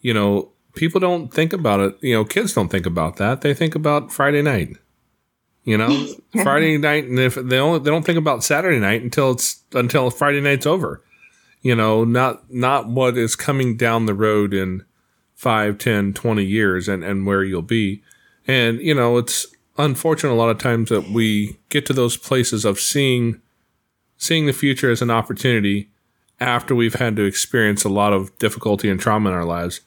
you 0.00 0.14
know, 0.14 0.52
people 0.74 1.00
don't 1.00 1.32
think 1.32 1.52
about 1.52 1.80
it. 1.80 1.98
You 2.00 2.14
know, 2.14 2.24
kids 2.24 2.54
don't 2.54 2.68
think 2.68 2.86
about 2.86 3.16
that. 3.16 3.42
They 3.42 3.52
think 3.52 3.74
about 3.74 4.12
Friday 4.12 4.42
night. 4.42 4.76
You 5.64 5.76
know, 5.76 6.08
Friday 6.42 6.78
night, 6.78 7.04
and 7.04 7.18
if 7.18 7.34
they 7.34 7.58
only 7.58 7.80
they 7.80 7.90
don't 7.90 8.04
think 8.04 8.18
about 8.18 8.42
Saturday 8.42 8.80
night 8.80 9.02
until 9.02 9.32
it's 9.32 9.62
until 9.74 10.10
Friday 10.10 10.40
night's 10.40 10.66
over 10.66 11.02
you 11.62 11.76
know, 11.76 12.04
not 12.04 12.52
not 12.52 12.88
what 12.88 13.16
is 13.16 13.36
coming 13.36 13.76
down 13.76 14.06
the 14.06 14.14
road 14.14 14.52
in 14.52 14.84
5, 15.34 15.78
10, 15.78 16.12
20 16.12 16.44
years 16.44 16.88
and, 16.88 17.02
and 17.02 17.24
where 17.24 17.42
you'll 17.42 17.62
be. 17.62 18.02
And, 18.46 18.80
you 18.80 18.94
know, 18.94 19.16
it's 19.16 19.46
unfortunate 19.78 20.32
a 20.32 20.34
lot 20.34 20.50
of 20.50 20.58
times 20.58 20.90
that 20.90 21.08
we 21.10 21.58
get 21.68 21.86
to 21.86 21.92
those 21.92 22.16
places 22.16 22.64
of 22.64 22.78
seeing 22.78 23.40
seeing 24.18 24.46
the 24.46 24.52
future 24.52 24.90
as 24.90 25.02
an 25.02 25.10
opportunity 25.10 25.90
after 26.42 26.74
we've 26.74 26.94
had 26.94 27.16
to 27.16 27.22
experience 27.22 27.84
a 27.84 27.88
lot 27.88 28.12
of 28.12 28.36
difficulty 28.38 28.90
and 28.90 29.00
trauma 29.00 29.30
in 29.30 29.34
our 29.34 29.44
lives. 29.44 29.80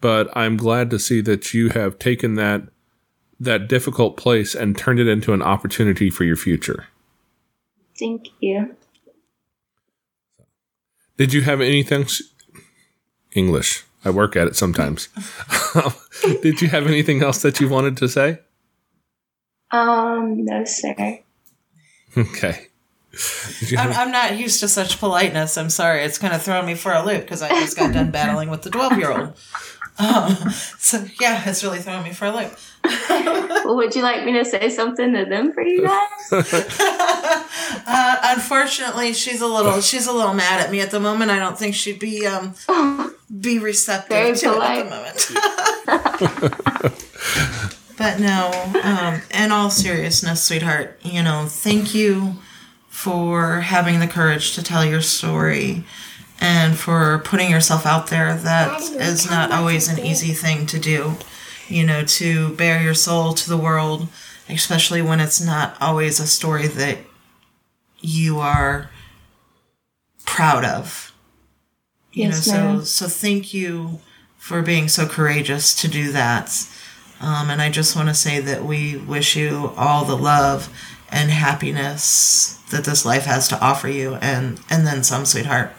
But 0.00 0.28
I'm 0.36 0.56
glad 0.56 0.90
to 0.90 0.98
see 0.98 1.20
that 1.22 1.54
you 1.54 1.70
have 1.70 1.98
taken 1.98 2.34
that 2.34 2.62
that 3.40 3.68
difficult 3.68 4.16
place 4.16 4.54
and 4.54 4.78
turned 4.78 5.00
it 5.00 5.08
into 5.08 5.32
an 5.32 5.42
opportunity 5.42 6.08
for 6.08 6.24
your 6.24 6.36
future. 6.36 6.86
Thank 7.98 8.28
you. 8.40 8.76
Did 11.16 11.32
you 11.32 11.42
have 11.42 11.60
anything? 11.60 12.06
English. 13.34 13.84
I 14.04 14.10
work 14.10 14.36
at 14.36 14.46
it 14.46 14.56
sometimes. 14.56 15.08
Did 16.42 16.60
you 16.60 16.68
have 16.68 16.86
anything 16.86 17.22
else 17.22 17.42
that 17.42 17.60
you 17.60 17.68
wanted 17.68 17.96
to 17.98 18.08
say? 18.08 18.38
Um, 19.70 20.44
no, 20.44 20.64
sir. 20.64 21.20
Okay. 22.16 22.68
I'm, 23.78 23.92
I'm, 23.92 24.10
not 24.10 24.38
used 24.38 24.60
to 24.60 24.68
such 24.68 24.98
politeness. 24.98 25.56
I'm 25.56 25.70
sorry. 25.70 26.02
It's 26.02 26.18
kind 26.18 26.34
of 26.34 26.42
throwing 26.42 26.66
me 26.66 26.74
for 26.74 26.92
a 26.92 27.04
loop 27.04 27.22
because 27.22 27.42
I 27.42 27.48
just 27.60 27.76
got 27.76 27.92
done 27.92 28.10
battling 28.10 28.50
with 28.50 28.62
the 28.62 28.70
12 28.70 28.98
year 28.98 29.10
old. 29.12 29.32
Um, 29.98 30.50
so, 30.78 31.04
yeah, 31.20 31.48
it's 31.48 31.62
really 31.62 31.78
throwing 31.78 32.02
me 32.02 32.12
for 32.12 32.26
a 32.26 32.32
loop. 32.32 32.52
Would 33.64 33.94
you 33.94 34.02
like 34.02 34.24
me 34.24 34.32
to 34.32 34.44
say 34.44 34.68
something 34.68 35.14
to 35.14 35.24
them 35.24 35.52
for 35.52 35.62
you 35.62 35.82
guys? 35.82 36.32
uh, 37.86 38.16
unfortunately, 38.24 39.12
she's 39.14 39.40
a 39.40 39.46
little 39.46 39.80
she's 39.80 40.06
a 40.06 40.12
little 40.12 40.34
mad 40.34 40.60
at 40.60 40.70
me 40.70 40.80
at 40.80 40.90
the 40.90 41.00
moment. 41.00 41.30
I 41.30 41.38
don't 41.38 41.58
think 41.58 41.74
she'd 41.74 41.98
be 41.98 42.26
um 42.26 42.54
be 43.40 43.58
receptive 43.58 44.10
Very 44.10 44.36
to 44.36 44.52
polite. 44.52 44.86
it 44.86 44.92
at 44.92 45.16
the 45.88 46.20
moment. 46.82 46.94
but 47.96 48.20
no, 48.20 48.50
um, 48.82 49.22
in 49.30 49.50
all 49.50 49.70
seriousness, 49.70 50.44
sweetheart, 50.44 51.00
you 51.02 51.22
know, 51.22 51.46
thank 51.48 51.94
you 51.94 52.36
for 52.94 53.60
having 53.60 53.98
the 53.98 54.06
courage 54.06 54.54
to 54.54 54.62
tell 54.62 54.84
your 54.84 55.02
story 55.02 55.84
and 56.40 56.78
for 56.78 57.18
putting 57.24 57.50
yourself 57.50 57.84
out 57.84 58.06
there. 58.06 58.34
That 58.34 58.80
is 58.80 59.28
not 59.28 59.50
always 59.50 59.88
an 59.88 59.98
easy 59.98 60.32
thing 60.32 60.66
to 60.66 60.78
do 60.78 61.16
you 61.68 61.84
know, 61.84 62.04
to 62.04 62.54
bare 62.54 62.82
your 62.82 62.94
soul 62.94 63.32
to 63.34 63.48
the 63.48 63.56
world, 63.56 64.08
especially 64.48 65.02
when 65.02 65.20
it's 65.20 65.40
not 65.40 65.76
always 65.80 66.20
a 66.20 66.26
story 66.26 66.66
that 66.66 66.98
you 68.00 68.38
are 68.38 68.90
proud 70.26 70.64
of. 70.64 71.12
You 72.12 72.24
yes, 72.24 72.46
know, 72.46 72.54
ma'am. 72.54 72.78
so 72.80 72.84
so 72.84 73.06
thank 73.06 73.52
you 73.52 74.00
for 74.36 74.62
being 74.62 74.88
so 74.88 75.06
courageous 75.06 75.74
to 75.80 75.88
do 75.88 76.12
that. 76.12 76.68
Um, 77.20 77.48
and 77.48 77.62
I 77.62 77.70
just 77.70 77.96
want 77.96 78.08
to 78.08 78.14
say 78.14 78.40
that 78.40 78.64
we 78.64 78.96
wish 78.96 79.36
you 79.36 79.72
all 79.76 80.04
the 80.04 80.16
love 80.16 80.68
and 81.10 81.30
happiness 81.30 82.60
that 82.70 82.84
this 82.84 83.04
life 83.04 83.24
has 83.24 83.48
to 83.48 83.60
offer 83.60 83.88
you, 83.88 84.14
and 84.16 84.60
and 84.70 84.86
then 84.86 85.04
some, 85.04 85.24
sweetheart. 85.24 85.72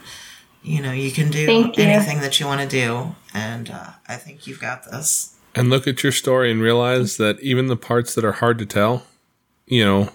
You 0.64 0.82
know, 0.82 0.92
you 0.92 1.12
can 1.12 1.30
do 1.30 1.40
you. 1.40 1.72
anything 1.78 2.22
that 2.22 2.40
you 2.40 2.48
want 2.48 2.62
to 2.62 2.68
do, 2.68 3.16
and 3.34 3.70
uh, 3.70 3.92
I 4.08 4.16
think 4.16 4.48
you've 4.48 4.62
got 4.62 4.86
this 4.86 5.36
and 5.56 5.70
look 5.70 5.88
at 5.88 6.04
your 6.04 6.12
story 6.12 6.52
and 6.52 6.62
realize 6.62 7.18
that 7.18 7.40
even 7.40 7.68
the 7.68 7.78
parts 7.78 8.14
that 8.16 8.26
are 8.26 8.34
hard 8.34 8.60
to 8.60 8.66
tell, 8.66 9.04
you 9.66 9.84
know, 9.84 10.10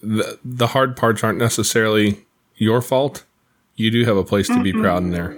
the 0.00 0.38
the 0.44 0.68
hard 0.68 0.96
parts 0.96 1.24
aren't 1.24 1.38
necessarily 1.38 2.24
your 2.56 2.80
fault. 2.80 3.24
You 3.74 3.90
do 3.90 4.04
have 4.04 4.16
a 4.16 4.24
place 4.24 4.46
to 4.46 4.62
be 4.62 4.70
mm-hmm. 4.70 4.82
proud 4.82 5.02
in 5.02 5.10
there. 5.10 5.36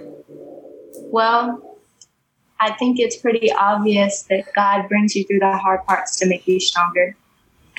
Well, 1.09 1.79
I 2.59 2.71
think 2.73 2.99
it's 2.99 3.17
pretty 3.17 3.51
obvious 3.51 4.23
that 4.23 4.53
God 4.53 4.87
brings 4.87 5.15
you 5.15 5.23
through 5.25 5.39
the 5.39 5.57
hard 5.57 5.83
parts 5.85 6.17
to 6.19 6.27
make 6.27 6.47
you 6.47 6.59
stronger. 6.59 7.15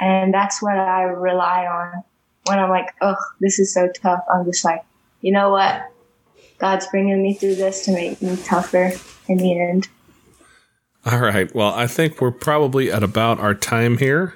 And 0.00 0.32
that's 0.32 0.62
what 0.62 0.76
I 0.76 1.02
rely 1.02 1.66
on 1.66 2.04
when 2.46 2.58
I'm 2.58 2.70
like, 2.70 2.94
oh, 3.00 3.16
this 3.40 3.58
is 3.58 3.72
so 3.72 3.88
tough. 4.02 4.24
I'm 4.32 4.44
just 4.44 4.64
like, 4.64 4.84
you 5.20 5.32
know 5.32 5.50
what? 5.50 5.90
God's 6.58 6.86
bringing 6.86 7.22
me 7.22 7.34
through 7.34 7.56
this 7.56 7.84
to 7.84 7.92
make 7.92 8.20
me 8.20 8.36
tougher 8.36 8.92
in 9.28 9.38
the 9.38 9.60
end. 9.60 9.88
All 11.06 11.20
right. 11.20 11.52
Well, 11.54 11.72
I 11.72 11.86
think 11.86 12.20
we're 12.20 12.32
probably 12.32 12.90
at 12.90 13.02
about 13.02 13.38
our 13.38 13.54
time 13.54 13.98
here. 13.98 14.34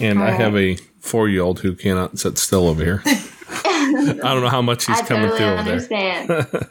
And 0.00 0.22
I 0.22 0.30
have 0.30 0.56
a 0.56 0.76
four 1.00 1.28
year 1.28 1.42
old 1.42 1.60
who 1.60 1.74
cannot 1.74 2.18
sit 2.18 2.38
still 2.38 2.68
over 2.68 2.84
here. 2.84 3.02
I 3.06 4.14
don't 4.22 4.42
know 4.42 4.48
how 4.48 4.62
much 4.62 4.86
he's 4.86 5.00
I 5.00 5.04
coming 5.04 5.28
totally 5.30 5.38
through 5.38 5.72
over 5.72 5.80
there. 5.80 6.70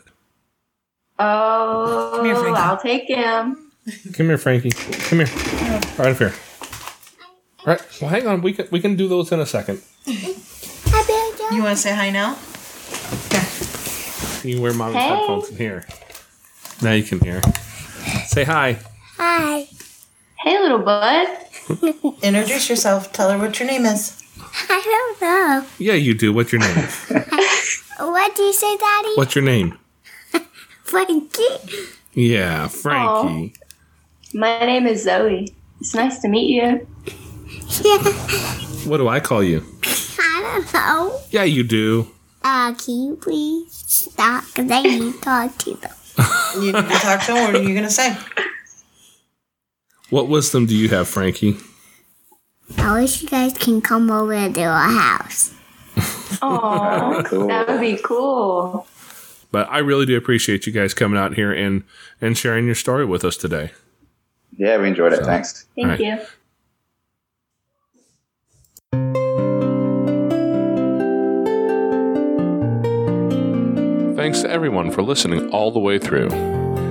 oh, 1.20 2.24
here, 2.24 2.56
I'll 2.56 2.78
take 2.78 3.08
him. 3.08 3.72
Come 4.14 4.28
here, 4.28 4.38
Frankie. 4.38 4.72
Come 4.72 5.20
here. 5.20 5.28
Right 5.98 6.12
up 6.12 6.18
here. 6.18 6.34
All 7.68 7.74
right. 7.74 8.01
Well, 8.01 8.09
hang 8.09 8.26
on. 8.28 8.41
We 8.41 8.53
can 8.53 8.68
we 8.72 8.80
can 8.80 8.95
do 8.95 9.09
those 9.09 9.30
in 9.34 9.41
a 9.41 9.45
second. 9.45 9.82
Hi, 10.07 11.03
Bear 11.05 11.51
You 11.53 11.63
want 11.63 11.76
to 11.76 11.82
say 11.84 11.93
hi 11.93 12.09
now? 12.11 12.38
You 14.47 14.53
can 14.55 14.61
wear 14.61 14.74
mom's 14.74 14.95
Hey. 14.95 15.09
headphones 15.09 15.49
in 15.49 15.57
here. 15.57 15.86
Now 16.82 16.93
you 16.93 17.03
can 17.03 17.20
hear. 17.20 17.41
Say 18.28 18.45
hi. 18.45 18.80
Hi. 19.18 19.68
Hey, 20.39 20.57
little 20.61 20.80
bud. 20.80 21.28
Introduce 22.24 22.70
yourself. 22.70 23.11
Tell 23.11 23.30
her 23.32 23.38
what 23.38 23.59
your 23.59 23.68
name 23.68 23.86
is. 23.86 24.24
I 24.70 24.82
don't 24.86 25.22
know. 25.22 25.68
Yeah, 25.78 25.95
you 25.95 26.13
do. 26.13 26.32
What's 26.32 26.53
your 26.53 26.61
name? 26.61 26.88
What 27.99 28.36
do 28.36 28.43
you 28.43 28.53
say, 28.53 28.78
Daddy? 28.78 29.13
What's 29.15 29.34
your 29.36 29.43
name? 29.43 29.78
Frankie? 30.84 31.57
Yeah, 32.13 32.68
Frankie. 32.68 33.53
My 34.36 34.59
name 34.59 34.86
is 34.86 35.03
Zoe. 35.03 35.53
It's 35.82 35.95
nice 35.95 36.20
to 36.20 36.28
meet 36.28 36.49
you. 36.49 36.88
Yeah. 37.84 38.03
What 38.88 38.97
do 38.97 39.09
I 39.09 39.20
call 39.20 39.43
you? 39.43 39.65
I 39.84 40.61
don't 40.61 40.74
know. 40.74 41.20
Yeah, 41.30 41.43
you 41.43 41.63
do. 41.63 42.07
Uh, 42.41 42.74
can 42.74 42.95
you 43.03 43.15
please 43.18 43.74
stop? 43.86 44.45
Because 44.45 44.72
I 44.72 44.82
need 44.82 45.13
to 45.13 45.20
talk 45.20 45.57
to 45.57 45.74
them. 45.74 45.91
You 46.55 46.72
need 46.72 46.76
to 46.76 46.82
talk 46.99 47.22
to 47.26 47.36
him. 47.36 47.43
What 47.43 47.55
are 47.55 47.61
you 47.63 47.74
going 47.74 47.84
to 47.84 47.89
say? 47.89 48.15
What 50.09 50.30
wisdom 50.30 50.68
do 50.68 50.76
you 50.76 50.88
have, 50.89 51.09
Frankie? 51.09 51.57
I 52.78 53.01
wish 53.01 53.22
you 53.24 53.28
guys 53.28 53.53
can 53.57 53.82
come 53.82 54.09
over 54.09 54.34
to 54.53 54.61
our 54.63 54.89
house. 54.89 55.53
Oh, 56.41 57.24
Cool. 57.28 57.47
that 57.47 57.68
would 57.68 57.82
be 57.82 57.97
cool. 58.01 58.88
But 59.51 59.68
I 59.70 59.80
really 59.80 60.05
do 60.05 60.15
appreciate 60.15 60.65
you 60.65 60.72
guys 60.72 60.93
coming 60.93 61.20
out 61.20 61.34
here 61.36 61.51
and 61.51 61.84
and 62.22 62.38
sharing 62.38 62.65
your 62.68 62.76
story 62.76 63.03
with 63.05 63.26
us 63.26 63.36
today. 63.36 63.72
Yeah, 64.57 64.78
we 64.78 64.88
enjoyed 64.88 65.11
it. 65.13 65.26
Thanks. 65.26 65.65
Thank 65.76 65.88
Right. 65.89 65.99
you. 65.99 66.20
Thanks 74.28 74.42
to 74.42 74.50
everyone 74.50 74.92
for 74.92 75.04
listening 75.04 75.52
all 75.52 75.72
the 75.72 75.80
way 75.80 76.00
through. 76.00 76.28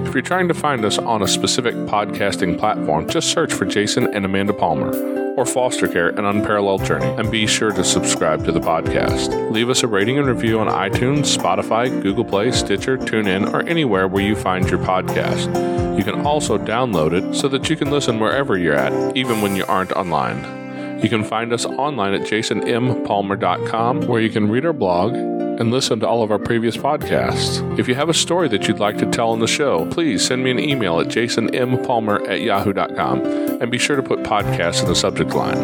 If 0.07 0.15
you're 0.15 0.23
trying 0.23 0.49
to 0.49 0.55
find 0.55 0.85
us 0.85 0.97
on 0.97 1.23
a 1.23 1.29
specific 1.29 1.75
podcasting 1.75 2.59
platform, 2.59 3.09
just 3.09 3.31
search 3.31 3.53
for 3.53 3.65
Jason 3.65 4.15
and 4.15 4.25
Amanda 4.25 4.53
Palmer 4.53 4.95
or 5.35 5.45
Foster 5.45 5.89
Care 5.89 6.11
An 6.11 6.25
Unparalleled 6.25 6.85
Journey 6.85 7.05
and 7.05 7.31
be 7.31 7.47
sure 7.47 7.73
to 7.73 7.85
subscribe 7.85 8.45
to 8.47 8.53
the 8.53 8.61
podcast. 8.61 9.51
Leave 9.51 9.69
us 9.69 9.83
a 9.83 9.87
rating 9.87 10.19
and 10.19 10.27
review 10.27 10.61
on 10.61 10.69
iTunes, 10.69 11.37
Spotify, 11.37 11.91
Google 12.01 12.25
Play, 12.25 12.53
Stitcher, 12.53 12.97
TuneIn, 12.97 13.53
or 13.53 13.63
anywhere 13.69 14.09
where 14.09 14.25
you 14.25 14.37
find 14.37 14.71
your 14.71 14.79
podcast. 14.79 15.99
You 15.99 16.05
can 16.05 16.25
also 16.25 16.57
download 16.57 17.13
it 17.13 17.35
so 17.35 17.49
that 17.49 17.69
you 17.69 17.77
can 17.77 17.91
listen 17.91 18.21
wherever 18.21 18.57
you're 18.57 18.73
at, 18.73 19.17
even 19.17 19.43
when 19.43 19.57
you 19.57 19.67
aren't 19.67 19.93
online. 19.93 20.56
You 21.03 21.09
can 21.09 21.25
find 21.25 21.53
us 21.53 21.67
online 21.67 22.15
at 22.15 22.23
jasonmpalmer.com 22.23 24.07
where 24.07 24.21
you 24.21 24.31
can 24.31 24.51
read 24.51 24.65
our 24.65 24.73
blog 24.73 25.15
and 25.15 25.71
listen 25.71 26.01
to 26.01 26.09
all 26.09 26.23
of 26.23 26.31
our 26.31 26.39
previous 26.39 26.77
podcasts. 26.77 27.79
If 27.79 27.89
you 27.89 27.95
have 27.95 28.09
a 28.09 28.15
story 28.15 28.49
that 28.49 28.69
you'd 28.69 28.79
like 28.79 28.99
to 28.99 29.07
tell 29.07 29.31
on 29.31 29.41
the 29.41 29.47
show, 29.47 29.87
please 29.91 30.27
send 30.27 30.45
me 30.45 30.51
an 30.51 30.59
email 30.59 31.01
at 31.01 31.09
jasonmpalmer 31.09 32.29
at 32.29 32.41
yahoo.com 32.41 33.25
and 33.25 33.71
be 33.71 33.79
sure 33.79 33.97
to 33.97 34.03
put 34.03 34.21
podcast 34.21 34.83
in 34.83 34.89
the 34.89 34.95
subject 34.95 35.35
line. 35.35 35.57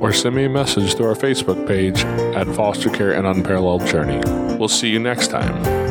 Or 0.00 0.12
send 0.12 0.34
me 0.34 0.44
a 0.44 0.48
message 0.48 0.94
through 0.94 1.06
our 1.06 1.14
Facebook 1.14 1.66
page 1.66 2.04
at 2.04 2.46
Foster 2.54 2.90
Care 2.90 3.12
An 3.12 3.24
Unparalleled 3.24 3.86
Journey. 3.86 4.20
We'll 4.58 4.68
see 4.68 4.88
you 4.88 4.98
next 4.98 5.28
time. 5.28 5.81